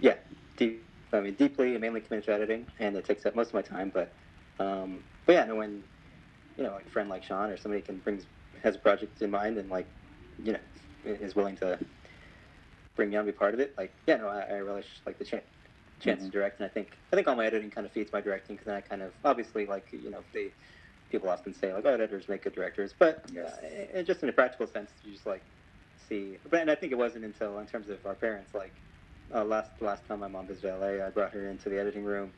yeah, 0.00 0.14
deep, 0.56 0.84
I 1.12 1.20
mean, 1.20 1.34
deeply, 1.34 1.76
mainly 1.78 2.00
committed 2.00 2.26
to 2.26 2.34
editing, 2.34 2.66
and 2.78 2.96
it 2.96 3.04
takes 3.04 3.24
up 3.26 3.34
most 3.34 3.48
of 3.48 3.54
my 3.54 3.62
time. 3.62 3.90
But, 3.92 4.12
um, 4.58 5.02
but 5.24 5.32
yeah, 5.32 5.44
no, 5.44 5.56
when 5.56 5.82
you 6.56 6.64
know, 6.64 6.72
like 6.72 6.86
a 6.86 6.90
friend 6.90 7.08
like 7.08 7.22
Sean 7.22 7.50
or 7.50 7.56
somebody 7.56 7.82
can 7.82 7.98
brings 7.98 8.24
has 8.62 8.76
a 8.76 8.78
project 8.78 9.20
in 9.22 9.30
mind 9.30 9.58
and 9.58 9.70
like, 9.70 9.86
you 10.42 10.52
know, 10.52 10.58
is 11.04 11.34
willing 11.34 11.56
to 11.56 11.78
bring 12.96 13.10
me 13.10 13.16
on 13.16 13.24
be 13.24 13.32
part 13.32 13.54
of 13.54 13.60
it. 13.60 13.74
Like, 13.78 13.92
yeah, 14.06 14.16
no, 14.16 14.28
I, 14.28 14.40
I 14.40 14.58
relish 14.60 14.86
like 15.06 15.18
the 15.18 15.24
chance 15.24 15.44
chance 16.00 16.22
to 16.24 16.30
direct, 16.30 16.60
and 16.60 16.66
I 16.66 16.68
think 16.68 16.92
I 17.12 17.16
think 17.16 17.26
all 17.28 17.36
my 17.36 17.46
editing 17.46 17.70
kind 17.70 17.86
of 17.86 17.92
feeds 17.92 18.12
my 18.12 18.20
directing 18.20 18.56
because 18.56 18.66
then 18.66 18.76
I 18.76 18.80
kind 18.80 19.02
of 19.02 19.12
obviously 19.24 19.66
like 19.66 19.86
you 19.92 20.10
know 20.10 20.22
they 20.32 20.52
people 21.10 21.28
often 21.28 21.54
say 21.54 21.72
like 21.72 21.84
oh 21.86 21.94
editors 21.94 22.28
make 22.28 22.42
good 22.44 22.54
directors, 22.54 22.94
but 22.98 23.24
uh, 23.36 23.48
it, 23.62 24.06
just 24.06 24.22
in 24.22 24.28
a 24.28 24.32
practical 24.32 24.66
sense 24.66 24.90
you 25.04 25.12
just 25.12 25.26
like 25.26 25.42
see. 26.08 26.38
But 26.50 26.60
and 26.60 26.70
I 26.70 26.74
think 26.74 26.92
it 26.92 26.98
wasn't 26.98 27.24
until 27.24 27.58
in 27.58 27.66
terms 27.66 27.88
of 27.88 28.04
our 28.06 28.14
parents 28.14 28.54
like 28.54 28.72
uh, 29.34 29.44
last 29.44 29.70
last 29.80 30.06
time 30.06 30.20
my 30.20 30.28
mom 30.28 30.46
visited 30.46 30.76
LA, 30.78 31.04
I 31.04 31.10
brought 31.10 31.32
her 31.32 31.48
into 31.48 31.68
the 31.68 31.80
editing 31.80 32.04
room 32.04 32.32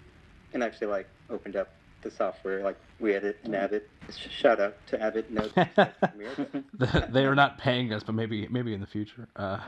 and 0.53 0.62
actually 0.62 0.87
like 0.88 1.09
opened 1.31 1.57
up 1.57 1.73
the 2.03 2.11
software 2.11 2.62
like 2.62 2.77
we 3.01 3.12
edit 3.14 3.38
in 3.44 3.55
Avid. 3.55 3.83
Shout 4.31 4.61
out 4.61 4.77
to 4.87 5.03
Avid 5.03 5.31
Notes. 5.33 5.53
Premiere, 5.75 6.31
but- 6.75 7.12
they 7.12 7.27
are 7.27 7.35
not 7.35 7.59
paying 7.59 7.92
us, 7.92 8.03
but 8.05 8.14
maybe 8.14 8.47
maybe 8.51 8.73
in 8.73 8.81
the 8.81 8.87
future. 8.87 9.27
Uh, 9.37 9.59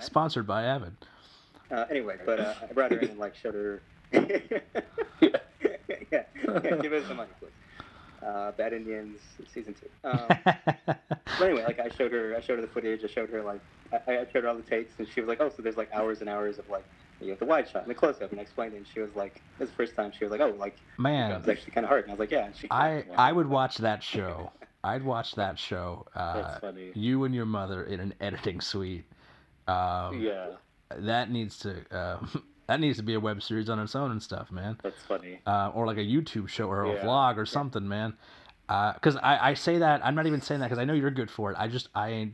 sponsored 0.00 0.46
by 0.46 0.64
Avid. 0.64 0.96
Uh, 1.70 1.84
anyway, 1.90 2.16
but 2.24 2.40
uh, 2.40 2.54
I 2.62 2.72
brought 2.72 2.92
her 2.92 2.98
in 2.98 3.10
and 3.10 3.18
like 3.18 3.34
showed 3.34 3.54
her. 3.54 3.82
yeah, 4.12 4.22
yeah, 5.20 6.22
give 6.80 6.92
us 6.92 7.06
some 7.08 7.16
money, 7.16 7.30
please. 7.40 7.50
Uh, 8.24 8.50
Bad 8.52 8.72
Indians 8.72 9.18
season 9.52 9.74
two. 9.74 9.88
Um, 10.08 10.26
but 10.44 11.40
anyway, 11.40 11.64
like 11.64 11.78
I 11.80 11.88
showed 11.88 12.12
her, 12.12 12.34
I 12.36 12.40
showed 12.40 12.56
her 12.56 12.62
the 12.62 12.68
footage. 12.72 13.00
I 13.04 13.08
showed 13.08 13.30
her 13.30 13.42
like, 13.42 13.60
I, 13.92 14.18
I 14.18 14.26
showed 14.32 14.44
her 14.44 14.48
all 14.48 14.56
the 14.56 14.62
takes, 14.62 14.94
and 14.98 15.06
she 15.08 15.20
was 15.20 15.28
like, 15.28 15.40
"Oh, 15.40 15.50
so 15.54 15.62
there's 15.62 15.76
like 15.76 15.90
hours 15.92 16.20
and 16.20 16.28
hours 16.28 16.58
of 16.58 16.68
like, 16.68 16.84
you 17.20 17.30
have 17.30 17.38
the 17.38 17.44
wide 17.44 17.68
shot 17.68 17.82
and 17.82 17.90
the 17.90 17.94
close 17.94 18.20
up." 18.22 18.30
And 18.30 18.40
I 18.40 18.42
explained 18.42 18.74
it, 18.74 18.78
and 18.78 18.86
she 18.86 19.00
was 19.00 19.14
like, 19.14 19.42
"This 19.58 19.68
the 19.68 19.74
first 19.76 19.94
time." 19.96 20.12
She 20.16 20.24
was 20.24 20.30
like, 20.30 20.40
"Oh, 20.40 20.54
like 20.58 20.76
Man, 20.98 21.32
it's 21.32 21.48
actually 21.48 21.72
kind 21.72 21.84
of 21.84 21.88
hard." 21.88 22.04
And 22.04 22.10
I 22.10 22.14
was 22.14 22.20
like, 22.20 22.30
"Yeah." 22.30 22.46
And 22.46 22.56
she, 22.56 22.68
I 22.70 23.04
I 23.16 23.32
would 23.32 23.48
watch 23.48 23.78
that 23.78 24.02
show. 24.02 24.50
I'd 24.84 25.02
watch 25.02 25.34
that 25.34 25.58
show. 25.58 26.06
Uh, 26.14 26.42
That's 26.42 26.60
funny. 26.60 26.92
You 26.94 27.24
and 27.24 27.34
your 27.34 27.46
mother 27.46 27.84
in 27.84 27.98
an 27.98 28.14
editing 28.20 28.60
suite. 28.60 29.04
Um, 29.66 30.20
Yeah, 30.20 30.50
That 30.90 31.30
needs 31.30 31.58
to 31.60 31.84
um, 31.90 32.44
that 32.66 32.80
needs 32.80 32.96
to 32.98 33.02
be 33.02 33.14
a 33.14 33.20
web 33.20 33.42
series 33.42 33.68
on 33.68 33.78
its 33.78 33.94
own 33.94 34.10
and 34.10 34.22
stuff, 34.22 34.50
man. 34.50 34.78
that's 34.82 35.02
funny. 35.02 35.40
uh, 35.46 35.70
or 35.74 35.86
like 35.86 35.98
a 35.98 36.00
YouTube 36.00 36.48
show 36.48 36.68
or 36.68 36.84
a 36.84 36.98
vlog 37.00 37.36
or 37.36 37.46
something, 37.46 37.86
man. 37.86 38.14
Because 38.66 39.16
I, 39.16 39.50
I 39.50 39.54
say 39.54 39.78
that 39.78 40.04
I'm 40.04 40.14
not 40.14 40.26
even 40.26 40.40
saying 40.40 40.60
that 40.60 40.66
because 40.66 40.80
I 40.80 40.84
know 40.84 40.94
you're 40.94 41.10
good 41.10 41.30
for 41.30 41.50
it. 41.50 41.56
I 41.58 41.68
just 41.68 41.88
I 41.94 42.30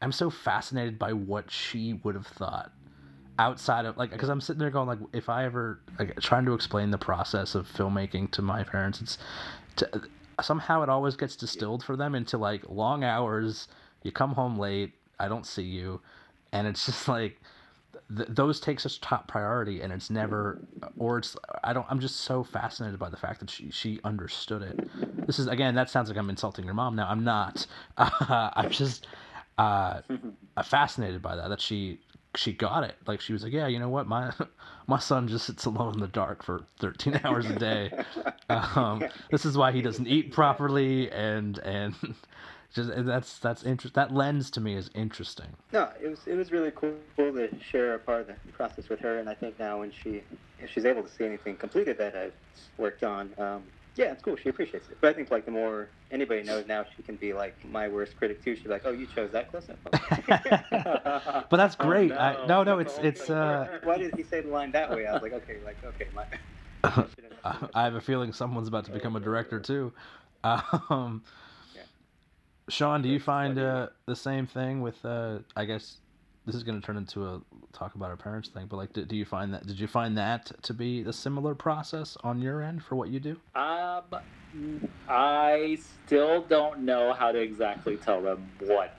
I'm 0.00 0.12
so 0.12 0.30
fascinated 0.30 0.98
by 0.98 1.12
what 1.12 1.50
she 1.50 1.94
would 2.04 2.14
have 2.14 2.26
thought 2.26 2.72
outside 3.38 3.84
of 3.84 3.96
like 3.96 4.10
because 4.10 4.28
I'm 4.28 4.40
sitting 4.40 4.60
there 4.60 4.70
going 4.70 4.86
like 4.86 4.98
if 5.12 5.28
I 5.28 5.44
ever 5.44 5.80
like 5.98 6.20
trying 6.20 6.44
to 6.46 6.54
explain 6.54 6.90
the 6.90 6.98
process 6.98 7.54
of 7.54 7.66
filmmaking 7.66 8.30
to 8.32 8.42
my 8.42 8.62
parents, 8.62 9.00
it's 9.00 9.18
to, 9.76 10.02
somehow 10.40 10.82
it 10.82 10.88
always 10.88 11.16
gets 11.16 11.36
distilled 11.36 11.82
for 11.84 11.96
them 11.96 12.14
into 12.14 12.38
like 12.38 12.62
long 12.68 13.04
hours. 13.04 13.68
You 14.02 14.12
come 14.12 14.32
home 14.32 14.58
late. 14.58 14.92
I 15.18 15.28
don't 15.28 15.46
see 15.46 15.62
you, 15.62 16.00
and 16.52 16.66
it's 16.66 16.86
just 16.86 17.08
like 17.08 17.40
th- 18.16 18.28
those 18.30 18.60
take 18.60 18.80
such 18.80 19.00
top 19.00 19.28
priority 19.28 19.80
and 19.80 19.92
it's 19.92 20.10
never 20.10 20.62
or 20.98 21.18
it's 21.18 21.36
i 21.62 21.72
don't 21.72 21.86
i'm 21.90 22.00
just 22.00 22.16
so 22.16 22.42
fascinated 22.42 22.98
by 22.98 23.08
the 23.08 23.16
fact 23.16 23.40
that 23.40 23.50
she 23.50 23.70
she 23.70 24.00
understood 24.04 24.62
it. 24.62 24.78
This 25.26 25.38
is 25.38 25.46
again 25.46 25.74
that 25.74 25.90
sounds 25.90 26.08
like 26.08 26.18
i'm 26.18 26.30
insulting 26.30 26.64
your 26.64 26.74
mom. 26.74 26.96
Now 26.96 27.08
i'm 27.08 27.24
not. 27.24 27.66
Uh, 27.98 28.50
i'm 28.54 28.70
just 28.70 29.06
uh 29.58 30.00
fascinated 30.64 31.22
by 31.22 31.36
that 31.36 31.48
that 31.48 31.60
she 31.60 32.00
she 32.36 32.52
got 32.52 32.82
it. 32.84 32.96
Like 33.06 33.20
she 33.20 33.32
was 33.32 33.44
like 33.44 33.52
yeah 33.52 33.66
you 33.66 33.78
know 33.78 33.88
what? 33.88 34.06
My 34.06 34.32
my 34.86 34.98
son 34.98 35.28
just 35.28 35.46
sits 35.46 35.64
alone 35.64 35.94
in 35.94 36.00
the 36.00 36.08
dark 36.08 36.42
for 36.42 36.64
13 36.80 37.20
hours 37.24 37.46
a 37.46 37.58
day. 37.58 37.92
Um 38.48 39.04
this 39.30 39.44
is 39.44 39.56
why 39.56 39.72
he 39.72 39.82
doesn't 39.82 40.06
eat 40.08 40.32
properly 40.32 41.10
and 41.10 41.58
and 41.60 41.94
just 42.74 42.90
that's 43.06 43.38
that's 43.38 43.62
interest. 43.64 43.94
That 43.94 44.12
lens 44.12 44.50
to 44.52 44.60
me 44.60 44.74
is 44.74 44.90
interesting. 44.94 45.56
No, 45.72 45.90
it 46.02 46.08
was 46.08 46.26
it 46.26 46.34
was 46.34 46.52
really 46.52 46.72
cool 46.74 47.00
to 47.18 47.48
share 47.70 47.94
a 47.94 47.98
part 47.98 48.22
of 48.22 48.26
the 48.28 48.52
process 48.52 48.88
with 48.88 49.00
her, 49.00 49.18
and 49.18 49.28
I 49.28 49.34
think 49.34 49.58
now 49.58 49.80
when 49.80 49.92
she 49.92 50.22
if 50.58 50.70
she's 50.70 50.84
able 50.84 51.02
to 51.02 51.08
see 51.08 51.24
anything 51.24 51.56
completed 51.56 51.98
that 51.98 52.16
I've 52.16 52.34
worked 52.78 53.02
on, 53.04 53.32
um, 53.38 53.64
yeah, 53.96 54.12
it's 54.12 54.22
cool. 54.22 54.36
She 54.36 54.48
appreciates 54.48 54.88
it. 54.88 54.98
But 55.00 55.10
I 55.10 55.12
think 55.14 55.30
like 55.30 55.44
the 55.44 55.52
more 55.52 55.90
anybody 56.10 56.42
knows 56.42 56.66
now, 56.66 56.84
she 56.96 57.02
can 57.02 57.16
be 57.16 57.32
like 57.32 57.56
my 57.64 57.88
worst 57.88 58.16
critic 58.16 58.42
too. 58.42 58.56
She's 58.56 58.66
like, 58.66 58.82
oh, 58.84 58.92
you 58.92 59.06
chose 59.06 59.30
that 59.32 59.50
close 59.50 59.68
up. 59.70 59.78
But 61.50 61.56
that's 61.56 61.76
Oh, 61.78 61.86
great. 61.86 62.10
no. 62.10 62.16
I, 62.16 62.46
no, 62.46 62.64
no, 62.64 62.78
it's 62.80 62.98
it's. 62.98 63.20
thing. 63.22 63.36
uh 63.36 63.68
Why 63.84 63.98
did 63.98 64.14
he 64.16 64.22
say 64.24 64.40
the 64.40 64.48
line 64.48 64.72
that 64.72 64.90
way? 64.90 65.06
I 65.06 65.12
was 65.12 65.22
like, 65.22 65.32
okay, 65.32 65.58
like 65.64 65.78
okay, 65.84 66.06
my. 66.14 66.24
I 67.74 67.84
have 67.84 67.94
a 67.94 68.00
feeling 68.00 68.32
someone's 68.32 68.68
about 68.68 68.84
to 68.86 68.90
become 68.90 69.16
a 69.16 69.20
director 69.20 69.60
too. 69.60 69.92
Um, 70.44 71.22
Yeah. 71.24 71.43
Sean, 72.68 73.02
do 73.02 73.08
you 73.08 73.20
find 73.20 73.58
uh, 73.58 73.88
the 74.06 74.16
same 74.16 74.46
thing 74.46 74.80
with? 74.80 75.04
Uh, 75.04 75.40
I 75.56 75.64
guess 75.64 75.98
this 76.46 76.54
is 76.54 76.62
going 76.62 76.80
to 76.80 76.86
turn 76.86 76.96
into 76.96 77.26
a 77.26 77.40
talk 77.72 77.94
about 77.94 78.10
our 78.10 78.16
parents 78.16 78.48
thing, 78.48 78.66
but 78.66 78.76
like, 78.76 78.92
do, 78.92 79.04
do 79.04 79.16
you 79.16 79.24
find 79.24 79.52
that? 79.52 79.66
Did 79.66 79.78
you 79.78 79.86
find 79.86 80.16
that 80.16 80.50
to 80.62 80.74
be 80.74 81.02
a 81.02 81.12
similar 81.12 81.54
process 81.54 82.16
on 82.24 82.40
your 82.40 82.62
end 82.62 82.82
for 82.82 82.96
what 82.96 83.10
you 83.10 83.20
do? 83.20 83.32
Um, 83.54 84.02
I 85.08 85.78
still 86.06 86.42
don't 86.42 86.80
know 86.80 87.12
how 87.12 87.32
to 87.32 87.38
exactly 87.38 87.96
tell 87.96 88.22
them 88.22 88.50
what 88.60 88.96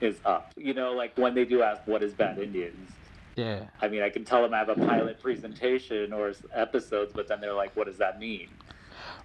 is 0.00 0.16
up. 0.24 0.52
You 0.56 0.74
know, 0.74 0.92
like 0.92 1.16
when 1.16 1.34
they 1.34 1.44
do 1.44 1.62
ask 1.62 1.82
what 1.86 2.02
is 2.02 2.12
Bad 2.12 2.38
Indians. 2.38 2.90
Yeah, 3.36 3.64
I 3.82 3.88
mean, 3.88 4.02
I 4.02 4.08
can 4.08 4.24
tell 4.24 4.42
them 4.42 4.54
I 4.54 4.58
have 4.58 4.70
a 4.70 4.74
pilot 4.74 5.20
presentation 5.20 6.12
or 6.12 6.32
episodes, 6.54 7.12
but 7.14 7.28
then 7.28 7.40
they're 7.40 7.52
like, 7.52 7.76
"What 7.76 7.86
does 7.86 7.98
that 7.98 8.18
mean?" 8.18 8.48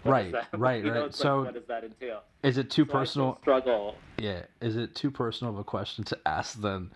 What 0.03 0.11
right, 0.11 0.31
does 0.31 0.45
that- 0.51 0.59
right, 0.59 0.83
you 0.83 0.89
know, 0.91 1.01
right. 1.01 1.05
it's 1.07 1.19
like, 1.19 1.23
So, 1.23 1.43
what 1.43 1.53
does 1.53 1.65
that 1.67 1.83
entail? 1.83 2.21
is 2.43 2.57
it 2.57 2.69
too 2.71 2.85
So 2.85 2.91
personal? 2.91 3.37
struggle. 3.41 3.95
Yeah, 4.17 4.43
is 4.61 4.75
it 4.75 4.95
too 4.95 5.11
personal 5.11 5.53
of 5.53 5.59
a 5.59 5.63
question 5.63 6.03
to 6.05 6.17
ask 6.25 6.59
them? 6.59 6.91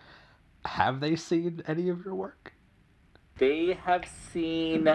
Have 0.64 0.98
they 1.00 1.14
seen 1.16 1.62
any 1.68 1.88
of 1.88 2.04
your 2.04 2.14
work? 2.14 2.52
They 3.38 3.74
have 3.84 4.04
seen 4.32 4.88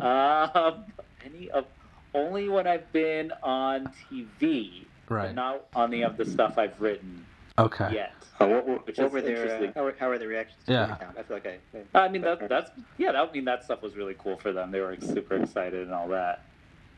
um, 0.00 0.84
any 1.24 1.50
of 1.50 1.64
only 2.14 2.48
when 2.48 2.66
I've 2.66 2.90
been 2.92 3.32
on 3.42 3.92
TV, 4.10 4.84
Right. 5.08 5.26
but 5.28 5.34
not 5.34 5.66
on 5.74 5.92
any 5.92 6.02
of 6.02 6.16
the 6.16 6.24
stuff 6.24 6.58
I've 6.58 6.80
written 6.80 7.24
Okay. 7.58 7.90
yet. 7.92 8.12
Oh, 8.38 8.46
what, 8.48 8.66
what, 8.66 8.86
Which 8.86 8.98
were 8.98 9.08
their 9.22 9.36
uh, 9.36 9.40
interesting. 9.40 9.72
how, 9.74 9.84
were, 9.84 9.94
how 9.98 10.08
were 10.08 10.18
the 10.18 10.26
reactions 10.26 10.62
to 10.66 10.72
Yeah. 10.72 10.94
account? 10.94 11.16
I 11.18 11.22
feel 11.22 11.36
like 11.38 11.46
I. 11.46 11.98
I 11.98 12.04
I 12.04 12.08
mean, 12.08 12.22
that, 12.22 12.48
that's 12.48 12.70
yeah. 12.98 13.12
That, 13.12 13.28
I 13.28 13.32
mean, 13.32 13.44
that 13.46 13.64
stuff 13.64 13.82
was 13.82 13.96
really 13.96 14.14
cool 14.18 14.36
for 14.36 14.52
them. 14.52 14.70
They 14.70 14.80
were 14.80 14.96
super 15.00 15.36
excited 15.36 15.82
and 15.82 15.92
all 15.94 16.08
that. 16.08 16.42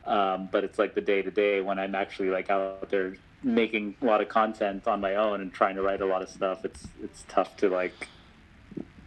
Um, 0.05 0.49
but 0.51 0.63
it's 0.63 0.79
like 0.79 0.95
the 0.95 1.01
day 1.01 1.21
to 1.21 1.31
day 1.31 1.61
when 1.61 1.77
I'm 1.77 1.93
actually 1.95 2.29
like 2.29 2.49
out 2.49 2.89
there 2.89 3.15
making 3.43 3.95
a 4.01 4.05
lot 4.05 4.21
of 4.21 4.29
content 4.29 4.87
on 4.87 4.99
my 4.99 5.15
own 5.15 5.41
and 5.41 5.53
trying 5.53 5.75
to 5.75 5.81
write 5.81 6.01
a 6.01 6.05
lot 6.05 6.21
of 6.21 6.29
stuff. 6.29 6.65
It's 6.65 6.87
it's 7.03 7.25
tough 7.27 7.55
to 7.57 7.69
like 7.69 8.07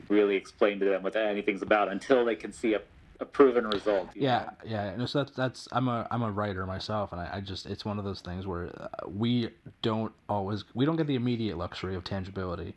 really 0.09 0.36
explain 0.36 0.78
to 0.80 0.84
them 0.84 1.03
what 1.03 1.16
anything's 1.16 1.62
about 1.62 1.90
until 1.90 2.24
they 2.24 2.36
can 2.36 2.53
see 2.53 2.74
a, 2.74 2.80
a 3.20 3.24
proven 3.24 3.66
result. 3.66 4.09
Yeah, 4.14 4.38
know? 4.38 4.51
yeah. 4.64 4.84
And 4.84 5.09
so 5.09 5.24
that's 5.24 5.36
that's 5.36 5.68
I'm 5.72 5.88
a 5.88 6.07
I'm 6.11 6.22
a 6.22 6.30
writer 6.30 6.66
myself, 6.66 7.12
and 7.12 7.20
I, 7.20 7.30
I 7.34 7.40
just 7.40 7.66
it's 7.66 7.84
one 7.84 7.99
of 7.99 8.05
those 8.05 8.20
things 8.20 8.47
where 8.47 8.68
uh, 8.80 9.09
we 9.09 9.51
don't 9.80 10.12
always 10.28 10.64
we 10.74 10.84
don't 10.84 10.97
get 10.97 11.07
the 11.07 11.16
immediate 11.16 11.57
luxury 11.59 11.95
of 11.97 12.05
tangibility, 12.05 12.76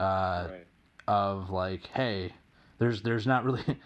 uh, 0.00 0.48
Right. 0.50 0.66
of 1.06 1.50
like 1.50 1.86
hey, 1.88 2.32
there's 2.78 3.02
there's 3.02 3.26
not 3.26 3.44
really. 3.44 3.62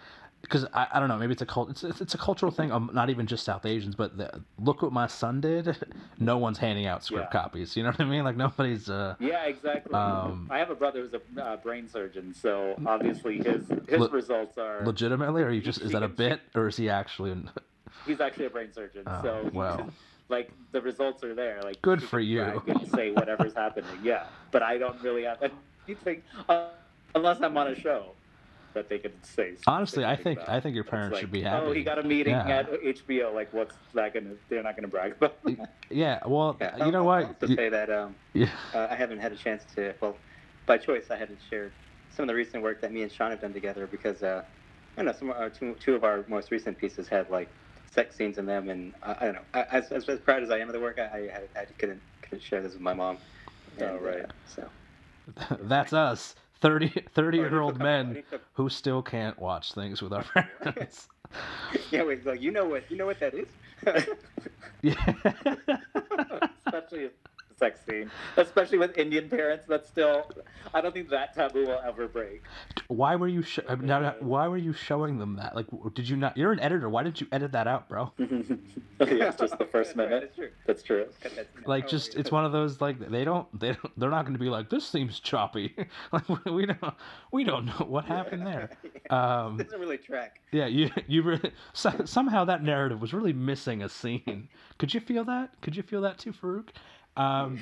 Because 0.49 0.64
I, 0.72 0.86
I 0.94 0.99
don't 0.99 1.09
know 1.09 1.18
maybe 1.18 1.32
it's 1.32 1.42
a 1.42 1.46
cult 1.46 1.68
it's, 1.70 1.84
it's, 1.84 2.01
it's 2.01 2.14
a 2.14 2.18
cultural 2.18 2.51
thing 2.51 2.72
um, 2.72 2.90
not 2.94 3.11
even 3.11 3.26
just 3.26 3.44
South 3.44 3.66
Asians 3.66 3.94
but 3.94 4.16
the, 4.16 4.42
look 4.59 4.80
what 4.80 4.92
my 4.92 5.07
son 5.07 5.40
did 5.42 5.76
no 6.18 6.38
one's 6.38 6.57
handing 6.59 6.86
out 6.86 7.05
script 7.05 7.28
Yeah. 7.34 7.40
copies 7.42 7.76
you 7.76 7.82
know 7.82 7.90
what 7.90 8.01
I 8.01 8.05
mean 8.05 8.24
like 8.24 8.36
nobody's 8.36 8.88
uh 8.88 9.14
Yeah, 9.20 9.44
exactly. 9.44 9.94
Um, 9.94 10.49
I 10.51 10.59
have 10.59 10.70
a 10.70 10.74
brother 10.74 11.01
who's 11.03 11.12
a 11.14 11.42
uh, 11.42 11.57
brain 11.59 11.88
surgeon, 11.88 12.32
so 12.34 12.74
obviously 12.86 13.36
his 13.38 13.66
his 13.88 14.01
Le- 14.01 14.09
results 14.09 14.57
are. 14.57 14.84
legitimately 14.86 15.42
or 15.42 15.49
are 15.49 15.53
you 15.53 15.61
just 15.61 15.80
is 15.82 15.92
that 15.92 16.03
a 16.03 16.09
bit 16.09 16.40
or 16.55 16.68
is 16.68 16.76
he 16.76 16.88
actually 16.88 17.36
He's 18.07 18.20
actually 18.20 18.46
a 18.46 18.51
brain 18.51 18.72
surgeon, 18.72 19.03
Oh, 19.07 19.22
so 19.22 19.51
wow. 19.53 19.86
like 20.30 20.51
the 20.72 20.80
results 20.80 21.22
are 21.24 21.34
there. 21.34 21.61
Like 21.62 21.82
Good 21.82 22.03
for 22.03 22.20
you. 22.20 22.44
drag 22.44 22.68
and 22.68 22.88
say 22.92 23.11
whatever's 23.11 23.55
happening. 23.55 23.90
Yeah, 24.03 24.24
but 24.51 24.62
I 24.62 24.78
don't 24.78 25.01
really 25.03 25.24
have 25.24 25.42
anything 25.88 26.22
uh, 26.49 26.68
unless 27.14 27.40
I'm 27.42 27.57
on 27.57 27.68
a 27.68 27.74
show 27.74 28.12
that 28.74 28.88
they 28.88 28.98
can 28.98 29.12
say. 29.22 29.54
Honestly, 29.66 30.04
I 30.04 30.16
think 30.16 30.38
about. 30.40 30.48
I 30.48 30.60
think 30.60 30.74
your 30.74 30.84
parents 30.84 31.14
like, 31.14 31.20
should 31.20 31.32
be 31.32 31.42
happy. 31.42 31.66
Oh, 31.66 31.72
he 31.72 31.82
got 31.82 31.98
a 31.98 32.02
meeting 32.02 32.34
Yeah. 32.34 32.58
at 32.58 32.72
HBO. 32.72 33.34
Like, 33.34 33.52
what's 33.52 33.74
that 33.94 34.14
gonna? 34.14 34.34
They're 34.48 34.62
not 34.62 34.76
gonna 34.76 34.88
brag 34.88 35.12
about. 35.12 35.38
Yeah, 35.90 36.20
well, 36.26 36.56
Yeah, 36.60 36.84
you 36.84 36.92
know 36.92 37.04
what? 37.04 37.24
Also 37.26 37.46
You- 37.46 37.56
say 37.56 37.68
that 37.68 37.90
um, 37.90 38.14
yeah, 38.34 38.48
uh, 38.74 38.88
I 38.90 38.94
haven't 38.94 39.18
had 39.18 39.32
a 39.32 39.36
chance 39.36 39.64
to. 39.74 39.94
Well, 40.00 40.16
by 40.66 40.78
choice, 40.78 41.10
I 41.10 41.16
hadn't 41.16 41.38
shared 41.48 41.72
some 42.14 42.24
of 42.24 42.28
the 42.28 42.34
recent 42.34 42.62
work 42.62 42.80
that 42.82 42.92
me 42.92 43.02
and 43.02 43.10
Sean 43.12 43.30
have 43.30 43.40
done 43.40 43.52
together 43.52 43.86
because 43.86 44.22
uh, 44.22 44.42
I 44.96 44.96
don't 44.96 45.06
know 45.06 45.18
some 45.18 45.30
of 45.30 45.36
our, 45.36 45.48
two, 45.50 45.74
two 45.80 45.94
of 45.94 46.04
our 46.04 46.24
most 46.28 46.50
recent 46.50 46.76
pieces 46.78 47.08
had 47.08 47.30
like 47.30 47.48
sex 47.90 48.16
scenes 48.16 48.38
in 48.38 48.46
them, 48.46 48.68
and 48.68 48.92
I, 49.02 49.12
I 49.12 49.24
don't 49.26 49.34
know. 49.34 49.40
I, 49.54 49.62
as, 49.72 49.90
as, 49.92 50.08
as 50.08 50.18
proud 50.20 50.42
as 50.42 50.50
I 50.50 50.58
am 50.58 50.68
of 50.68 50.74
the 50.74 50.80
work, 50.80 50.98
I, 50.98 51.30
I, 51.56 51.60
I 51.60 51.64
couldn't 51.78 52.00
couldn't 52.22 52.42
share 52.42 52.60
this 52.62 52.72
with 52.72 52.82
my 52.82 52.92
mom. 52.92 53.18
Oh, 53.80 53.96
right. 53.98 54.24
Uh, 54.24 54.26
so 54.46 54.68
that's 55.62 55.92
us. 55.92 56.34
30, 56.61 56.88
30 57.14 57.38
year 57.38 57.61
old 57.61 57.78
men 57.78 58.22
who 58.54 58.68
still 58.68 59.02
can't 59.02 59.38
watch 59.38 59.72
things 59.72 60.02
with 60.02 60.12
our 60.12 60.24
parents. 60.62 61.09
yeah, 61.90 62.02
wait, 62.04 62.24
like 62.24 62.40
you 62.40 62.50
know 62.50 62.66
what 62.66 62.90
you 62.90 62.96
know 62.96 63.06
what 63.06 63.20
that 63.20 63.34
is? 63.34 63.48
yeah. 64.82 65.12
especially 66.66 67.06
a 67.06 67.11
sex 67.59 67.80
scene, 67.88 68.11
especially 68.36 68.78
with 68.78 68.96
Indian 68.96 69.28
parents. 69.28 69.64
That's 69.68 69.88
still. 69.88 70.30
I 70.74 70.80
don't 70.80 70.92
think 70.92 71.11
that 71.11 71.34
taboo 71.34 71.66
will 71.66 71.80
ever 71.84 72.09
break. 72.09 72.42
why 72.88 73.16
were 73.16 73.28
you 73.28 73.42
sh- 73.42 73.61
now, 73.80 73.98
now, 74.00 74.14
why 74.20 74.46
were 74.48 74.56
you 74.56 74.72
showing 74.72 75.18
them 75.18 75.36
that? 75.36 75.54
Like 75.56 75.66
did 75.94 76.09
you 76.09 76.16
not 76.16 76.36
you're 76.36 76.52
an 76.52 76.61
editor. 76.61 76.88
Why 76.88 77.02
didn't 77.02 77.20
you 77.20 77.26
edit 77.32 77.52
that 77.52 77.66
out, 77.66 77.88
bro? 77.88 78.12
yeah, 78.18 78.56
it's 79.00 79.36
just 79.38 79.59
the 79.59 79.64
first 79.70 79.96
minute. 79.96 80.20
That's 80.20 80.36
true. 80.36 80.50
That's 80.66 80.82
true. 80.82 81.06
Cut 81.20 81.34
that. 81.36 81.48
Like 81.66 81.84
Oh, 81.84 81.88
just 81.88 82.11
wait. 82.14 82.20
it's 82.20 82.30
one 82.30 82.44
of 82.44 82.52
those 82.52 82.80
like 82.80 82.98
they 83.11 83.24
don't 83.24 83.46
they 83.59 83.68
don't 83.72 83.98
they're 83.98 84.11
not 84.11 84.22
going 84.22 84.34
to 84.34 84.38
be 84.40 84.48
like 84.50 84.70
this 84.70 84.86
seems 84.86 85.20
choppy. 85.20 85.74
like 86.12 86.28
we- 86.28 86.52
we 86.52 86.66
don't 86.66 86.94
we 87.32 87.44
don't 87.44 87.66
know 87.66 87.86
what 87.88 88.04
happened 88.04 88.46
there. 88.46 88.70
Um 89.11 89.56
doesn't 89.56 89.80
really 89.80 89.96
track. 89.96 90.40
Yeah, 90.52 90.66
you 90.66 90.90
you 91.06 91.22
really 91.22 91.52
so, 91.72 91.92
somehow 92.04 92.44
that 92.44 92.62
narrative 92.62 93.00
was 93.00 93.14
really 93.14 93.32
missing 93.32 93.82
a 93.82 93.88
scene. 93.88 94.48
Could 94.76 94.92
you 94.92 95.00
feel 95.00 95.24
that? 95.24 95.50
Could 95.62 95.74
you 95.76 95.82
feel 95.82 96.02
that 96.02 96.18
too, 96.18 96.32
Farouk? 96.32 96.68
Um, 97.18 97.58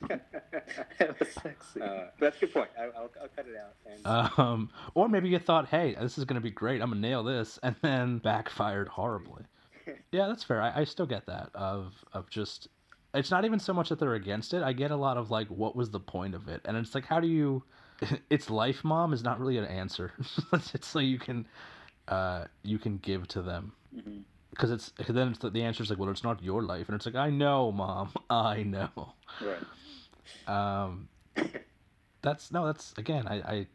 it 0.10 1.20
was 1.20 1.28
sexy. 1.28 1.80
Uh, 1.82 2.06
but 2.18 2.20
that's 2.20 2.36
a 2.38 2.40
good 2.40 2.52
point. 2.54 2.70
I, 2.78 2.84
I'll, 2.84 3.10
I'll 3.20 3.28
cut 3.36 3.46
it 3.46 3.56
out. 3.56 3.74
And, 3.86 4.06
um, 4.38 4.70
or 4.94 5.08
maybe 5.08 5.28
you 5.28 5.38
thought, 5.38 5.68
"Hey, 5.68 5.94
this 6.00 6.18
is 6.18 6.24
gonna 6.24 6.40
be 6.40 6.50
great. 6.50 6.80
I'm 6.80 6.88
gonna 6.88 7.00
nail 7.00 7.22
this," 7.22 7.58
and 7.62 7.76
then 7.82 8.18
backfired 8.18 8.88
horribly. 8.88 9.44
Yeah, 10.12 10.28
that's 10.28 10.44
fair. 10.44 10.62
I, 10.62 10.80
I 10.80 10.84
still 10.84 11.06
get 11.06 11.26
that. 11.26 11.50
Of 11.54 12.04
of 12.12 12.28
just, 12.30 12.68
it's 13.14 13.30
not 13.30 13.44
even 13.44 13.58
so 13.58 13.72
much 13.74 13.88
that 13.90 13.98
they're 13.98 14.14
against 14.14 14.54
it. 14.54 14.62
I 14.62 14.72
get 14.72 14.90
a 14.90 14.96
lot 14.96 15.16
of 15.16 15.30
like, 15.30 15.48
what 15.48 15.76
was 15.76 15.90
the 15.90 16.00
point 16.00 16.34
of 16.34 16.48
it? 16.48 16.60
And 16.64 16.76
it's 16.76 16.94
like, 16.94 17.06
how 17.06 17.20
do 17.20 17.28
you? 17.28 17.62
It's 18.30 18.50
life, 18.50 18.82
mom, 18.84 19.12
is 19.12 19.22
not 19.22 19.38
really 19.38 19.58
an 19.58 19.64
answer. 19.64 20.12
it's 20.74 20.88
so 20.88 20.98
you 20.98 21.18
can, 21.18 21.46
uh, 22.08 22.46
you 22.64 22.78
can 22.78 22.98
give 22.98 23.28
to 23.28 23.42
them. 23.42 23.72
Mhm. 23.94 24.22
Because 24.52 24.70
it's 24.70 24.92
cause 24.98 25.14
then 25.14 25.28
it's 25.28 25.38
the, 25.38 25.50
the 25.50 25.62
answer 25.62 25.82
is 25.82 25.90
like 25.90 25.98
well 25.98 26.08
it's 26.10 26.22
not 26.22 26.42
your 26.42 26.62
life 26.62 26.88
and 26.88 26.94
it's 26.96 27.06
like 27.06 27.14
i 27.16 27.28
know 27.30 27.72
mom 27.72 28.12
i 28.30 28.62
know 28.62 29.14
Right. 29.40 29.64
um 30.46 31.08
that's 32.22 32.52
no 32.52 32.66
that's 32.66 32.94
again 32.98 33.26
i 33.26 33.34
i, 33.34 33.66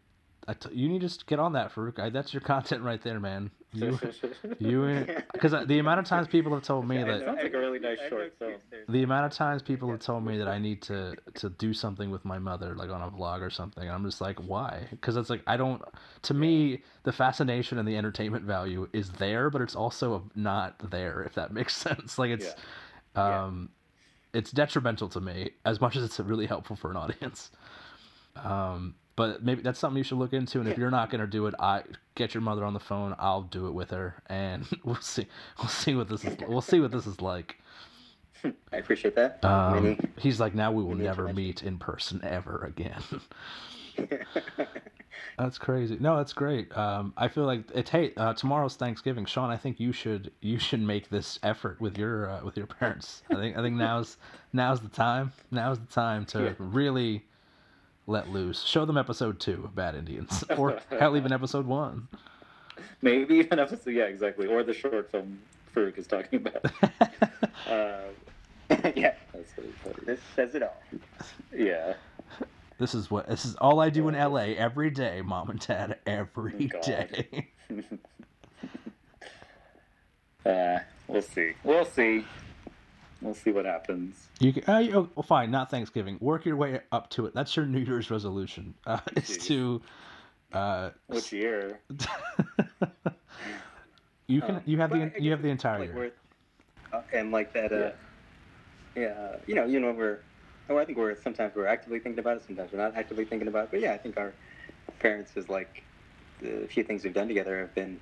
I 0.48 0.54
t- 0.54 0.70
you 0.74 0.88
need 0.88 1.02
to 1.02 1.26
get 1.26 1.40
on 1.40 1.54
that 1.54 1.74
Farouk. 1.74 2.00
I, 2.00 2.10
that's 2.10 2.34
your 2.34 2.42
content 2.54 2.84
right 2.84 3.02
there 3.02 3.20
man 3.20 3.52
you 3.74 4.00
you 4.60 5.06
because 5.34 5.54
the 5.68 5.80
amount 5.80 6.00
of 6.00 6.06
times 6.06 6.28
people 6.28 6.54
have 6.54 6.64
told 6.64 6.88
me 6.88 7.00
I 7.00 7.04
that 7.04 7.26
Sounds 7.26 7.40
like 7.44 7.54
a 7.54 7.58
really 7.60 7.80
nice 7.80 7.98
short 8.10 8.34
film. 8.40 8.56
the 8.88 9.04
amount 9.04 9.26
of 9.26 9.34
times 9.34 9.62
people 9.62 9.90
have 9.92 10.00
told 10.00 10.26
me 10.26 10.38
that 10.38 10.48
I 10.48 10.58
need 10.58 10.82
to 10.84 11.16
to 11.36 11.50
do 11.50 11.74
something 11.74 12.10
with 12.10 12.24
my 12.26 12.40
mother, 12.40 12.76
like 12.76 12.90
on 12.90 13.02
a 13.02 13.10
vlog 13.12 13.42
or 13.42 13.50
something. 13.50 13.90
I'm 13.90 14.06
just 14.06 14.22
like, 14.22 14.40
why? 14.40 14.88
Because 14.92 15.18
it's 15.18 15.30
like 15.30 15.44
I 15.48 15.58
don't. 15.58 15.82
To 16.24 16.34
me, 16.34 16.84
the 17.04 17.12
fascination 17.12 17.78
and 17.78 17.88
the 17.88 17.98
entertainment 17.98 18.46
value 18.46 18.88
is 18.94 19.12
there, 19.12 19.50
but 19.50 19.62
it's 19.62 19.76
also 19.76 20.30
not 20.36 20.90
there. 20.90 21.22
If 21.24 21.34
that 21.36 21.52
makes 21.54 21.76
sense. 21.86 22.18
Like 22.18 22.32
it's, 22.32 22.56
Yeah. 23.16 23.44
um, 23.46 23.70
it's 24.34 24.52
detrimental 24.52 25.10
to 25.10 25.20
me 25.20 25.52
as 25.66 25.82
much 25.82 25.96
as 25.96 26.04
it's 26.04 26.20
really 26.20 26.46
helpful 26.46 26.76
for 26.76 26.90
an 26.92 26.98
audience. 26.98 27.52
Um, 28.36 28.96
but 29.16 29.44
maybe 29.44 29.62
that's 29.62 29.80
something 29.80 29.98
you 29.98 30.04
should 30.04 30.20
look 30.20 30.34
into. 30.34 30.60
And 30.60 30.70
if 30.70 30.78
you're 30.78 30.92
not 30.92 31.10
gonna 31.10 31.26
do 31.28 31.48
it, 31.48 31.56
I 31.60 31.84
get 32.18 32.34
your 32.34 32.42
mother 32.42 32.66
on 32.66 32.74
the 32.74 32.80
phone. 32.80 33.16
I'll 33.20 33.44
do 33.44 33.68
it 33.68 33.72
with 33.74 33.92
her, 33.92 34.16
and 34.28 34.66
we'll 34.84 34.96
see. 34.96 35.28
We'll 35.60 35.68
see 35.70 35.96
what 35.96 36.10
this 36.10 36.26
is. 36.26 36.36
We'll 36.48 36.62
see 36.62 36.80
what 36.82 36.92
this 36.92 37.08
is 37.08 37.22
like. 37.22 37.58
I 38.44 38.78
appreciate 38.78 39.16
that. 39.16 39.44
Um, 39.46 39.84
Many- 39.84 40.00
he's 40.18 40.40
like, 40.40 40.54
now 40.54 40.72
we 40.72 40.84
will 40.84 40.96
never 40.96 41.32
meet 41.34 41.64
in 41.64 41.78
person 41.78 42.20
ever 42.24 42.66
again. 42.66 43.02
That's 45.40 45.58
crazy. 45.60 45.98
No, 46.00 46.16
that's 46.18 46.34
great. 46.34 46.76
Um, 46.76 47.14
I 47.16 47.28
feel 47.28 47.46
like 47.46 47.64
it's 47.74 47.90
hey, 47.92 48.12
uh, 48.18 48.34
tomorrow's 48.34 48.76
Thanksgiving, 48.76 49.26
Sean. 49.26 49.52
I 49.52 49.58
think 49.58 49.80
you 49.80 49.92
should 49.92 50.32
you 50.42 50.58
should 50.58 50.82
make 50.82 51.10
this 51.10 51.38
effort 51.44 51.80
with 51.80 51.96
your 51.98 52.30
uh, 52.30 52.44
with 52.44 52.58
your 52.58 52.66
parents. 52.66 53.22
I 53.32 53.36
think 53.36 53.56
I 53.58 53.62
think 53.62 53.76
now's 53.76 54.18
now's 54.54 54.80
the 54.82 54.88
time. 54.90 55.32
Now's 55.52 55.80
the 55.80 55.86
time 55.88 56.26
to 56.28 56.44
Yeah. 56.44 56.54
really 56.58 57.24
let 58.08 58.30
loose. 58.30 58.64
Show 58.64 58.86
them 58.86 58.98
episode 58.98 59.40
two 59.40 59.66
of 59.66 59.76
Bad 59.76 59.94
Indians, 59.96 60.44
or 60.58 60.80
hell, 61.00 61.16
even 61.16 61.32
episode 61.32 61.68
one. 61.68 62.08
Maybe 63.02 63.36
even 63.36 63.60
episode. 63.60 63.92
Yeah, 63.92 64.06
exactly. 64.06 64.48
Or 64.48 64.64
the 64.64 64.74
short 64.74 65.12
film 65.12 65.40
Farouk 65.76 65.98
is 65.98 66.08
talking 66.08 66.40
about. 66.46 66.66
uh, 67.70 68.08
yeah, 68.96 69.14
that's 69.34 69.56
what 69.56 69.68
it's 69.68 69.84
called. 69.84 70.00
this 70.06 70.20
says 70.36 70.56
it 70.56 70.64
all. 70.64 70.82
Yeah. 71.56 71.94
This 72.80 72.94
is 72.96 73.10
what 73.10 73.28
this 73.28 73.46
is 73.46 73.56
all 73.56 73.80
I 73.80 73.90
do 73.90 74.08
in 74.08 74.16
L.A. 74.16 74.56
every 74.56 74.90
day, 74.90 75.22
mom 75.22 75.50
and 75.50 75.60
dad, 75.60 76.00
every 76.06 76.68
God. 76.68 76.82
day. 76.82 77.50
Uh, 80.46 80.80
we'll 81.08 81.22
see. 81.22 81.54
We'll 81.64 81.86
see. 81.86 82.24
We'll 83.22 83.34
see 83.34 83.52
what 83.52 83.66
happens. 83.66 84.28
You 84.40 84.54
can, 84.54 84.64
uh, 84.68 84.78
you- 84.80 84.94
oh, 84.96 85.10
well, 85.16 85.24
fine, 85.24 85.50
not 85.52 85.72
Thanksgiving. 85.72 86.18
Work 86.22 86.46
your 86.46 86.56
way 86.56 86.82
up 86.92 87.10
to 87.12 87.26
it. 87.26 87.34
That's 87.34 87.56
your 87.56 87.66
New 87.66 87.80
Year's 87.80 88.12
resolution. 88.12 88.76
Uh, 88.86 89.00
is 89.16 89.38
to 89.48 89.82
uh, 90.54 90.92
Which 91.08 91.32
year? 91.34 91.80
you 94.28 94.42
can 94.42 94.56
Um, 94.58 94.62
you 94.66 94.78
have 94.78 94.90
the 94.92 95.12
you 95.20 95.32
have 95.32 95.42
the 95.42 95.50
entire 95.50 95.80
like 95.80 95.94
year. 95.94 96.12
uh, 96.94 97.02
and 97.14 97.32
like 97.32 97.54
that. 97.54 97.72
Uh, 97.72 97.92
yeah. 98.96 99.36
you 99.46 99.56
know, 99.56 99.66
you 99.66 99.80
know, 99.80 99.92
we're. 99.92 100.20
Oh, 100.70 100.78
I 100.78 100.84
think 100.86 100.98
we're 100.98 101.16
sometimes 101.22 101.56
we're 101.56 101.66
actively 101.68 102.00
thinking 102.00 102.20
about 102.20 102.38
it. 102.38 102.44
Sometimes 102.46 102.72
we're 102.74 102.80
not 102.80 102.96
actively 102.96 103.24
thinking 103.26 103.48
about 103.48 103.66
it. 103.66 103.72
But 103.72 103.80
yeah, 103.80 103.94
I 103.94 103.98
think 103.98 104.18
our 104.18 104.34
parents 105.00 105.32
is 105.38 105.48
like 105.50 105.84
the 106.42 106.68
few 106.70 106.84
things 106.84 107.04
we've 107.04 107.14
done 107.14 107.28
together 107.28 107.60
have 107.60 107.74
been 107.74 108.00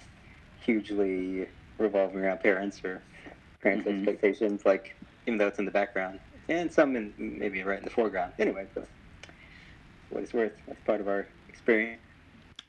hugely 0.65 1.47
revolving 1.77 2.17
around 2.23 2.39
parents 2.39 2.83
or 2.83 3.01
parents' 3.61 3.87
Mhm. 3.87 3.99
expectations. 3.99 4.65
Like 4.65 4.95
even 5.25 5.37
though 5.37 5.47
it's 5.47 5.59
in 5.59 5.65
the 5.65 5.71
background, 5.71 6.19
and 6.49 6.71
some 6.71 6.95
in 6.95 7.13
maybe 7.17 7.63
right 7.63 7.79
in 7.79 7.85
the 7.85 7.91
foreground. 7.91 8.33
Anyway, 8.39 8.67
but 8.73 8.87
what 10.09 10.23
it's 10.23 10.33
worth, 10.33 10.53
that's 10.67 10.79
part 10.85 11.01
of 11.01 11.07
our 11.07 11.27
experience. 11.49 12.01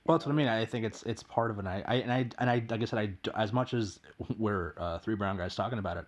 Well, 0.04 0.16
that's 0.16 0.26
what 0.26 0.32
I 0.32 0.36
mean. 0.36 0.48
I 0.48 0.64
think 0.64 0.84
it's 0.84 1.02
it's 1.02 1.22
part 1.22 1.50
of 1.50 1.58
an 1.58 1.66
I, 1.66 1.82
I 1.86 1.94
and 1.96 2.12
I 2.12 2.28
and 2.38 2.48
I 2.48 2.62
like 2.68 2.82
I 2.82 2.84
said 2.84 3.18
I 3.34 3.42
as 3.42 3.52
much 3.52 3.74
as 3.74 3.98
we're 4.38 4.74
uh, 4.78 4.98
three 4.98 5.16
brown 5.16 5.36
guys 5.36 5.56
talking 5.56 5.78
about 5.78 5.96
it, 5.96 6.06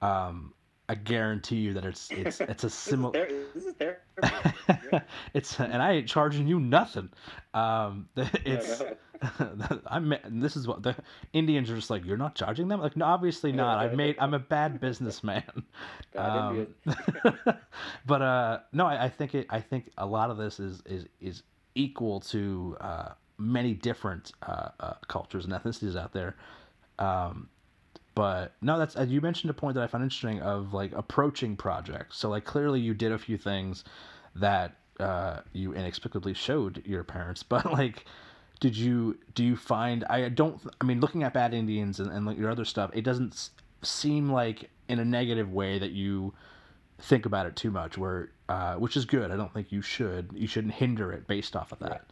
um, 0.00 0.54
I 0.88 0.94
guarantee 0.94 1.56
you 1.56 1.72
that 1.74 1.84
it's 1.84 2.10
it's 2.12 2.40
it's 2.40 2.64
a 2.64 2.70
similar. 2.70 3.12
This 3.54 3.64
is 3.64 3.74
there. 3.74 4.00
This 4.16 4.30
is 4.30 4.38
therapy. 4.66 5.06
it's 5.34 5.58
and 5.58 5.82
I 5.82 5.92
ain't 5.92 6.08
charging 6.08 6.46
you 6.46 6.60
nothing. 6.60 7.10
Um, 7.52 8.08
it's 8.16 8.82
I'm 9.86 10.14
this 10.28 10.56
is 10.56 10.66
what 10.66 10.82
the 10.82 10.96
Indians 11.32 11.70
are 11.70 11.76
just 11.76 11.90
like. 11.90 12.04
You're 12.04 12.16
not 12.16 12.34
charging 12.34 12.68
them. 12.68 12.80
Like 12.80 12.96
no, 12.96 13.04
obviously 13.04 13.52
not. 13.52 13.78
I've 13.78 13.94
made 13.94 14.16
I'm 14.18 14.34
a 14.34 14.38
bad 14.56 14.80
businessman. 14.80 15.64
Bad 16.12 16.38
Um, 16.38 16.66
but 18.06 18.22
uh, 18.22 18.60
no, 18.72 18.86
I, 18.86 19.04
I 19.04 19.08
think 19.08 19.34
it. 19.34 19.46
I 19.50 19.60
think 19.60 19.90
a 19.98 20.06
lot 20.06 20.30
of 20.30 20.36
this 20.36 20.58
is 20.58 20.82
is 20.86 21.06
is 21.20 21.42
equal 21.74 22.20
to 22.20 22.76
uh, 22.80 23.08
many 23.38 23.74
different 23.74 24.32
uh, 24.42 24.68
uh, 24.80 24.94
cultures 25.08 25.44
and 25.44 25.52
ethnicities 25.52 25.96
out 25.96 26.12
there. 26.12 26.36
Um, 26.98 27.48
but 28.14 28.54
no, 28.60 28.78
that's 28.78 28.96
uh, 28.96 29.02
you 29.02 29.20
mentioned 29.20 29.50
a 29.50 29.54
point 29.54 29.74
that 29.74 29.82
I 29.82 29.86
found 29.86 30.04
interesting 30.04 30.40
of 30.40 30.74
like 30.74 30.92
approaching 30.92 31.56
projects. 31.56 32.18
So 32.18 32.28
like 32.28 32.44
clearly 32.44 32.80
you 32.80 32.94
did 32.94 33.12
a 33.12 33.18
few 33.18 33.38
things 33.38 33.84
that 34.34 34.76
uh, 35.00 35.40
you 35.52 35.72
inexplicably 35.74 36.34
showed 36.34 36.82
your 36.86 37.04
parents, 37.04 37.42
but 37.42 37.72
like. 37.72 38.04
Did 38.62 38.76
you 38.76 39.18
do 39.34 39.42
you 39.42 39.56
find 39.56 40.04
I 40.04 40.28
don't 40.28 40.60
I 40.80 40.84
mean 40.84 41.00
looking 41.00 41.24
at 41.24 41.34
Bad 41.34 41.52
Indians 41.52 41.98
and, 41.98 42.12
and 42.12 42.38
your 42.38 42.48
other 42.48 42.64
stuff 42.64 42.92
it 42.94 43.02
doesn't 43.02 43.50
seem 43.82 44.30
like 44.30 44.70
in 44.88 45.00
a 45.00 45.04
negative 45.04 45.52
way 45.52 45.80
that 45.80 45.90
you 45.90 46.32
think 47.00 47.26
about 47.26 47.46
it 47.46 47.56
too 47.56 47.72
much 47.72 47.98
where 47.98 48.30
uh, 48.48 48.74
which 48.74 48.96
is 48.96 49.04
good. 49.04 49.32
I 49.32 49.36
don't 49.36 49.52
think 49.52 49.72
you 49.72 49.82
should 49.82 50.30
you 50.32 50.46
shouldn't 50.46 50.74
hinder 50.74 51.10
it 51.10 51.26
based 51.26 51.56
off 51.56 51.72
of 51.72 51.80
that. 51.80 52.06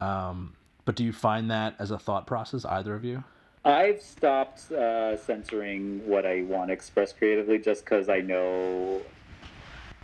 Um, 0.00 0.54
but 0.84 0.94
do 0.94 1.02
you 1.02 1.12
find 1.12 1.50
that 1.50 1.74
as 1.80 1.90
a 1.90 1.98
thought 1.98 2.28
process 2.28 2.64
either 2.64 2.94
of 2.94 3.04
you? 3.04 3.24
I've 3.64 4.00
stopped 4.00 4.70
uh, 4.70 5.16
censoring 5.16 6.06
what 6.06 6.24
I 6.24 6.42
want 6.42 6.68
to 6.68 6.72
express 6.72 7.12
creatively 7.12 7.58
just 7.58 7.84
because 7.84 8.08
I 8.08 8.20
know 8.20 9.02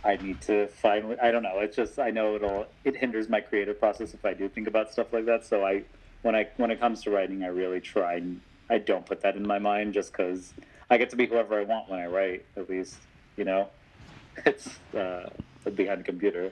I 0.03 0.15
need 0.17 0.41
to 0.41 0.67
finally. 0.67 1.17
I 1.21 1.31
don't 1.31 1.43
know. 1.43 1.59
It's 1.59 1.75
just 1.75 1.99
I 1.99 2.09
know 2.09 2.35
it'll 2.35 2.65
it 2.83 2.95
hinders 2.95 3.29
my 3.29 3.39
creative 3.39 3.79
process 3.79 4.13
if 4.13 4.25
I 4.25 4.33
do 4.33 4.49
think 4.49 4.67
about 4.67 4.91
stuff 4.91 5.13
like 5.13 5.25
that. 5.25 5.45
So 5.45 5.63
I 5.65 5.83
when 6.23 6.35
I 6.35 6.47
when 6.57 6.71
it 6.71 6.79
comes 6.79 7.03
to 7.03 7.11
writing, 7.11 7.43
I 7.43 7.47
really 7.47 7.79
try 7.79 8.15
and 8.15 8.41
I 8.69 8.79
don't 8.79 9.05
put 9.05 9.21
that 9.21 9.35
in 9.35 9.45
my 9.45 9.59
mind 9.59 9.93
just 9.93 10.11
because 10.11 10.53
I 10.89 10.97
get 10.97 11.09
to 11.11 11.15
be 11.15 11.27
whoever 11.27 11.59
I 11.59 11.63
want 11.63 11.89
when 11.89 11.99
I 11.99 12.07
write. 12.07 12.45
At 12.57 12.69
least 12.69 12.95
you 13.37 13.45
know, 13.45 13.69
it's 14.45 14.69
uh, 14.95 15.29
behind 15.75 16.01
a 16.01 16.03
computer, 16.03 16.51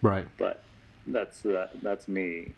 right 0.00 0.26
but 0.38 0.64
that's 1.06 1.44
uh, 1.44 1.68
that's 1.82 2.08
me. 2.08 2.54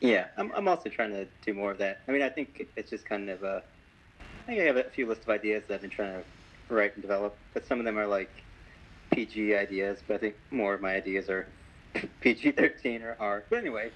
Yeah, 0.00 0.26
I'm, 0.36 0.52
I'm 0.54 0.68
also 0.68 0.88
trying 0.88 1.10
to 1.10 1.26
do 1.44 1.54
more 1.54 1.72
of 1.72 1.78
that. 1.78 2.00
I 2.06 2.12
mean, 2.12 2.22
I 2.22 2.28
think 2.28 2.68
it's 2.76 2.90
just 2.90 3.04
kind 3.04 3.28
of 3.30 3.42
a. 3.42 3.62
I 4.20 4.46
think 4.46 4.60
I 4.60 4.64
have 4.64 4.76
a 4.76 4.84
few 4.84 5.06
list 5.06 5.22
of 5.22 5.28
ideas 5.28 5.64
that 5.68 5.74
I've 5.74 5.80
been 5.82 5.90
trying 5.90 6.22
to 6.22 6.74
write 6.74 6.94
and 6.94 7.02
develop, 7.02 7.36
but 7.52 7.66
some 7.66 7.78
of 7.78 7.84
them 7.84 7.98
are 7.98 8.06
like 8.06 8.30
PG 9.18 9.56
ideas. 9.56 9.98
But 10.06 10.14
I 10.14 10.18
think 10.18 10.36
more 10.52 10.74
of 10.74 10.80
my 10.80 10.94
ideas 10.94 11.28
are 11.28 11.46
PG-13 12.20 13.02
or 13.02 13.16
R. 13.18 13.42
But 13.50 13.58
anyway, 13.58 13.90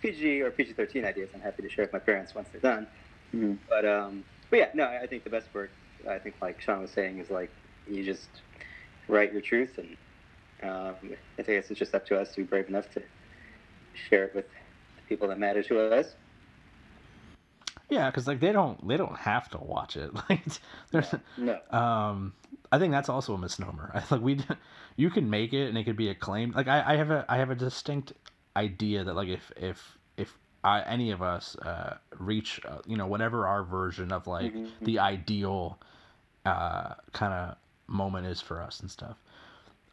PG 0.00 0.42
or 0.42 0.52
PG-13 0.52 1.04
ideas, 1.04 1.30
I'm 1.34 1.40
happy 1.40 1.62
to 1.62 1.68
share 1.68 1.84
with 1.84 1.92
my 1.92 1.98
parents 1.98 2.34
once 2.34 2.48
they're 2.52 2.60
done. 2.60 2.86
Mhm. 3.34 3.58
But 3.68 3.84
um, 3.84 4.22
but 4.50 4.58
yeah, 4.58 4.68
no, 4.74 4.84
I 4.84 5.06
think 5.06 5.24
the 5.24 5.30
best 5.30 5.48
work, 5.52 5.70
I 6.08 6.18
think 6.18 6.36
like 6.40 6.60
Sean 6.60 6.80
was 6.80 6.90
saying, 6.92 7.18
is 7.18 7.28
like 7.28 7.50
you 7.90 8.04
just 8.04 8.28
write 9.08 9.32
your 9.32 9.42
truth, 9.42 9.78
and 9.78 9.96
um, 10.62 10.94
I 11.38 11.42
guess 11.42 11.70
it's 11.70 11.78
just 11.78 11.94
up 11.94 12.06
to 12.06 12.18
us 12.18 12.30
to 12.30 12.36
be 12.36 12.42
brave 12.44 12.68
enough 12.68 12.90
to 12.94 13.02
share 14.08 14.24
it 14.24 14.34
with 14.34 14.46
the 14.96 15.02
people 15.08 15.28
that 15.28 15.38
matter 15.38 15.62
to 15.64 15.92
us. 15.92 16.14
Yeah 17.88 18.10
because 18.10 18.26
like 18.26 18.40
they 18.40 18.52
don't 18.52 18.86
they 18.86 18.96
don't 18.96 19.16
have 19.16 19.48
to 19.50 19.58
watch 19.58 19.96
it. 19.96 20.10
Like 20.28 20.42
there's 20.90 21.14
No. 21.36 21.58
um 21.70 22.34
i 22.70 22.78
think 22.78 22.92
that's 22.92 23.08
also 23.08 23.34
a 23.34 23.38
misnomer. 23.38 23.90
I 23.94 24.02
like 24.10 24.20
we 24.20 24.40
you 24.96 25.10
can 25.10 25.30
make 25.30 25.52
it 25.52 25.68
and 25.68 25.78
it 25.78 25.84
could 25.84 25.96
be 25.96 26.08
acclaimed 26.10 26.54
like 26.54 26.68
i, 26.68 26.94
I 26.94 26.96
have 26.96 27.10
a 27.10 27.24
i 27.28 27.38
have 27.38 27.50
a 27.50 27.54
distinct 27.54 28.12
idea 28.56 29.04
that 29.04 29.14
like 29.14 29.28
if 29.28 29.52
if 29.56 29.98
if 30.16 30.36
I, 30.64 30.80
any 30.82 31.12
of 31.12 31.22
us 31.22 31.56
uh, 31.56 31.98
reach 32.18 32.60
uh, 32.66 32.78
you 32.86 32.96
know 32.96 33.06
whatever 33.06 33.46
our 33.46 33.62
version 33.62 34.12
of 34.12 34.26
like 34.26 34.52
the 34.82 34.98
ideal 34.98 35.78
uh, 36.44 36.94
kind 37.12 37.32
of 37.32 37.56
moment 37.86 38.26
is 38.26 38.40
for 38.40 38.60
us 38.60 38.80
and 38.80 38.90
stuff. 38.90 39.16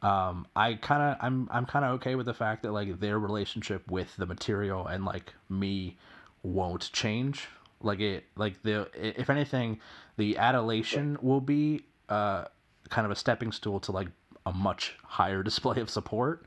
Um, 0.02 0.48
I 0.56 0.74
kind 0.76 1.02
of 1.04 1.18
I'm 1.22 1.48
I'm 1.52 1.66
kind 1.66 1.86
of 1.86 1.92
okay 1.96 2.16
with 2.16 2.26
the 2.26 2.34
fact 2.34 2.64
that 2.64 2.72
like 2.72 3.00
their 3.00 3.20
relationship 3.20 3.90
with 3.90 4.16
the 4.18 4.26
material 4.26 4.88
and 4.88 5.06
like 5.06 5.34
me 5.50 5.98
won't 6.44 6.92
change. 6.92 7.48
Like 7.82 8.00
it 8.00 8.26
like 8.36 8.62
the 8.64 8.90
if 8.96 9.30
anything, 9.30 9.80
the 10.18 10.38
adulation 10.38 11.18
will 11.22 11.42
be 11.42 11.82
uh 12.10 12.46
kind 12.90 13.06
of 13.06 13.12
a 13.12 13.16
stepping 13.16 13.52
stool 13.52 13.80
to 13.82 13.92
like 13.92 14.08
a 14.46 14.52
much 14.54 14.96
higher 15.04 15.44
display 15.50 15.82
of 15.82 15.90
support. 15.90 16.46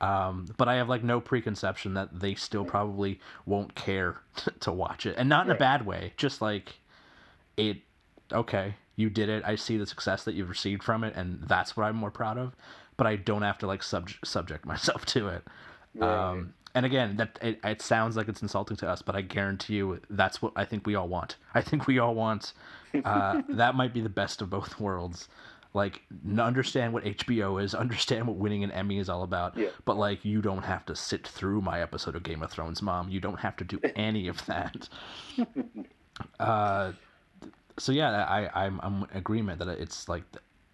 Um, 0.00 0.46
but 0.58 0.68
I 0.68 0.74
have 0.74 0.88
like 0.90 1.02
no 1.02 1.20
preconception 1.20 1.94
that 1.94 2.20
they 2.20 2.34
still 2.34 2.64
probably 2.66 3.18
won't 3.46 3.74
care 3.74 4.20
to 4.60 4.70
watch 4.72 5.06
it, 5.06 5.14
and 5.16 5.28
not 5.28 5.46
in 5.46 5.52
a 5.52 5.58
bad 5.58 5.86
way. 5.86 6.12
Just 6.16 6.42
like 6.42 6.76
it 7.56 7.78
okay, 8.32 8.74
you 8.96 9.08
did 9.08 9.28
it. 9.28 9.42
I 9.46 9.54
see 9.54 9.76
the 9.76 9.86
success 9.86 10.24
that 10.24 10.34
you've 10.34 10.48
received 10.48 10.82
from 10.82 11.04
it, 11.04 11.14
and 11.16 11.42
that's 11.42 11.76
what 11.76 11.84
I'm 11.84 11.96
more 11.96 12.10
proud 12.10 12.38
of. 12.38 12.54
But 12.96 13.06
I 13.06 13.16
don't 13.16 13.42
have 13.42 13.58
to 13.58 13.66
like 13.66 13.82
sub- 13.82 14.10
subject 14.24 14.66
myself 14.72 15.06
to 15.06 15.28
it. 15.28 15.44
Um, 16.00 16.52
and 16.76 16.84
again, 16.84 17.16
that 17.16 17.38
it, 17.40 17.58
it 17.64 17.80
sounds 17.80 18.18
like 18.18 18.28
it's 18.28 18.42
insulting 18.42 18.76
to 18.76 18.88
us, 18.88 19.00
but 19.00 19.16
I 19.16 19.22
guarantee 19.22 19.76
you 19.76 19.98
that's 20.10 20.42
what 20.42 20.52
I 20.56 20.66
think 20.66 20.86
we 20.86 20.94
all 20.94 21.08
want. 21.08 21.36
I 21.54 21.62
think 21.62 21.86
we 21.86 21.98
all 21.98 22.14
want. 22.14 22.52
Uh, 23.02 23.40
that 23.48 23.74
might 23.74 23.94
be 23.94 24.02
the 24.02 24.10
best 24.10 24.42
of 24.42 24.50
both 24.50 24.78
worlds. 24.78 25.28
Like, 25.72 26.02
n- 26.28 26.38
understand 26.38 26.92
what 26.92 27.04
HBO 27.04 27.62
is, 27.62 27.74
understand 27.86 28.26
what 28.26 28.36
winning 28.36 28.62
an 28.62 28.70
Emmy 28.72 28.98
is 28.98 29.08
all 29.08 29.22
about. 29.22 29.56
Yeah. 29.56 29.70
But 29.86 29.96
like, 29.96 30.22
you 30.22 30.42
don't 30.42 30.64
have 30.64 30.84
to 30.86 30.94
sit 30.94 31.26
through 31.26 31.62
my 31.62 31.80
episode 31.80 32.14
of 32.14 32.22
Game 32.22 32.42
of 32.42 32.50
Thrones, 32.50 32.82
Mom. 32.82 33.08
You 33.08 33.20
don't 33.20 33.40
have 33.40 33.56
to 33.56 33.64
do 33.64 33.80
any 33.96 34.28
of 34.28 34.44
that. 34.44 34.90
uh, 36.38 36.92
so 37.78 37.90
yeah, 37.90 38.22
I 38.24 38.66
I'm 38.66 38.80
I'm 38.82 39.06
in 39.10 39.16
agreement 39.16 39.60
that 39.60 39.68
it's 39.68 40.10
like 40.10 40.24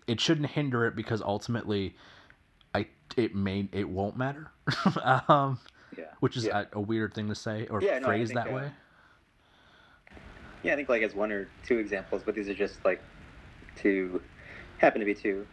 it 0.08 0.20
shouldn't 0.20 0.50
hinder 0.50 0.84
it 0.84 0.96
because 0.96 1.22
ultimately, 1.22 1.94
I 2.74 2.86
it 3.16 3.36
may 3.36 3.68
it 3.70 3.88
won't 3.88 4.16
matter, 4.16 4.50
um, 5.28 5.60
Yeah. 5.96 6.04
which 6.20 6.36
is 6.36 6.44
Yeah. 6.46 6.64
a, 6.72 6.78
a 6.78 6.80
weird 6.80 7.14
thing 7.14 7.28
to 7.28 7.34
say 7.34 7.66
or 7.68 7.82
Yeah, 7.82 8.00
phrase 8.00 8.28
think, 8.28 8.40
that 8.40 8.50
uh, 8.50 8.56
way. 8.56 8.70
Yeah, 10.62 10.72
I 10.72 10.76
think 10.76 10.88
like 10.88 11.02
as 11.02 11.14
one 11.14 11.32
or 11.32 11.48
two 11.66 11.78
examples, 11.78 12.22
but 12.24 12.34
these 12.34 12.48
are 12.48 12.54
just 12.54 12.84
like 12.84 13.02
to 13.76 14.22
happen 14.78 15.00
to 15.00 15.04
be 15.04 15.14
two 15.14 15.46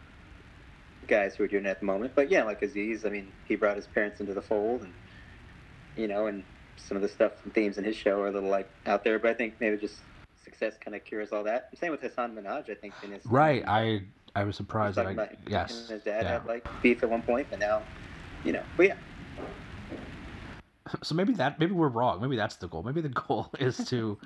guys 1.08 1.36
who 1.36 1.44
are 1.44 1.48
doing 1.48 1.66
it 1.66 1.70
at 1.70 1.80
the 1.80 1.86
moment. 1.86 2.14
But 2.16 2.30
yeah, 2.30 2.44
like 2.44 2.62
Aziz, 2.62 3.06
I 3.06 3.10
mean, 3.10 3.32
he 3.48 3.56
brought 3.56 3.76
his 3.76 3.88
parents 3.88 4.20
into 4.20 4.34
the 4.34 4.42
fold, 4.42 4.82
and 4.84 4.94
you 5.98 6.08
know, 6.08 6.28
and 6.28 6.44
some 6.78 6.96
of 6.96 7.02
the 7.02 7.10
stuff 7.10 7.34
and 7.44 7.54
themes 7.54 7.78
in 7.78 7.84
his 7.84 7.96
show 7.96 8.22
are 8.22 8.28
a 8.28 8.32
little 8.32 8.50
like 8.50 8.70
out 8.86 9.04
there. 9.04 9.18
But 9.20 9.32
I 9.32 9.34
think 9.34 9.56
maybe 9.60 9.78
just 9.78 9.98
success 10.44 10.76
kind 10.80 10.96
of 10.96 11.04
cures 11.04 11.32
all 11.32 11.44
that. 11.44 11.70
Same 11.78 11.92
with 11.92 12.02
Hasan 12.02 12.36
Minhaj, 12.36 12.70
I 12.70 12.76
think. 12.76 12.94
In 13.04 13.12
his 13.12 13.26
Right. 13.26 13.64
I 13.68 14.04
I 14.36 14.44
was 14.44 14.56
surprised 14.56 14.98
that 14.98 15.08
I 15.08 15.12
about 15.12 15.30
yes. 15.48 15.82
and 15.82 15.90
his 15.90 16.04
dad 16.04 16.24
yeah. 16.24 16.34
had 16.34 16.46
like 16.46 16.68
beef 16.82 17.02
at 17.04 17.10
one 17.10 17.24
point, 17.24 17.48
but 17.50 17.60
now, 17.60 17.82
you 18.46 18.54
know. 18.54 18.64
But 18.78 18.88
yeah, 18.88 18.96
So 21.04 21.16
maybe 21.16 21.34
that 21.34 21.60
maybe 21.60 21.74
we're 21.74 21.88
wrong. 21.90 22.22
Maybe 22.22 22.36
that's 22.36 22.56
the 22.58 22.68
goal. 22.68 22.84
Maybe 22.84 23.02
the 23.02 23.10
goal 23.28 23.50
is 23.60 23.78
to 23.90 24.18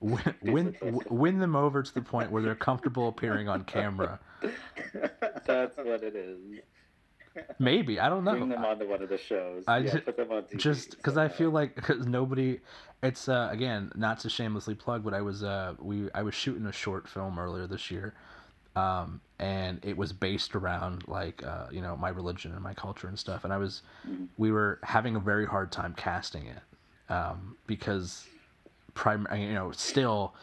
win 0.00 0.34
win, 0.42 0.76
win 1.10 1.38
them 1.38 1.56
over 1.56 1.82
to 1.82 1.94
the 1.94 2.02
point 2.02 2.30
where 2.30 2.42
they're 2.42 2.54
comfortable 2.54 3.08
appearing 3.08 3.48
on 3.48 3.64
camera. 3.64 4.20
That's 5.46 5.76
what 5.76 6.02
it 6.02 6.14
is. 6.16 6.38
Maybe 7.58 7.98
I 7.98 8.08
don't 8.08 8.24
know. 8.24 8.32
Bring 8.32 8.48
them 8.50 8.64
onto 8.64 8.88
one 8.88 9.02
of 9.02 9.08
the 9.08 9.16
shows. 9.18 9.64
I 9.66 9.78
yeah, 9.78 9.92
ju- 9.92 10.00
put 10.00 10.16
them 10.16 10.30
on 10.32 10.42
TV 10.42 10.58
just 10.58 10.96
because 10.96 11.16
I 11.16 11.28
feel 11.28 11.50
like 11.50 11.74
because 11.74 12.06
nobody, 12.06 12.60
it's 13.02 13.28
uh, 13.28 13.48
again 13.50 13.90
not 13.94 14.20
to 14.20 14.28
shamelessly 14.28 14.74
plug, 14.74 15.02
but 15.02 15.14
I 15.14 15.22
was 15.22 15.42
uh, 15.42 15.74
we 15.78 16.10
I 16.14 16.22
was 16.22 16.34
shooting 16.34 16.66
a 16.66 16.72
short 16.72 17.08
film 17.08 17.38
earlier 17.38 17.66
this 17.66 17.90
year, 17.90 18.14
um, 18.76 19.20
and 19.38 19.80
it 19.82 19.96
was 19.96 20.12
based 20.12 20.54
around 20.54 21.06
like 21.08 21.44
uh, 21.44 21.66
you 21.70 21.80
know 21.80 21.96
my 21.96 22.08
religion 22.08 22.52
and 22.52 22.62
my 22.62 22.74
culture 22.74 23.08
and 23.08 23.18
stuff, 23.18 23.44
and 23.44 23.52
I 23.52 23.58
was 23.58 23.82
we 24.38 24.52
were 24.52 24.78
having 24.82 25.16
a 25.16 25.20
very 25.20 25.46
hard 25.46 25.72
time 25.72 25.94
casting 25.96 26.46
it 26.46 27.12
um, 27.12 27.56
because 27.66 28.26
prim- 28.94 29.28
you 29.34 29.52
know 29.52 29.72
still 29.72 30.34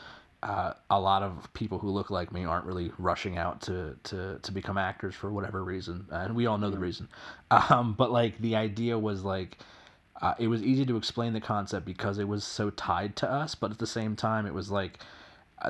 uh, 0.44 0.74
a 0.90 1.00
lot 1.00 1.22
of 1.22 1.52
people 1.54 1.80
who 1.80 1.90
look 1.90 2.10
like 2.10 2.32
me 2.32 2.46
aren't 2.46 2.66
really 2.66 2.92
rushing 2.98 3.38
out 3.38 3.62
to, 3.62 3.98
to, 4.04 4.40
to 4.42 4.52
become 4.54 4.78
actors 4.78 5.14
for 5.14 5.30
whatever 5.32 5.64
reason, 5.64 6.06
and 6.12 6.34
we 6.34 6.46
all 6.46 6.58
know 6.58 6.70
the 6.70 6.80
reason. 6.80 7.08
Um, 7.52 7.94
but 7.94 8.12
like 8.12 8.38
the 8.38 8.56
idea 8.56 8.98
was 9.00 9.24
like 9.24 9.58
uh, 10.22 10.36
it 10.38 10.48
was 10.48 10.62
easy 10.62 10.86
to 10.86 10.98
explain 10.98 11.34
the 11.34 11.42
concept 11.42 11.84
because 11.84 12.20
it 12.20 12.28
was 12.28 12.44
so 12.44 12.70
tied 12.70 13.16
to 13.18 13.32
us, 13.32 13.56
but 13.56 13.72
at 13.72 13.80
the 13.80 13.88
same 13.88 14.16
time 14.16 14.46
it 14.46 14.54
was 14.54 14.70
like 14.70 15.00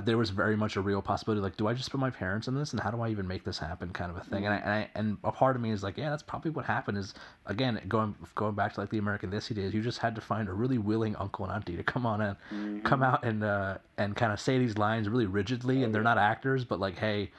there 0.04 0.18
was 0.18 0.30
very 0.30 0.56
much 0.56 0.76
a 0.76 0.82
real 0.82 1.02
possibility 1.02 1.42
like 1.42 1.58
do 1.58 1.68
I 1.68 1.74
just 1.74 1.90
put 1.90 2.00
my 2.00 2.10
parents 2.12 2.48
in 2.48 2.56
this? 2.56 2.74
And 2.74 2.80
how 2.82 2.92
do 2.92 3.02
I 3.02 3.10
even 3.10 3.28
make 3.28 3.44
this 3.44 3.58
happen 3.58 3.90
kind 3.92 4.12
of 4.12 4.18
a 4.18 4.24
thing? 4.24 4.46
And 4.46 4.54
I, 4.54 4.58
and 4.58 4.70
I 4.72 4.90
and 4.96 5.18
a 5.24 5.32
part 5.32 5.56
of 5.56 5.62
me 5.62 5.72
is 5.72 5.82
like 5.84 5.98
yeah 5.98 6.10
that's 6.12 6.22
probably 6.24 6.52
what 6.52 6.66
happened 6.66 6.98
is 6.98 7.14
again 7.48 7.82
going 7.88 8.14
going 8.36 8.54
back 8.56 8.74
to 8.76 8.80
like 8.82 8.90
the 8.92 9.00
American 9.00 9.32
Desi 9.32 9.56
days 9.56 9.74
you 9.74 9.82
just 9.82 9.98
had 9.98 10.14
to 10.16 10.22
find 10.22 10.48
a 10.48 10.54
really 10.54 10.78
willing 10.78 11.16
uncle 11.16 11.46
and 11.46 11.54
auntie 11.54 11.76
to 11.76 11.84
come 11.84 12.06
on 12.06 12.22
and 12.22 12.84
come 12.84 13.02
out 13.02 13.24
and 13.26 13.44
uh, 13.44 13.78
and 13.98 14.16
kind 14.16 14.32
of 14.32 14.40
say 14.40 14.60
these 14.60 14.78
lines 14.78 15.10
really 15.10 15.26
rigidly 15.26 15.84
and 15.84 15.94
they're 15.96 16.04
not 16.04 16.18
actors 16.18 16.64
but 16.66 16.80
like 16.80 16.98
hey 16.98 17.32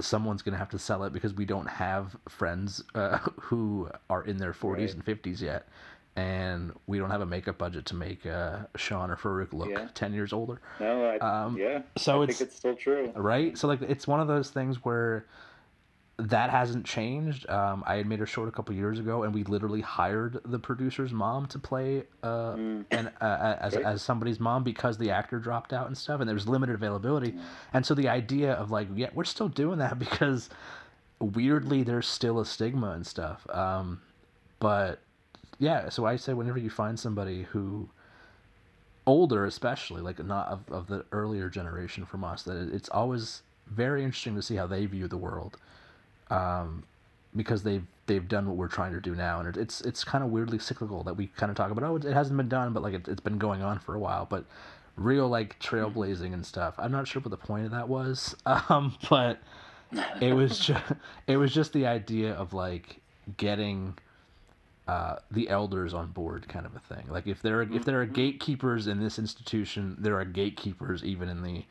someone's 0.00 0.42
gonna 0.42 0.56
have 0.56 0.68
to 0.70 0.78
sell 0.78 1.04
it 1.04 1.12
because 1.12 1.32
we 1.34 1.44
don't 1.44 1.68
have 1.68 2.16
friends 2.28 2.82
uh, 2.94 3.18
who 3.40 3.88
are 4.10 4.22
in 4.24 4.36
their 4.38 4.52
40s 4.52 4.76
Right. 4.76 4.94
and 4.94 5.04
50s 5.04 5.40
yet 5.40 5.68
and 6.16 6.72
we 6.86 6.98
don't 6.98 7.10
have 7.10 7.20
a 7.20 7.26
makeup 7.26 7.58
budget 7.58 7.84
to 7.86 7.94
make 7.94 8.24
uh, 8.26 8.60
Sean 8.76 9.10
or 9.10 9.16
Farouk 9.16 9.52
look 9.52 9.68
Yeah. 9.70 9.88
10 9.94 10.14
years 10.14 10.32
older 10.32 10.60
No, 10.80 11.04
I, 11.04 11.18
Um, 11.18 11.56
yeah. 11.58 11.82
so 11.96 12.20
I 12.20 12.24
it's- 12.24 12.38
think 12.38 12.48
it's 12.48 12.56
still 12.56 12.74
true. 12.74 13.12
right 13.14 13.56
so 13.56 13.68
like 13.68 13.82
it's 13.82 14.06
one 14.06 14.20
of 14.20 14.26
those 14.28 14.50
things 14.50 14.84
where 14.84 15.26
that 16.18 16.48
hasn't 16.48 16.86
changed 16.86 17.46
um, 17.50 17.84
i 17.86 17.96
had 17.96 18.06
made 18.06 18.22
a 18.22 18.26
short 18.26 18.48
a 18.48 18.50
couple 18.52 18.74
years 18.74 18.98
ago 18.98 19.24
and 19.24 19.34
we 19.34 19.44
literally 19.44 19.82
hired 19.82 20.40
the 20.46 20.58
producer's 20.58 21.12
mom 21.12 21.44
to 21.44 21.58
play 21.58 22.04
uh, 22.22 22.52
and 22.90 23.10
uh, 23.20 23.56
as, 23.60 23.74
Great. 23.74 23.84
as 23.84 24.00
somebody's 24.00 24.40
mom 24.40 24.64
because 24.64 24.96
the 24.96 25.10
actor 25.10 25.38
dropped 25.38 25.74
out 25.74 25.86
and 25.88 25.98
stuff 25.98 26.20
and 26.20 26.26
there 26.26 26.34
was 26.34 26.48
limited 26.48 26.74
availability 26.74 27.34
and 27.74 27.84
so 27.84 27.92
the 27.94 28.08
idea 28.08 28.54
of 28.54 28.70
like 28.70 28.88
yeah 28.96 29.10
we're 29.14 29.24
still 29.24 29.48
doing 29.48 29.78
that 29.78 29.98
because 30.06 30.48
weirdly 31.20 31.82
there's 31.82 32.08
still 32.08 32.40
a 32.40 32.46
stigma 32.46 32.92
and 32.92 33.06
stuff 33.06 33.46
um, 33.50 34.00
but 34.58 35.00
yeah 35.58 35.88
so 35.88 36.04
i 36.06 36.16
say 36.16 36.32
whenever 36.32 36.58
you 36.58 36.70
find 36.70 36.98
somebody 36.98 37.44
who 37.44 37.88
older 39.06 39.44
especially 39.44 40.02
like 40.02 40.24
not 40.24 40.48
of, 40.48 40.60
of 40.70 40.86
the 40.88 41.04
earlier 41.12 41.48
generation 41.48 42.04
from 42.04 42.24
us 42.24 42.42
that 42.42 42.56
it- 42.56 42.74
it's 42.74 42.88
always 42.88 43.42
very 43.68 44.02
interesting 44.04 44.34
to 44.34 44.42
see 44.42 44.56
how 44.56 44.66
they 44.66 44.86
view 44.86 45.08
the 45.08 45.16
world 45.16 45.56
um, 46.30 46.84
because 47.34 47.62
they've 47.62 47.84
they've 48.06 48.28
done 48.28 48.46
what 48.46 48.56
we're 48.56 48.68
trying 48.68 48.92
to 48.92 49.00
do 49.00 49.14
now 49.14 49.40
and 49.40 49.48
it, 49.48 49.56
it's 49.56 49.80
it's 49.82 50.04
kind 50.04 50.22
of 50.24 50.30
weirdly 50.30 50.58
cyclical 50.58 51.02
that 51.02 51.14
we 51.14 51.26
kind 51.28 51.50
of 51.50 51.56
talk 51.56 51.70
about 51.70 51.84
oh 51.84 51.96
it, 51.96 52.04
it 52.04 52.14
hasn't 52.14 52.36
been 52.36 52.48
done 52.48 52.72
but 52.72 52.82
like 52.82 52.94
it, 52.94 53.08
it's 53.08 53.20
been 53.20 53.38
going 53.38 53.62
on 53.62 53.78
for 53.78 53.94
a 53.94 53.98
while 53.98 54.26
but 54.28 54.44
real 54.96 55.28
like 55.28 55.58
trailblazing 55.60 56.32
and 56.32 56.46
stuff. 56.46 56.74
I'm 56.78 56.90
not 56.90 57.06
sure 57.06 57.20
what 57.20 57.30
the 57.30 57.36
point 57.36 57.66
of 57.66 57.72
that 57.72 57.86
was 57.88 58.34
um, 58.46 58.96
but 59.10 59.38
it 60.20 60.32
was 60.32 60.58
just 60.58 60.84
it 61.26 61.36
was 61.36 61.52
just 61.52 61.72
the 61.72 61.86
idea 61.86 62.32
of 62.32 62.52
like 62.54 62.96
getting 63.36 63.96
uh, 64.88 65.16
the 65.30 65.48
elders 65.48 65.92
on 65.94 66.12
board 66.12 66.46
kind 66.48 66.64
of 66.66 66.74
a 66.76 66.78
thing. 66.94 67.06
Like 67.08 67.26
if 67.26 67.42
there 67.42 67.60
are 67.60 67.72
if 67.74 67.84
there 67.84 68.00
are 68.00 68.06
gatekeepers 68.06 68.86
in 68.86 69.00
this 69.00 69.18
institution 69.18 69.96
there 69.98 70.18
are 70.18 70.24
gatekeepers 70.24 71.04
even 71.04 71.28
in 71.28 71.42
the 71.42 71.64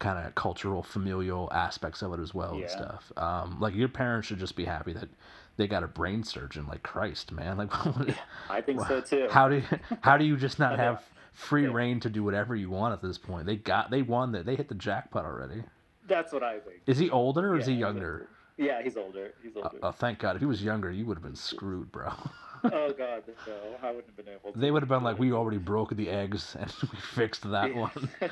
kind 0.00 0.24
of 0.26 0.34
cultural 0.34 0.82
familial 0.82 1.48
aspects 1.52 2.02
of 2.02 2.12
it 2.12 2.20
as 2.20 2.32
well 2.34 2.54
and 2.54 2.68
stuff. 2.70 3.12
Um, 3.16 3.58
like 3.60 3.74
your 3.74 3.88
parents 3.88 4.28
should 4.28 4.38
just 4.38 4.54
be 4.56 4.64
happy 4.64 4.92
that 4.92 5.08
they 5.56 5.66
got 5.66 5.82
a 5.82 5.88
brain 5.88 6.22
surgeon 6.22 6.66
like 6.68 6.82
christ 6.84 7.32
man. 7.32 7.56
Like 7.58 7.70
I 8.50 8.60
think 8.60 8.80
so 8.86 9.00
too. 9.00 9.26
how 9.30 9.48
do 9.48 9.56
you, 9.56 9.62
how 10.02 10.16
do 10.16 10.24
you 10.24 10.36
just 10.36 10.58
not 10.58 10.78
have 10.78 11.02
free 11.32 11.64
Yeah. 11.64 11.72
reign 11.72 12.00
to 12.00 12.10
do 12.10 12.22
whatever 12.24 12.54
you 12.56 12.70
want 12.70 12.92
at 12.92 13.02
this 13.02 13.18
point? 13.18 13.46
They 13.46 13.56
got 13.56 13.90
they 13.90 14.02
won 14.02 14.32
that 14.32 14.46
they 14.46 14.54
hit 14.56 14.68
the 14.68 14.74
jackpot 14.74 15.24
already. 15.24 15.62
That's 16.06 16.32
what 16.32 16.42
I 16.42 16.58
think. 16.60 16.80
is 16.86 16.98
he 16.98 17.10
older 17.10 17.52
or 17.54 17.58
is 17.58 17.66
he 17.66 17.74
younger? 17.74 18.28
Yeah, 18.56 18.82
he's 18.82 18.96
older. 18.96 19.34
He's 19.42 19.56
uh, 19.56 19.60
older. 19.62 19.78
oh 19.82 19.92
thank 19.92 20.18
god. 20.20 20.34
If 20.36 20.40
he 20.42 20.46
was 20.46 20.62
younger 20.62 20.90
you 20.90 21.06
would 21.06 21.16
have 21.16 21.24
been 21.24 21.36
screwed 21.36 21.90
bro 21.92 22.12
oh 22.72 22.92
God, 22.92 23.22
no, 23.46 23.78
I 23.82 23.88
wouldn't 23.90 24.06
have 24.06 24.16
been 24.16 24.28
able. 24.28 24.52
to 24.52 24.58
They 24.58 24.70
would 24.70 24.82
have 24.82 24.88
been 24.88 25.02
like, 25.02 25.18
we 25.18 25.32
already 25.32 25.58
broke 25.58 25.94
the 25.96 26.08
eggs 26.10 26.56
and 26.60 26.72
we 26.92 26.98
fixed 26.98 27.50
that 27.50 27.74
Yeah. 27.74 27.74
one. 27.74 28.10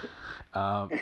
Um, 0.54 0.92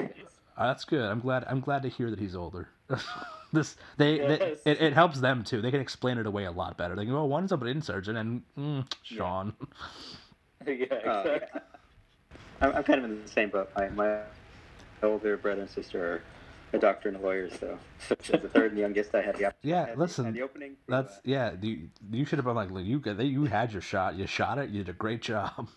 uh, 0.56 0.66
that's 0.66 0.84
good. 0.84 1.04
I'm 1.04 1.20
glad. 1.20 1.44
I'm 1.48 1.60
glad 1.60 1.82
to 1.82 1.88
hear 1.88 2.10
that 2.10 2.18
he's 2.18 2.34
older. 2.36 2.68
this 3.52 3.76
they, 3.96 4.18
they 4.18 4.36
it, 4.64 4.80
it 4.80 4.92
helps 4.94 5.20
them 5.20 5.44
too. 5.44 5.60
They 5.62 5.70
can 5.70 5.80
explain 5.80 6.18
it 6.18 6.26
away 6.26 6.44
a 6.44 6.52
lot 6.52 6.76
better. 6.76 6.94
They 6.96 7.04
can 7.04 7.12
go, 7.12 7.20
oh, 7.20 7.24
one's 7.24 7.52
a 7.52 7.56
brain 7.56 7.82
surgeon 7.82 8.16
and 8.16 8.42
mm, 8.58 8.86
Sean. 9.02 9.54
yeah, 10.66 10.94
Uh, 11.04 11.28
exactly. 11.30 11.60
I'm, 12.60 12.74
I'm 12.76 12.84
kind 12.84 12.98
of 12.98 13.04
in 13.10 13.22
the 13.22 13.28
same 13.28 13.50
boat. 13.50 13.70
My, 13.76 13.88
my 13.88 14.18
older 15.02 15.36
brother 15.36 15.62
and 15.62 15.70
sister 15.70 16.02
are 16.02 16.24
a 16.74 16.78
doctor 16.78 17.08
and 17.08 17.16
a 17.18 17.20
lawyer, 17.20 17.48
so 17.50 17.78
as 18.10 18.18
the 18.42 18.48
third 18.48 18.72
and 18.72 18.80
youngest, 18.80 19.14
I 19.14 19.22
had 19.22 19.36
the 19.36 19.46
opportunity. 19.46 19.90
Yeah, 19.90 19.94
listen, 19.96 20.32
the 20.32 20.42
opening. 20.42 20.72
to, 20.72 20.76
That's 20.88 21.16
uh, 21.16 21.20
yeah. 21.24 21.52
You, 21.60 21.88
you 22.10 22.24
should 22.24 22.38
have 22.38 22.44
been 22.46 22.54
like, 22.56 22.70
look, 22.70 22.84
you 22.84 22.98
got- 22.98 23.18
you 23.20 23.44
had 23.44 23.72
your 23.72 23.82
shot. 23.82 24.16
You 24.16 24.26
shot 24.26 24.58
it. 24.58 24.70
You 24.70 24.84
did 24.84 24.90
a 24.90 24.98
great 24.98 25.22
job. 25.22 25.68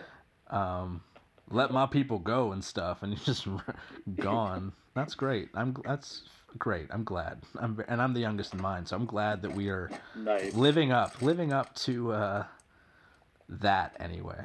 um, 0.50 1.02
let 1.50 1.70
my 1.72 1.86
people 1.86 2.18
go 2.18 2.52
and 2.52 2.64
stuff, 2.64 3.02
and 3.02 3.12
you 3.12 3.18
just 3.24 3.46
gone. 4.16 4.72
That's 4.94 5.14
great. 5.14 5.50
I'm 5.54 5.76
that's 5.84 6.22
great. 6.58 6.86
I'm 6.90 7.04
glad. 7.04 7.42
I'm 7.58 7.82
and 7.88 8.00
I'm 8.00 8.14
the 8.14 8.20
youngest 8.20 8.54
in 8.54 8.62
mine, 8.62 8.86
so 8.86 8.96
I'm 8.96 9.06
glad 9.06 9.42
that 9.42 9.54
we 9.54 9.68
are 9.68 9.90
nice. 10.16 10.54
living 10.54 10.90
up, 10.90 11.20
living 11.22 11.52
up 11.52 11.74
to 11.76 12.12
uh, 12.12 12.44
that 13.48 13.94
anyway. 14.00 14.44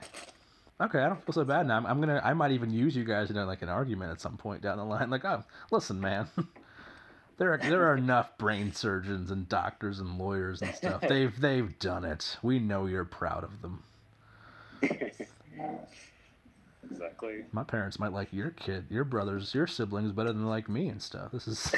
Okay, 0.81 0.99
I 0.99 1.09
don't 1.09 1.23
feel 1.23 1.33
so 1.33 1.43
bad 1.45 1.67
now. 1.67 1.77
I'm, 1.77 1.85
I'm 1.85 1.99
gonna, 1.99 2.19
I 2.23 2.33
might 2.33 2.51
even 2.51 2.71
use 2.71 2.95
you 2.95 3.03
guys 3.03 3.29
in 3.29 3.37
a, 3.37 3.45
like 3.45 3.61
an 3.61 3.69
argument 3.69 4.11
at 4.11 4.19
some 4.19 4.35
point 4.35 4.63
down 4.63 4.79
the 4.79 4.83
line. 4.83 5.11
Like, 5.11 5.23
oh, 5.25 5.43
listen, 5.69 6.01
man, 6.01 6.27
there 7.37 7.53
are 7.53 7.57
there 7.57 7.87
are 7.87 7.95
enough 7.95 8.35
brain 8.39 8.73
surgeons 8.73 9.29
and 9.29 9.47
doctors 9.47 9.99
and 9.99 10.17
lawyers 10.17 10.63
and 10.63 10.73
stuff. 10.73 11.01
They've 11.07 11.39
they've 11.39 11.77
done 11.77 12.03
it. 12.03 12.37
We 12.41 12.57
know 12.57 12.87
you're 12.87 13.05
proud 13.05 13.43
of 13.43 13.61
them. 13.61 13.83
exactly. 16.89 17.45
My 17.51 17.63
parents 17.63 17.99
might 17.99 18.11
like 18.11 18.33
your 18.33 18.49
kid, 18.49 18.85
your 18.89 19.03
brothers, 19.03 19.53
your 19.53 19.67
siblings 19.67 20.11
better 20.11 20.33
than 20.33 20.47
like 20.47 20.67
me 20.67 20.87
and 20.87 20.99
stuff. 20.99 21.31
This 21.31 21.47
is 21.47 21.71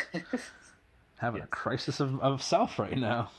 having 1.18 1.42
a 1.42 1.48
crisis 1.48 2.00
of, 2.00 2.22
of 2.22 2.42
self 2.42 2.80
right 2.80 2.98
now. 2.98 3.32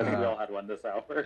I 0.00 0.04
think 0.04 0.18
we 0.18 0.24
all 0.24 0.36
had 0.36 0.50
one 0.50 0.66
this 0.66 0.84
hour. 0.84 1.24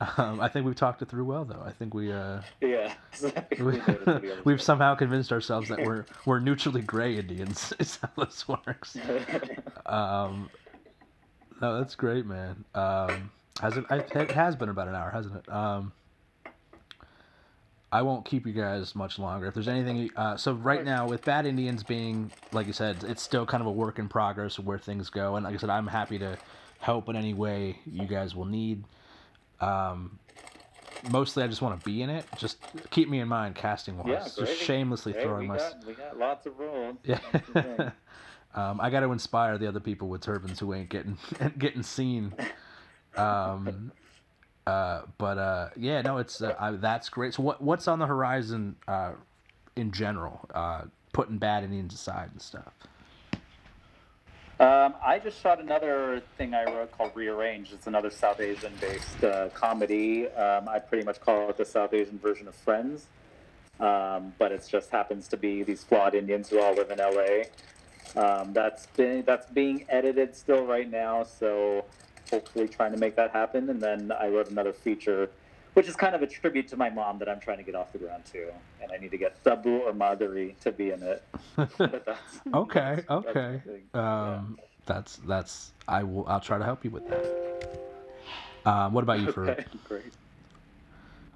um, 0.18 0.40
I 0.40 0.48
think 0.48 0.66
we've 0.66 0.76
talked 0.76 1.02
it 1.02 1.08
through 1.08 1.24
well, 1.24 1.44
though. 1.44 1.62
I 1.64 1.72
think 1.72 1.94
we 1.94 2.12
uh, 2.12 2.40
yeah. 2.60 2.94
we, 3.58 3.72
made 3.72 3.88
it 3.88 4.04
to 4.04 4.04
the 4.04 4.32
other 4.32 4.42
we've 4.44 4.62
somehow 4.62 4.94
convinced 4.94 5.32
ourselves 5.32 5.68
that 5.68 5.84
we're 5.84 6.06
we're 6.24 6.40
neutrally 6.40 6.82
gray 6.82 7.18
Indians. 7.18 7.72
Is 7.78 7.98
how 8.00 8.24
this 8.24 8.46
works. 8.48 8.96
Um, 9.86 10.48
no, 11.60 11.78
that's 11.78 11.94
great, 11.94 12.24
man. 12.24 12.64
Um, 12.74 13.30
has 13.60 13.76
it, 13.76 13.84
it 13.90 14.30
has 14.30 14.56
been 14.56 14.70
about 14.70 14.88
an 14.88 14.94
hour, 14.94 15.10
hasn't 15.10 15.36
it? 15.36 15.52
Um, 15.52 15.92
I 17.92 18.02
won't 18.02 18.24
keep 18.24 18.46
you 18.46 18.52
guys 18.52 18.94
much 18.94 19.18
longer. 19.18 19.46
If 19.48 19.54
there's 19.54 19.66
anything, 19.68 20.10
uh, 20.16 20.36
so 20.36 20.52
right 20.52 20.84
now 20.84 21.08
with 21.08 21.24
Bad 21.24 21.44
Indians 21.44 21.82
being, 21.82 22.30
like 22.52 22.66
you 22.68 22.72
said, 22.72 23.02
it's 23.04 23.22
still 23.22 23.44
kind 23.44 23.60
of 23.60 23.66
a 23.66 23.72
work 23.72 23.98
in 23.98 24.08
progress 24.08 24.58
of 24.58 24.66
where 24.66 24.78
things 24.78 25.10
go. 25.10 25.34
And 25.36 25.44
like 25.44 25.54
I 25.54 25.56
said, 25.58 25.70
I'm 25.70 25.88
happy 25.88 26.18
to 26.20 26.38
help 26.78 27.08
in 27.08 27.16
any 27.16 27.34
way 27.34 27.78
you 27.90 28.06
guys 28.06 28.34
will 28.34 28.44
need. 28.44 28.84
Um, 29.60 30.18
mostly 31.10 31.42
I 31.42 31.48
just 31.48 31.62
want 31.62 31.78
to 31.80 31.84
be 31.84 32.02
in 32.02 32.10
it. 32.10 32.24
Just 32.38 32.58
keep 32.90 33.08
me 33.08 33.20
in 33.20 33.28
mind 33.28 33.54
casting 33.56 33.98
wise. 33.98 34.06
Yeah, 34.08 34.18
just 34.24 34.36
great. 34.38 34.56
shamelessly 34.58 35.12
Hey, 35.12 35.22
throwing 35.22 35.42
we 35.42 35.48
my. 35.48 35.56
got 35.58 35.84
we 35.86 35.94
got 35.94 36.16
lots 36.16 36.46
of 36.46 36.58
room. 36.58 36.98
Yeah. 37.04 37.18
That's 37.32 37.48
the 37.48 37.62
thing. 37.62 37.92
um, 38.54 38.80
I 38.80 38.90
got 38.90 39.00
to 39.00 39.10
inspire 39.12 39.58
the 39.58 39.66
other 39.66 39.80
people 39.80 40.08
with 40.08 40.20
turbans 40.22 40.60
who 40.60 40.72
ain't 40.74 40.90
getting 40.90 41.18
getting 41.58 41.82
seen. 41.82 42.32
Um, 43.16 43.92
uh, 44.70 45.02
but 45.18 45.38
uh, 45.38 45.68
yeah, 45.76 46.00
no, 46.02 46.18
it's 46.18 46.40
uh, 46.40 46.54
I, 46.58 46.70
that's 46.72 47.08
great. 47.08 47.34
So 47.34 47.42
what 47.42 47.60
what's 47.60 47.88
on 47.88 47.98
the 47.98 48.06
horizon 48.06 48.76
uh, 48.86 49.12
in 49.76 49.90
general? 49.90 50.48
Uh, 50.54 50.82
putting 51.12 51.38
bad 51.38 51.64
Indians 51.64 51.92
aside 51.92 52.30
and 52.30 52.40
stuff. 52.40 52.72
Um, 54.60 54.94
I 55.04 55.18
just 55.18 55.40
shot 55.40 55.58
another 55.60 56.22
thing 56.38 56.54
I 56.54 56.64
wrote 56.64 56.92
called 56.92 57.12
Rearrange. 57.14 57.72
It's 57.72 57.88
another 57.88 58.10
South 58.10 58.40
Asian 58.40 58.72
based 58.80 59.54
comedy. 59.54 60.28
Um, 60.28 60.68
I 60.68 60.78
pretty 60.78 61.04
much 61.04 61.20
call 61.20 61.50
it 61.50 61.56
the 61.56 61.64
South 61.64 61.92
Asian 61.92 62.18
version 62.18 62.46
of 62.46 62.54
Friends. 62.54 63.06
Um, 63.80 64.34
but 64.38 64.52
it 64.52 64.66
just 64.70 64.90
happens 64.90 65.26
to 65.28 65.36
be 65.38 65.62
these 65.62 65.82
flawed 65.82 66.14
Indians 66.14 66.50
who 66.50 66.60
all 66.60 66.74
live 66.74 66.90
in 66.90 66.98
LA. 66.98 67.44
Um, 68.14 68.52
that's 68.52 68.86
been 68.86 69.24
that's 69.26 69.46
being 69.46 69.86
edited 69.88 70.36
still 70.36 70.66
right 70.66 70.90
now, 70.90 71.24
so 71.24 71.84
hopefully 72.30 72.68
trying 72.68 72.92
to 72.92 72.98
make 72.98 73.16
that 73.16 73.30
happen. 73.32 73.68
And 73.70 73.80
then 73.80 74.12
I 74.12 74.28
wrote 74.28 74.50
another 74.50 74.72
feature, 74.72 75.30
which 75.74 75.88
is 75.88 75.96
kind 75.96 76.14
of 76.14 76.22
a 76.22 76.26
tribute 76.26 76.68
to 76.68 76.76
my 76.76 76.90
mom 76.90 77.18
that 77.18 77.28
I'm 77.28 77.40
trying 77.40 77.58
to 77.58 77.62
get 77.64 77.74
off 77.74 77.92
the 77.92 77.98
ground 77.98 78.24
too. 78.30 78.48
And 78.82 78.90
I 78.92 78.96
need 78.96 79.10
to 79.10 79.18
get 79.18 79.42
Tabu 79.44 79.78
or 79.80 79.92
Madhuri 79.92 80.58
to 80.60 80.72
be 80.72 80.90
in 80.92 81.02
it. 81.02 81.22
But 81.56 82.04
that's, 82.06 82.40
Okay, 82.54 82.80
that's- 82.80 83.04
that's 83.08 83.26
okay. 83.26 83.60
the 83.64 83.72
thing. 83.72 83.82
Yeah. 83.94 84.34
Um, 84.34 84.58
that's 84.86 85.16
that's 85.26 85.72
I 85.86 86.02
will 86.02 86.26
I'll 86.26 86.40
try 86.40 86.58
to 86.58 86.64
help 86.64 86.84
you 86.84 86.90
with 86.90 87.06
that. 87.08 87.68
Um, 88.66 88.92
what 88.92 89.04
about 89.04 89.20
you, 89.20 89.26
Farouk? 89.32 89.50
Okay, 89.50 89.64
great. 89.86 90.12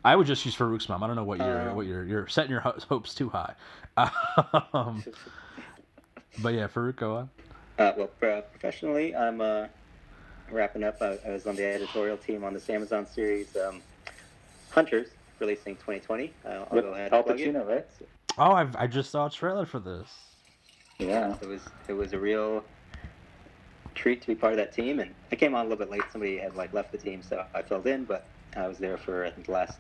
I 0.05 0.17
would 0.17 0.27
just 0.27 0.45
use 0.45 0.57
Farouk's 0.57 0.89
mom. 0.89 1.03
I 1.03 1.07
don't 1.07 1.17
know 1.17 1.25
what 1.25 1.39
you're 1.39 1.69
Um, 1.71 1.77
what 1.77 1.87
you're 1.87 2.05
you're 2.05 2.27
setting 2.27 2.51
your 2.51 2.61
hopes 2.61 3.15
too 3.15 3.29
high. 3.29 3.55
Um, 4.75 5.05
but 6.43 6.53
yeah, 6.55 6.67
Farouk, 6.67 6.97
go 6.97 7.17
on. 7.17 7.31
Uh, 7.79 7.93
well, 7.97 8.09
professionally, 8.19 9.15
I'm 9.15 9.41
uh, 9.41 9.67
wrapping 10.51 10.85
up. 10.85 11.01
I, 11.01 11.19
I 11.27 11.31
was 11.31 11.47
on 11.47 11.57
the 11.57 11.65
editorial 11.65 12.17
team 12.17 12.45
on 12.45 12.55
this 12.55 12.69
Amazon 12.71 13.07
series, 13.07 13.57
um, 13.57 13.81
Hunters, 14.71 15.09
releasing 15.39 15.75
2020. 15.77 16.33
Uh, 16.45 16.49
I'll 16.49 16.67
With 16.71 16.85
go 16.85 16.95
ahead 16.95 17.13
Al 17.13 17.19
and 17.19 17.27
plug 17.27 17.41
it. 17.41 17.55
Pacino, 17.55 17.67
right? 17.67 17.87
Oh, 18.39 18.53
I've, 18.53 18.75
I 18.77 18.87
just 18.87 19.11
saw 19.11 19.27
a 19.27 19.31
trailer 19.31 19.67
for 19.67 19.79
this. 19.79 20.09
Yeah. 20.99 21.35
It 21.43 21.49
was 21.49 21.63
it 21.89 21.93
was 21.93 22.13
a 22.13 22.19
real 22.19 22.65
treat 23.95 24.21
to 24.23 24.27
be 24.29 24.35
part 24.35 24.53
of 24.53 24.57
that 24.59 24.73
team, 24.73 25.01
and 25.01 25.13
I 25.33 25.37
came 25.37 25.55
on 25.55 25.67
a 25.67 25.69
little 25.69 25.79
bit 25.85 25.91
late. 25.91 26.03
Somebody 26.13 26.39
had 26.39 26.55
like 26.55 26.73
left 26.73 26.93
the 26.93 26.99
team, 26.99 27.23
so 27.23 27.45
I 27.55 27.63
filled 27.63 27.87
in, 27.87 28.05
but 28.05 28.27
I 28.57 28.67
was 28.69 28.79
there 28.79 28.97
for 28.97 29.25
I 29.25 29.31
think 29.31 29.47
the 29.47 29.53
last. 29.53 29.79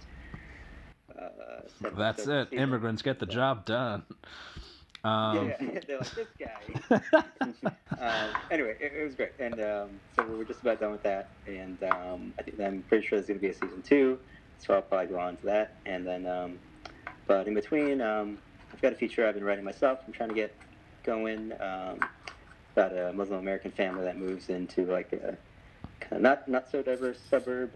Uh, 1.17 1.29
seven 1.81 1.97
That's 1.99 2.19
episodes 2.21 2.49
it. 2.49 2.51
season. 2.51 2.62
Immigrants 2.62 3.03
get 3.03 3.21
the 3.21 3.27
job 3.27 3.65
done. 3.65 4.03
Um, 5.05 5.49
yeah, 5.49 5.81
they're 5.87 5.99
like 5.99 6.15
this 6.15 6.29
guy. 6.41 7.01
um, 8.01 8.35
anyway, 8.51 8.75
it, 8.81 8.93
it 8.99 9.05
was 9.05 9.15
great, 9.15 9.33
and 9.39 9.61
um, 9.61 10.01
so 10.17 10.25
we 10.25 10.35
were 10.35 10.45
just 10.45 10.63
about 10.63 10.81
done 10.81 10.93
with 10.93 11.03
that, 11.03 11.31
and 11.47 11.83
um, 11.85 12.33
I 12.39 12.43
think 12.43 12.59
I'm 12.59 12.83
pretty 12.89 13.07
sure 13.07 13.19
there's 13.19 13.29
going 13.29 13.39
to 13.39 13.43
be 13.43 13.51
a 13.51 13.55
season 13.55 13.83
two, 13.83 14.19
so 14.59 14.75
I'll 14.75 14.83
probably 14.83 15.09
go 15.09 15.19
on 15.19 15.37
to 15.37 15.47
that, 15.47 15.77
and 15.85 16.07
then, 16.07 16.27
um, 16.27 16.59
but 17.27 17.47
in 17.47 17.53
between, 17.53 18.01
um, 18.01 18.39
I've 18.73 18.81
got 18.81 18.93
a 18.93 18.97
feature 18.97 19.27
I've 19.27 19.35
been 19.35 19.45
writing 19.45 19.65
myself. 19.65 20.01
I'm 20.07 20.13
trying 20.15 20.31
to 20.31 20.35
get 20.35 20.57
going 21.03 21.53
um, 21.61 22.01
about 22.75 22.97
a 22.97 23.13
Muslim 23.13 23.41
American 23.41 23.73
family 23.73 24.05
that 24.05 24.17
moves 24.19 24.49
into 24.49 24.87
like 24.87 25.13
a 25.13 25.37
kind 26.01 26.13
of 26.17 26.23
not 26.23 26.49
not 26.49 26.71
so 26.71 26.83
diverse 26.83 27.19
suburb. 27.29 27.71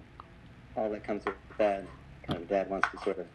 All 0.76 0.89
that 0.91 1.05
comes 1.05 1.24
with 1.26 1.35
that. 1.59 1.85
Kind 2.26 2.43
of 2.43 2.49
dad 2.49 2.68
wants 2.68 2.89
to 2.91 2.99
sort 3.05 3.18
of 3.18 3.26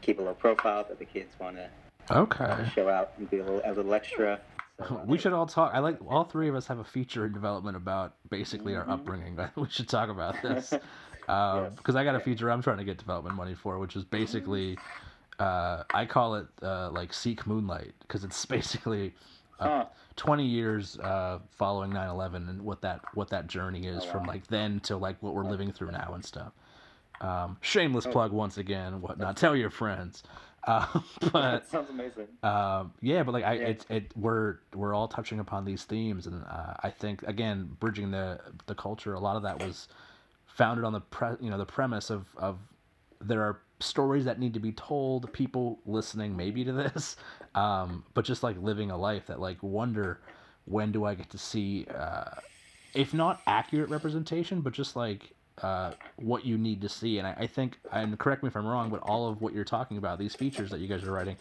keep 0.00 0.18
a 0.18 0.22
low 0.22 0.34
profile, 0.34 0.84
but 0.86 0.98
the 0.98 1.04
kids 1.04 1.34
want 1.38 1.56
to 1.56 1.68
okay. 2.10 2.70
show 2.74 2.88
out 2.88 3.12
and 3.18 3.30
be 3.30 3.38
a 3.38 3.44
little, 3.44 3.62
a 3.64 3.72
little 3.72 3.94
extra. 3.94 4.40
So, 4.78 5.02
We 5.06 5.18
should 5.18 5.32
all 5.32 5.46
talk. 5.46 5.72
I 5.74 5.78
like 5.78 5.98
all 6.06 6.24
three 6.24 6.48
of 6.48 6.54
us 6.54 6.66
have 6.66 6.78
a 6.78 6.84
feature 6.84 7.26
in 7.26 7.32
development 7.32 7.76
about 7.76 8.14
basically 8.30 8.74
our 8.74 8.88
upbringing. 8.88 9.38
we 9.56 9.68
should 9.68 9.88
talk 9.88 10.08
about 10.08 10.34
this 10.42 10.74
because 11.20 11.94
I 11.94 12.04
got 12.04 12.14
a 12.14 12.20
feature 12.20 12.50
I'm 12.50 12.62
trying 12.62 12.78
to 12.78 12.84
get 12.84 12.98
development 12.98 13.36
money 13.36 13.54
for, 13.54 13.78
which 13.78 13.96
is 13.96 14.04
basically 14.04 14.76
uh, 15.38 15.84
I 15.92 16.06
call 16.06 16.36
it 16.36 16.46
uh, 16.62 16.90
like 16.90 17.12
Sikh 17.12 17.46
Moonlight 17.46 17.94
because 18.00 18.24
it's 18.24 18.44
basically 18.58 19.14
uh, 19.60 19.68
Huh. 19.68 19.84
20 20.16 20.44
years 20.44 20.98
uh, 20.98 21.38
following 21.50 21.92
9/11 21.92 22.48
and 22.48 22.62
what 22.62 22.80
that 22.82 23.00
what 23.14 23.28
that 23.30 23.46
journey 23.46 23.86
is 23.86 24.04
from 24.04 24.24
like 24.24 24.46
then 24.48 24.80
to 24.80 24.96
like 24.96 25.22
what 25.22 25.34
we're 25.34 25.44
living 25.44 25.72
through 25.72 25.92
now 25.92 26.12
and 26.14 26.24
stuff. 26.24 26.52
Um, 27.20 27.56
shameless 27.60 28.06
plug 28.06 28.32
once 28.32 28.58
again. 28.58 29.00
Whatnot. 29.00 29.36
Tell 29.36 29.54
your 29.54 29.70
friends. 29.70 30.24
Uh, 30.66 31.00
but 31.32 31.66
sounds 31.66 31.90
amazing. 31.90 32.28
um, 32.42 32.92
yeah, 33.00 33.22
but 33.22 33.32
like 33.32 33.44
I, 33.44 33.54
Yeah. 33.54 33.68
it, 33.68 33.86
it, 33.90 34.12
we're 34.16 34.58
we're 34.74 34.94
all 34.94 35.08
touching 35.08 35.40
upon 35.40 35.64
these 35.64 35.84
themes, 35.84 36.26
and 36.26 36.44
uh, 36.44 36.74
I 36.82 36.90
think 36.90 37.22
again, 37.24 37.76
bridging 37.80 38.10
the 38.10 38.40
the 38.66 38.74
culture. 38.74 39.14
A 39.14 39.20
lot 39.20 39.36
of 39.36 39.42
that 39.42 39.58
was 39.58 39.88
founded 40.46 40.84
on 40.84 40.92
the 40.92 41.00
pre, 41.00 41.30
you 41.40 41.50
know, 41.50 41.58
the 41.58 41.66
premise 41.66 42.10
of 42.10 42.26
of 42.36 42.58
there 43.20 43.42
are 43.42 43.60
stories 43.80 44.24
that 44.24 44.38
need 44.38 44.54
to 44.54 44.60
be 44.60 44.72
told. 44.72 45.32
People 45.32 45.80
listening 45.86 46.36
maybe 46.36 46.64
to 46.64 46.72
this, 46.72 47.16
um, 47.54 48.04
but 48.14 48.24
just 48.24 48.42
like 48.42 48.56
living 48.60 48.90
a 48.90 48.96
life 48.96 49.26
that 49.26 49.40
like 49.40 49.58
wonder 49.62 50.20
when 50.64 50.92
do 50.92 51.04
I 51.04 51.14
get 51.14 51.28
to 51.30 51.38
see, 51.38 51.86
uh, 51.92 52.36
if 52.94 53.12
not 53.12 53.42
accurate 53.46 53.88
representation, 53.88 54.60
but 54.60 54.72
just 54.72 54.94
like 54.96 55.32
uh, 55.60 55.92
what 56.16 56.44
you 56.44 56.56
need 56.56 56.80
to 56.80 56.88
see. 56.88 57.18
And 57.18 57.26
I, 57.26 57.34
I 57.40 57.46
think, 57.46 57.78
and 57.92 58.18
correct 58.18 58.42
me 58.42 58.48
if 58.48 58.56
I'm 58.56 58.66
wrong, 58.66 58.90
but 58.90 59.00
all 59.00 59.28
of 59.28 59.40
what 59.42 59.54
you're 59.54 59.64
talking 59.64 59.98
about, 59.98 60.18
these 60.18 60.34
features 60.34 60.70
that 60.70 60.80
you 60.80 60.88
guys 60.88 61.04
are 61.04 61.12
writing, 61.12 61.36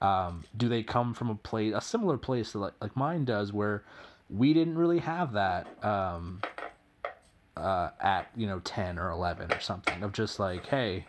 um, 0.00 0.44
do 0.56 0.68
they 0.68 0.82
come 0.82 1.14
from 1.14 1.30
a 1.30 1.34
place, 1.34 1.74
a 1.74 1.80
similar 1.80 2.16
place 2.16 2.54
like, 2.54 2.72
like 2.80 2.96
mine 2.96 3.24
does, 3.24 3.52
where 3.52 3.82
we 4.30 4.54
didn't 4.54 4.78
really 4.78 5.00
have 5.00 5.32
that 5.32 5.66
um, 5.84 6.40
uh, 7.56 7.90
at 8.00 8.30
you 8.36 8.46
know 8.46 8.60
10 8.60 8.98
or 8.98 9.10
11 9.10 9.52
or 9.52 9.60
something 9.60 10.02
of 10.02 10.12
just 10.12 10.38
like, 10.38 10.66
hey, 10.66 11.06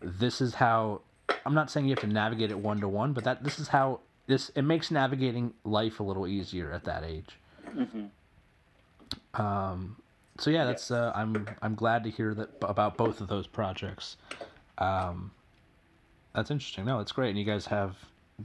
this 0.00 0.40
is 0.40 0.54
how. 0.54 1.00
I'm 1.44 1.54
not 1.54 1.70
saying 1.70 1.86
you 1.86 1.92
have 1.92 2.00
to 2.00 2.06
navigate 2.06 2.50
it 2.50 2.58
one 2.58 2.80
to 2.80 2.88
one, 2.88 3.12
but 3.12 3.24
that 3.24 3.44
this 3.44 3.58
is 3.58 3.68
how 3.68 4.00
this 4.26 4.50
it 4.54 4.62
makes 4.62 4.90
navigating 4.90 5.52
life 5.64 6.00
a 6.00 6.02
little 6.02 6.26
easier 6.26 6.72
at 6.72 6.84
that 6.84 7.04
age. 7.04 7.38
Um, 9.34 9.96
so 10.38 10.50
yeah, 10.50 10.64
that's 10.64 10.90
uh, 10.90 11.12
I'm 11.14 11.46
I'm 11.62 11.74
glad 11.74 12.04
to 12.04 12.10
hear 12.10 12.34
that 12.34 12.50
about 12.62 12.96
both 12.96 13.20
of 13.20 13.28
those 13.28 13.46
projects. 13.46 14.16
Um, 14.78 15.32
that's 16.34 16.50
interesting. 16.50 16.84
No, 16.84 16.98
that's 16.98 17.12
great, 17.12 17.30
and 17.30 17.38
you 17.38 17.44
guys 17.44 17.66
have 17.66 17.96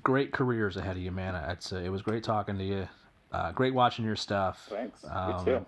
great 0.02 0.32
careers 0.32 0.78
ahead 0.78 0.96
of 0.96 1.04
you, 1.04 1.12
man. 1.12 1.36
It's 1.50 1.72
uh, 1.72 1.78
it 1.78 1.90
was 1.90 2.02
great 2.02 2.24
talking 2.24 2.58
to 2.58 2.64
you. 2.64 2.88
Uh, 3.32 3.52
great 3.52 3.74
watching 3.74 4.06
your 4.06 4.16
stuff. 4.16 4.68
Thanks. 4.70 5.06
Um, 5.10 5.40
you 5.40 5.46
too. 5.46 5.66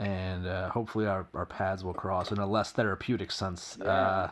And 0.00 0.46
uh, 0.46 0.70
hopefully 0.70 1.06
our, 1.06 1.26
our 1.34 1.46
paths 1.46 1.82
will 1.82 1.94
cross 1.94 2.30
in 2.30 2.38
a 2.38 2.46
less 2.46 2.70
therapeutic 2.70 3.32
sense. 3.32 3.78
Yeah. 3.80 4.30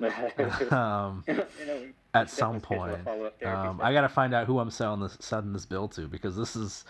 um, 0.74 1.24
you 1.26 1.34
know, 1.34 1.46
we 1.66 1.92
at 2.14 2.30
some 2.30 2.60
point. 2.60 3.06
Um, 3.44 3.80
I 3.82 3.92
got 3.92 4.02
to 4.02 4.08
find 4.08 4.34
out 4.34 4.46
who 4.46 4.58
I'm 4.58 4.70
selling 4.70 5.00
this 5.00 5.16
sending 5.20 5.52
this 5.52 5.66
bill 5.66 5.88
to 5.88 6.06
because 6.06 6.36
this 6.36 6.56
is 6.56 6.84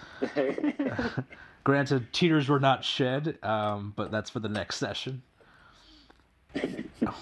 granted 1.68 2.10
tears 2.14 2.48
were 2.48 2.58
not 2.58 2.82
shed, 2.82 3.36
um, 3.44 3.92
but 3.94 4.10
that's 4.10 4.30
for 4.30 4.38
the 4.40 4.48
next 4.48 4.76
session. 4.76 5.20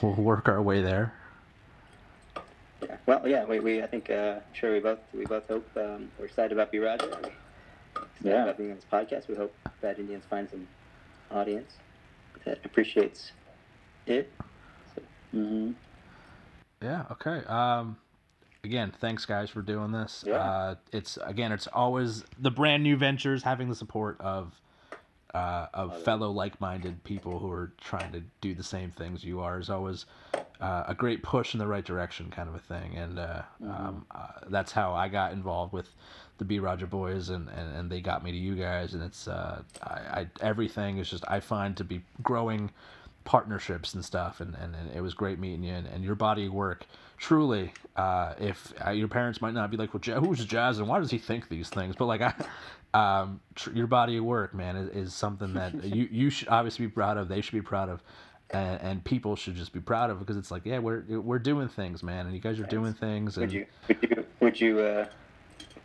we'll 0.00 0.14
work 0.14 0.48
our 0.48 0.62
way 0.62 0.80
there. 0.80 1.12
Yeah. 2.80 2.96
Well, 3.06 3.26
yeah, 3.26 3.44
we, 3.44 3.58
we 3.58 3.82
I 3.82 3.88
think 3.88 4.08
uh, 4.08 4.36
sure 4.52 4.72
we 4.72 4.78
both 4.78 5.00
we 5.12 5.24
both 5.24 5.48
hope 5.48 5.68
um, 5.76 6.12
we're 6.16 6.26
excited 6.26 6.52
about 6.52 6.70
B 6.70 6.78
Raja. 6.78 7.08
We're 7.08 7.16
excited 7.16 8.12
Yeah. 8.22 8.44
about 8.44 8.56
being 8.56 8.70
on 8.70 8.76
this 8.76 8.84
podcast. 8.84 9.26
We 9.26 9.34
hope 9.34 9.52
Bad 9.82 9.98
Indians 9.98 10.22
finds 10.30 10.52
an 10.52 10.68
audience 11.32 11.72
that 12.44 12.64
appreciates 12.64 13.32
it. 14.06 14.30
hmm 15.32 15.72
Yeah. 16.80 17.02
Okay. 17.10 17.42
Um, 17.46 17.96
again, 18.66 18.92
thanks 19.00 19.24
guys 19.24 19.48
for 19.48 19.62
doing 19.62 19.92
this. 19.92 20.24
Yeah. 20.26 20.34
Uh, 20.34 20.74
it's 20.92 21.18
again, 21.24 21.52
it's 21.52 21.68
always 21.68 22.24
the 22.38 22.50
brand 22.50 22.82
new 22.82 22.96
ventures 22.96 23.42
having 23.42 23.68
the 23.70 23.74
support 23.74 24.20
of 24.20 24.60
uh, 25.32 25.66
of 25.72 26.02
fellow 26.02 26.30
like-minded 26.30 27.02
people 27.04 27.38
who 27.38 27.50
are 27.50 27.72
trying 27.80 28.12
to 28.12 28.22
do 28.40 28.54
the 28.54 28.62
same 28.62 28.90
things 28.90 29.22
you 29.22 29.40
are 29.40 29.58
is 29.58 29.70
always 29.70 30.06
uh, 30.60 30.84
a 30.86 30.94
great 30.94 31.22
push 31.22 31.54
in 31.54 31.58
the 31.58 31.66
right 31.66 31.84
direction, 31.84 32.30
kind 32.30 32.48
of 32.48 32.54
a 32.54 32.58
thing. 32.58 32.96
And 32.96 33.18
uh, 33.18 33.42
um, 33.62 34.06
uh, 34.10 34.26
that's 34.48 34.72
how 34.72 34.94
I 34.94 35.08
got 35.08 35.32
involved 35.32 35.72
with 35.72 35.88
the 36.38 36.44
B 36.44 36.58
Raja 36.58 36.86
Boys, 36.86 37.28
and, 37.28 37.48
and, 37.48 37.76
and 37.76 37.90
they 37.90 38.00
got 38.00 38.24
me 38.24 38.32
to 38.32 38.38
you 38.38 38.56
guys. 38.56 38.94
And 38.94 39.02
it's 39.02 39.28
uh, 39.28 39.62
I, 39.82 40.20
I 40.20 40.26
everything 40.40 40.98
is 40.98 41.08
just 41.08 41.24
I 41.28 41.40
find 41.40 41.76
to 41.76 41.84
be 41.84 42.02
growing 42.22 42.70
partnerships 43.26 43.92
and 43.92 44.04
stuff 44.04 44.40
and, 44.40 44.54
and, 44.54 44.74
and 44.74 44.90
it 44.94 45.02
was 45.02 45.12
great 45.12 45.38
meeting 45.38 45.62
you 45.62 45.74
and, 45.74 45.86
and 45.88 46.02
your 46.02 46.14
body 46.14 46.46
of 46.46 46.52
work 46.52 46.86
truly 47.18 47.72
uh, 47.96 48.32
if 48.38 48.72
uh, 48.86 48.90
your 48.90 49.08
parents 49.08 49.42
might 49.42 49.52
not 49.52 49.70
be 49.70 49.76
like 49.76 49.92
well 49.92 50.20
who's 50.20 50.44
jazz 50.44 50.78
and 50.78 50.88
why 50.88 50.98
does 50.98 51.10
he 51.10 51.18
think 51.18 51.48
these 51.48 51.68
things 51.68 51.94
but 51.96 52.06
like 52.06 52.22
I, 52.22 52.32
um, 52.94 53.40
tr- 53.54 53.72
your 53.72 53.88
body 53.88 54.16
of 54.16 54.24
work 54.24 54.54
man 54.54 54.76
is, 54.76 55.08
is 55.08 55.14
something 55.14 55.52
that 55.54 55.84
you, 55.84 56.08
you 56.10 56.30
should 56.30 56.48
obviously 56.48 56.86
be 56.86 56.92
proud 56.92 57.18
of 57.18 57.28
they 57.28 57.40
should 57.42 57.52
be 57.52 57.60
proud 57.60 57.90
of 57.90 58.00
and, 58.50 58.80
and 58.80 59.04
people 59.04 59.34
should 59.34 59.56
just 59.56 59.72
be 59.72 59.80
proud 59.80 60.10
of 60.10 60.18
it 60.18 60.20
because 60.20 60.36
it's 60.36 60.52
like, 60.52 60.62
yeah, 60.64 60.78
we're 60.78 61.02
we're 61.20 61.40
doing 61.40 61.68
things, 61.68 62.04
man, 62.04 62.26
and 62.26 62.34
you 62.34 62.40
guys 62.40 62.60
are 62.60 62.66
doing 62.66 62.94
things. 62.94 63.36
And 63.36 63.46
Would 63.46 63.52
you 63.52 63.66
would 63.88 64.02
you 64.02 64.26
would 64.38 64.60
you 64.60 64.78
uh, 64.78 65.06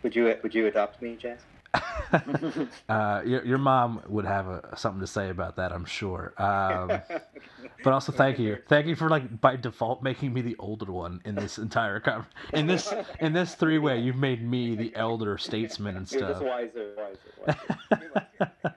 would 0.04 0.16
you 0.16 0.38
would 0.44 0.54
you 0.54 0.68
adopt 0.68 1.02
me, 1.02 1.16
Jazz? 1.16 1.40
uh, 2.90 3.22
your 3.26 3.46
your 3.46 3.58
mom 3.58 4.02
would 4.08 4.26
have 4.26 4.48
a, 4.48 4.76
something 4.76 5.00
to 5.00 5.08
say 5.08 5.30
about 5.30 5.56
that, 5.56 5.72
I'm 5.72 5.86
sure. 5.86 6.34
Um, 6.38 7.02
but 7.84 7.94
also, 7.94 8.12
thank 8.12 8.40
you, 8.40 8.58
thank 8.68 8.88
you 8.88 8.96
for 8.96 9.10
like 9.10 9.40
by 9.40 9.56
default 9.56 10.04
making 10.04 10.34
me 10.34 10.42
the 10.42 10.56
older 10.60 10.92
one 10.92 11.22
in 11.24 11.36
this 11.36 11.58
entire 11.58 12.00
con- 12.00 12.26
in 12.54 12.68
this 12.68 12.94
in 13.20 13.34
this 13.34 13.56
three 13.56 13.78
way. 13.78 14.00
You've 14.00 14.18
made 14.18 14.44
me 14.44 14.76
the 14.76 14.94
elder 14.96 15.38
statesman 15.38 15.96
and 15.96 16.08
stuff. 16.08 16.42
wiser, 16.42 16.96
wiser, 16.98 17.58
wiser. 18.00 18.52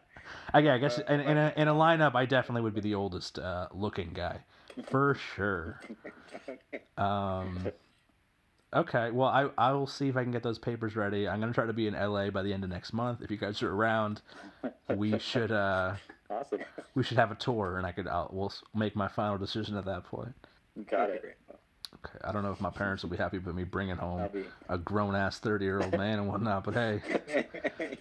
I, 0.54 0.60
yeah, 0.60 0.74
I 0.74 0.78
guess 0.78 0.98
in, 0.98 1.20
in 1.20 1.36
a 1.36 1.52
in 1.56 1.68
a 1.68 1.74
lineup, 1.74 2.14
I 2.14 2.26
definitely 2.26 2.62
would 2.62 2.74
be 2.74 2.80
the 2.80 2.94
oldest 2.94 3.40
uh, 3.40 3.66
looking 3.72 4.12
guy, 4.14 4.38
for 4.84 5.16
sure. 5.34 5.80
Um, 6.96 7.72
okay, 8.74 9.10
well, 9.10 9.28
I 9.28 9.48
I 9.58 9.72
will 9.72 9.86
see 9.86 10.08
if 10.08 10.16
I 10.16 10.22
can 10.22 10.32
get 10.32 10.42
those 10.42 10.58
papers 10.58 10.96
ready. 10.96 11.28
I'm 11.28 11.40
gonna 11.40 11.52
try 11.52 11.66
to 11.66 11.72
be 11.72 11.86
in 11.86 11.94
LA 11.94 12.30
by 12.30 12.42
the 12.42 12.52
end 12.52 12.64
of 12.64 12.70
next 12.70 12.92
month. 12.92 13.22
If 13.22 13.30
you 13.30 13.36
guys 13.36 13.62
are 13.62 13.72
around, 13.72 14.20
we 14.96 15.18
should 15.18 15.50
uh 15.52 15.94
awesome. 16.30 16.60
we 16.94 17.02
should 17.02 17.18
have 17.18 17.30
a 17.30 17.36
tour, 17.36 17.78
and 17.78 17.86
I 17.86 17.92
could 17.92 18.06
I'll, 18.08 18.28
we'll 18.32 18.52
make 18.74 18.96
my 18.96 19.08
final 19.08 19.38
decision 19.38 19.76
at 19.76 19.84
that 19.86 20.04
point. 20.04 20.34
Got 20.90 21.10
it. 21.10 21.36
Okay, 22.04 22.18
I 22.24 22.32
don't 22.32 22.42
know 22.42 22.50
if 22.50 22.60
my 22.60 22.70
parents 22.70 23.02
will 23.02 23.10
be 23.10 23.16
happy 23.16 23.38
with 23.38 23.54
me 23.54 23.64
bringing 23.64 23.96
home 23.96 24.28
be- 24.32 24.44
a 24.68 24.76
grown 24.76 25.14
ass 25.14 25.38
thirty 25.38 25.64
year 25.64 25.80
old 25.80 25.92
man 25.96 26.18
and 26.18 26.28
whatnot, 26.28 26.64
but 26.64 26.74
hey, 26.74 27.00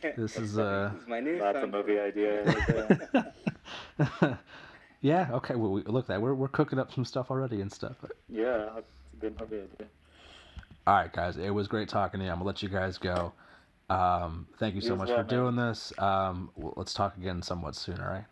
this 0.18 0.38
is 0.38 0.58
uh. 0.58 0.90
This 0.94 1.04
is 1.04 1.08
my 1.08 1.20
new 1.20 1.38
That's 1.40 1.58
a 1.58 1.62
son. 1.62 1.72
movie 1.72 2.00
idea. 2.00 3.34
Yeah. 5.02 5.28
Okay. 5.34 5.56
Well, 5.56 5.72
we, 5.72 5.84
look 5.84 6.08
that 6.08 6.22
we're 6.22 6.34
we're 6.34 6.48
cooking 6.48 6.80
up 6.80 6.94
some 6.94 7.04
stuff 7.04 7.30
already 7.30 7.60
and 7.60 7.70
stuff. 7.70 7.98
yeah, 8.30 8.70
that's 8.74 8.88
a 9.14 9.18
good 9.20 9.38
movie 9.38 9.58
idea. 9.58 9.88
All 10.86 10.96
right, 10.96 11.12
guys. 11.12 11.38
It 11.38 11.50
was 11.50 11.68
great 11.68 11.88
talking 11.90 12.20
to 12.20 12.26
you. 12.26 12.32
I'm 12.32 12.38
gonna 12.38 12.48
let 12.48 12.62
you 12.62 12.70
guys 12.70 12.98
go. 12.98 13.32
Um, 13.90 14.48
thank 14.58 14.76
you 14.76 14.82
so 14.82 14.90
You 14.90 14.96
much 14.96 15.10
well, 15.10 15.18
for 15.18 15.24
man. 15.24 15.30
doing 15.30 15.56
this. 15.56 15.94
Um, 15.98 16.50
well, 16.56 16.74
let's 16.76 16.94
talk 16.94 17.16
again 17.18 17.42
somewhat 17.42 17.76
soon. 17.76 18.00
All 18.02 18.08
right. 18.08 18.26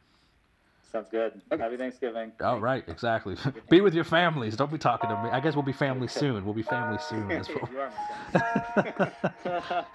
Sounds 0.92 1.08
good. 1.10 1.42
Happy 1.52 1.78
Thanksgiving. 1.78 2.34
All 2.42 2.60
right. 2.60 2.84
Exactly. 2.90 3.38
be 3.70 3.80
with 3.80 3.94
your 3.94 4.04
families. 4.04 4.58
Don't 4.58 4.72
be 4.72 4.78
talking 4.78 5.10
to 5.10 5.24
me. 5.24 5.30
I 5.30 5.40
guess 5.40 5.56
we'll 5.56 5.64
be 5.64 5.72
family 5.72 6.08
soon. 6.10 6.44
We'll 6.44 6.54
be 6.54 6.64
family 6.64 6.98
soon. 7.10 7.28
That's 7.30 7.48
what- 7.48 7.72
You 7.72 7.80
are 7.80 7.92
my 8.36 9.12
son. 9.44 9.86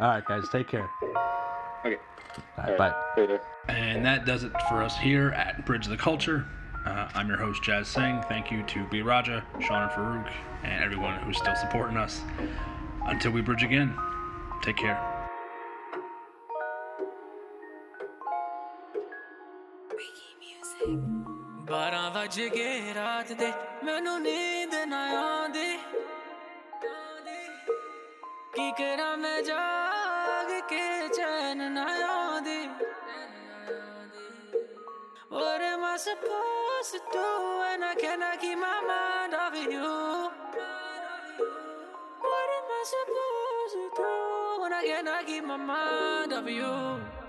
All 0.00 0.08
right, 0.08 0.24
guys. 0.24 0.44
Take 0.52 0.68
care. 0.68 0.88
Okay. 1.84 1.96
All 2.58 2.64
right. 2.64 2.76
Bye. 2.78 2.94
Later. 3.16 3.40
And 3.68 4.04
that 4.04 4.26
does 4.26 4.44
it 4.44 4.52
for 4.68 4.82
us 4.82 4.96
here 4.98 5.30
at 5.30 5.64
Bridge 5.64 5.84
of 5.86 5.90
the 5.90 5.96
Culture. 5.96 6.46
Uh, 6.85 7.09
I'm 7.15 7.27
your 7.27 7.37
host, 7.37 7.63
Jazz 7.63 7.87
Singh. 7.87 8.21
Thank 8.29 8.51
you 8.51 8.61
to 8.63 8.85
B. 8.89 9.01
Raja, 9.01 9.43
Sean 9.59 9.83
and 9.83 9.91
Farouk, 9.91 10.29
and 10.63 10.83
everyone 10.83 11.19
who's 11.19 11.37
still 11.37 11.55
supporting 11.55 11.97
us. 11.97 12.21
Until 13.05 13.31
we 13.31 13.41
bridge 13.41 13.63
again, 13.63 13.93
take 14.63 14.77
care. 14.77 14.99
ਬਾਰਾਂ 21.69 22.09
ਵੱਜ 22.11 22.39
ਗਏ 22.55 22.93
ਰਾਤ 22.93 23.31
ਦੇ 23.39 23.51
ਮੈਨੂੰ 23.83 24.21
ਨੀਂਦ 24.21 24.75
ਨਾ 24.87 25.03
ਆਉਂਦੀ 25.19 25.77
ਕੀ 28.55 28.71
ਕਰਾਂ 28.77 29.15
ਮੈਂ 29.17 29.41
ਜਾਗ 29.43 29.98
I 35.92 35.96
supposed 35.96 36.92
to 36.92 37.00
do 37.12 37.18
when 37.18 37.82
I 37.82 37.96
cannot 37.98 38.40
keep 38.40 38.56
my 38.56 38.80
mind 38.86 39.34
off 39.34 39.52
of 39.52 39.72
you? 39.72 40.30
What 42.22 42.48
am 42.56 42.66
I 42.78 42.84
supposed 42.94 43.74
to 43.74 43.90
do 43.96 44.62
when 44.62 44.72
I 44.72 44.84
cannot 44.86 45.26
keep 45.26 45.44
my 45.44 45.56
mind 45.56 46.32
off 46.32 46.44
of 46.44 46.48
you? 46.48 47.19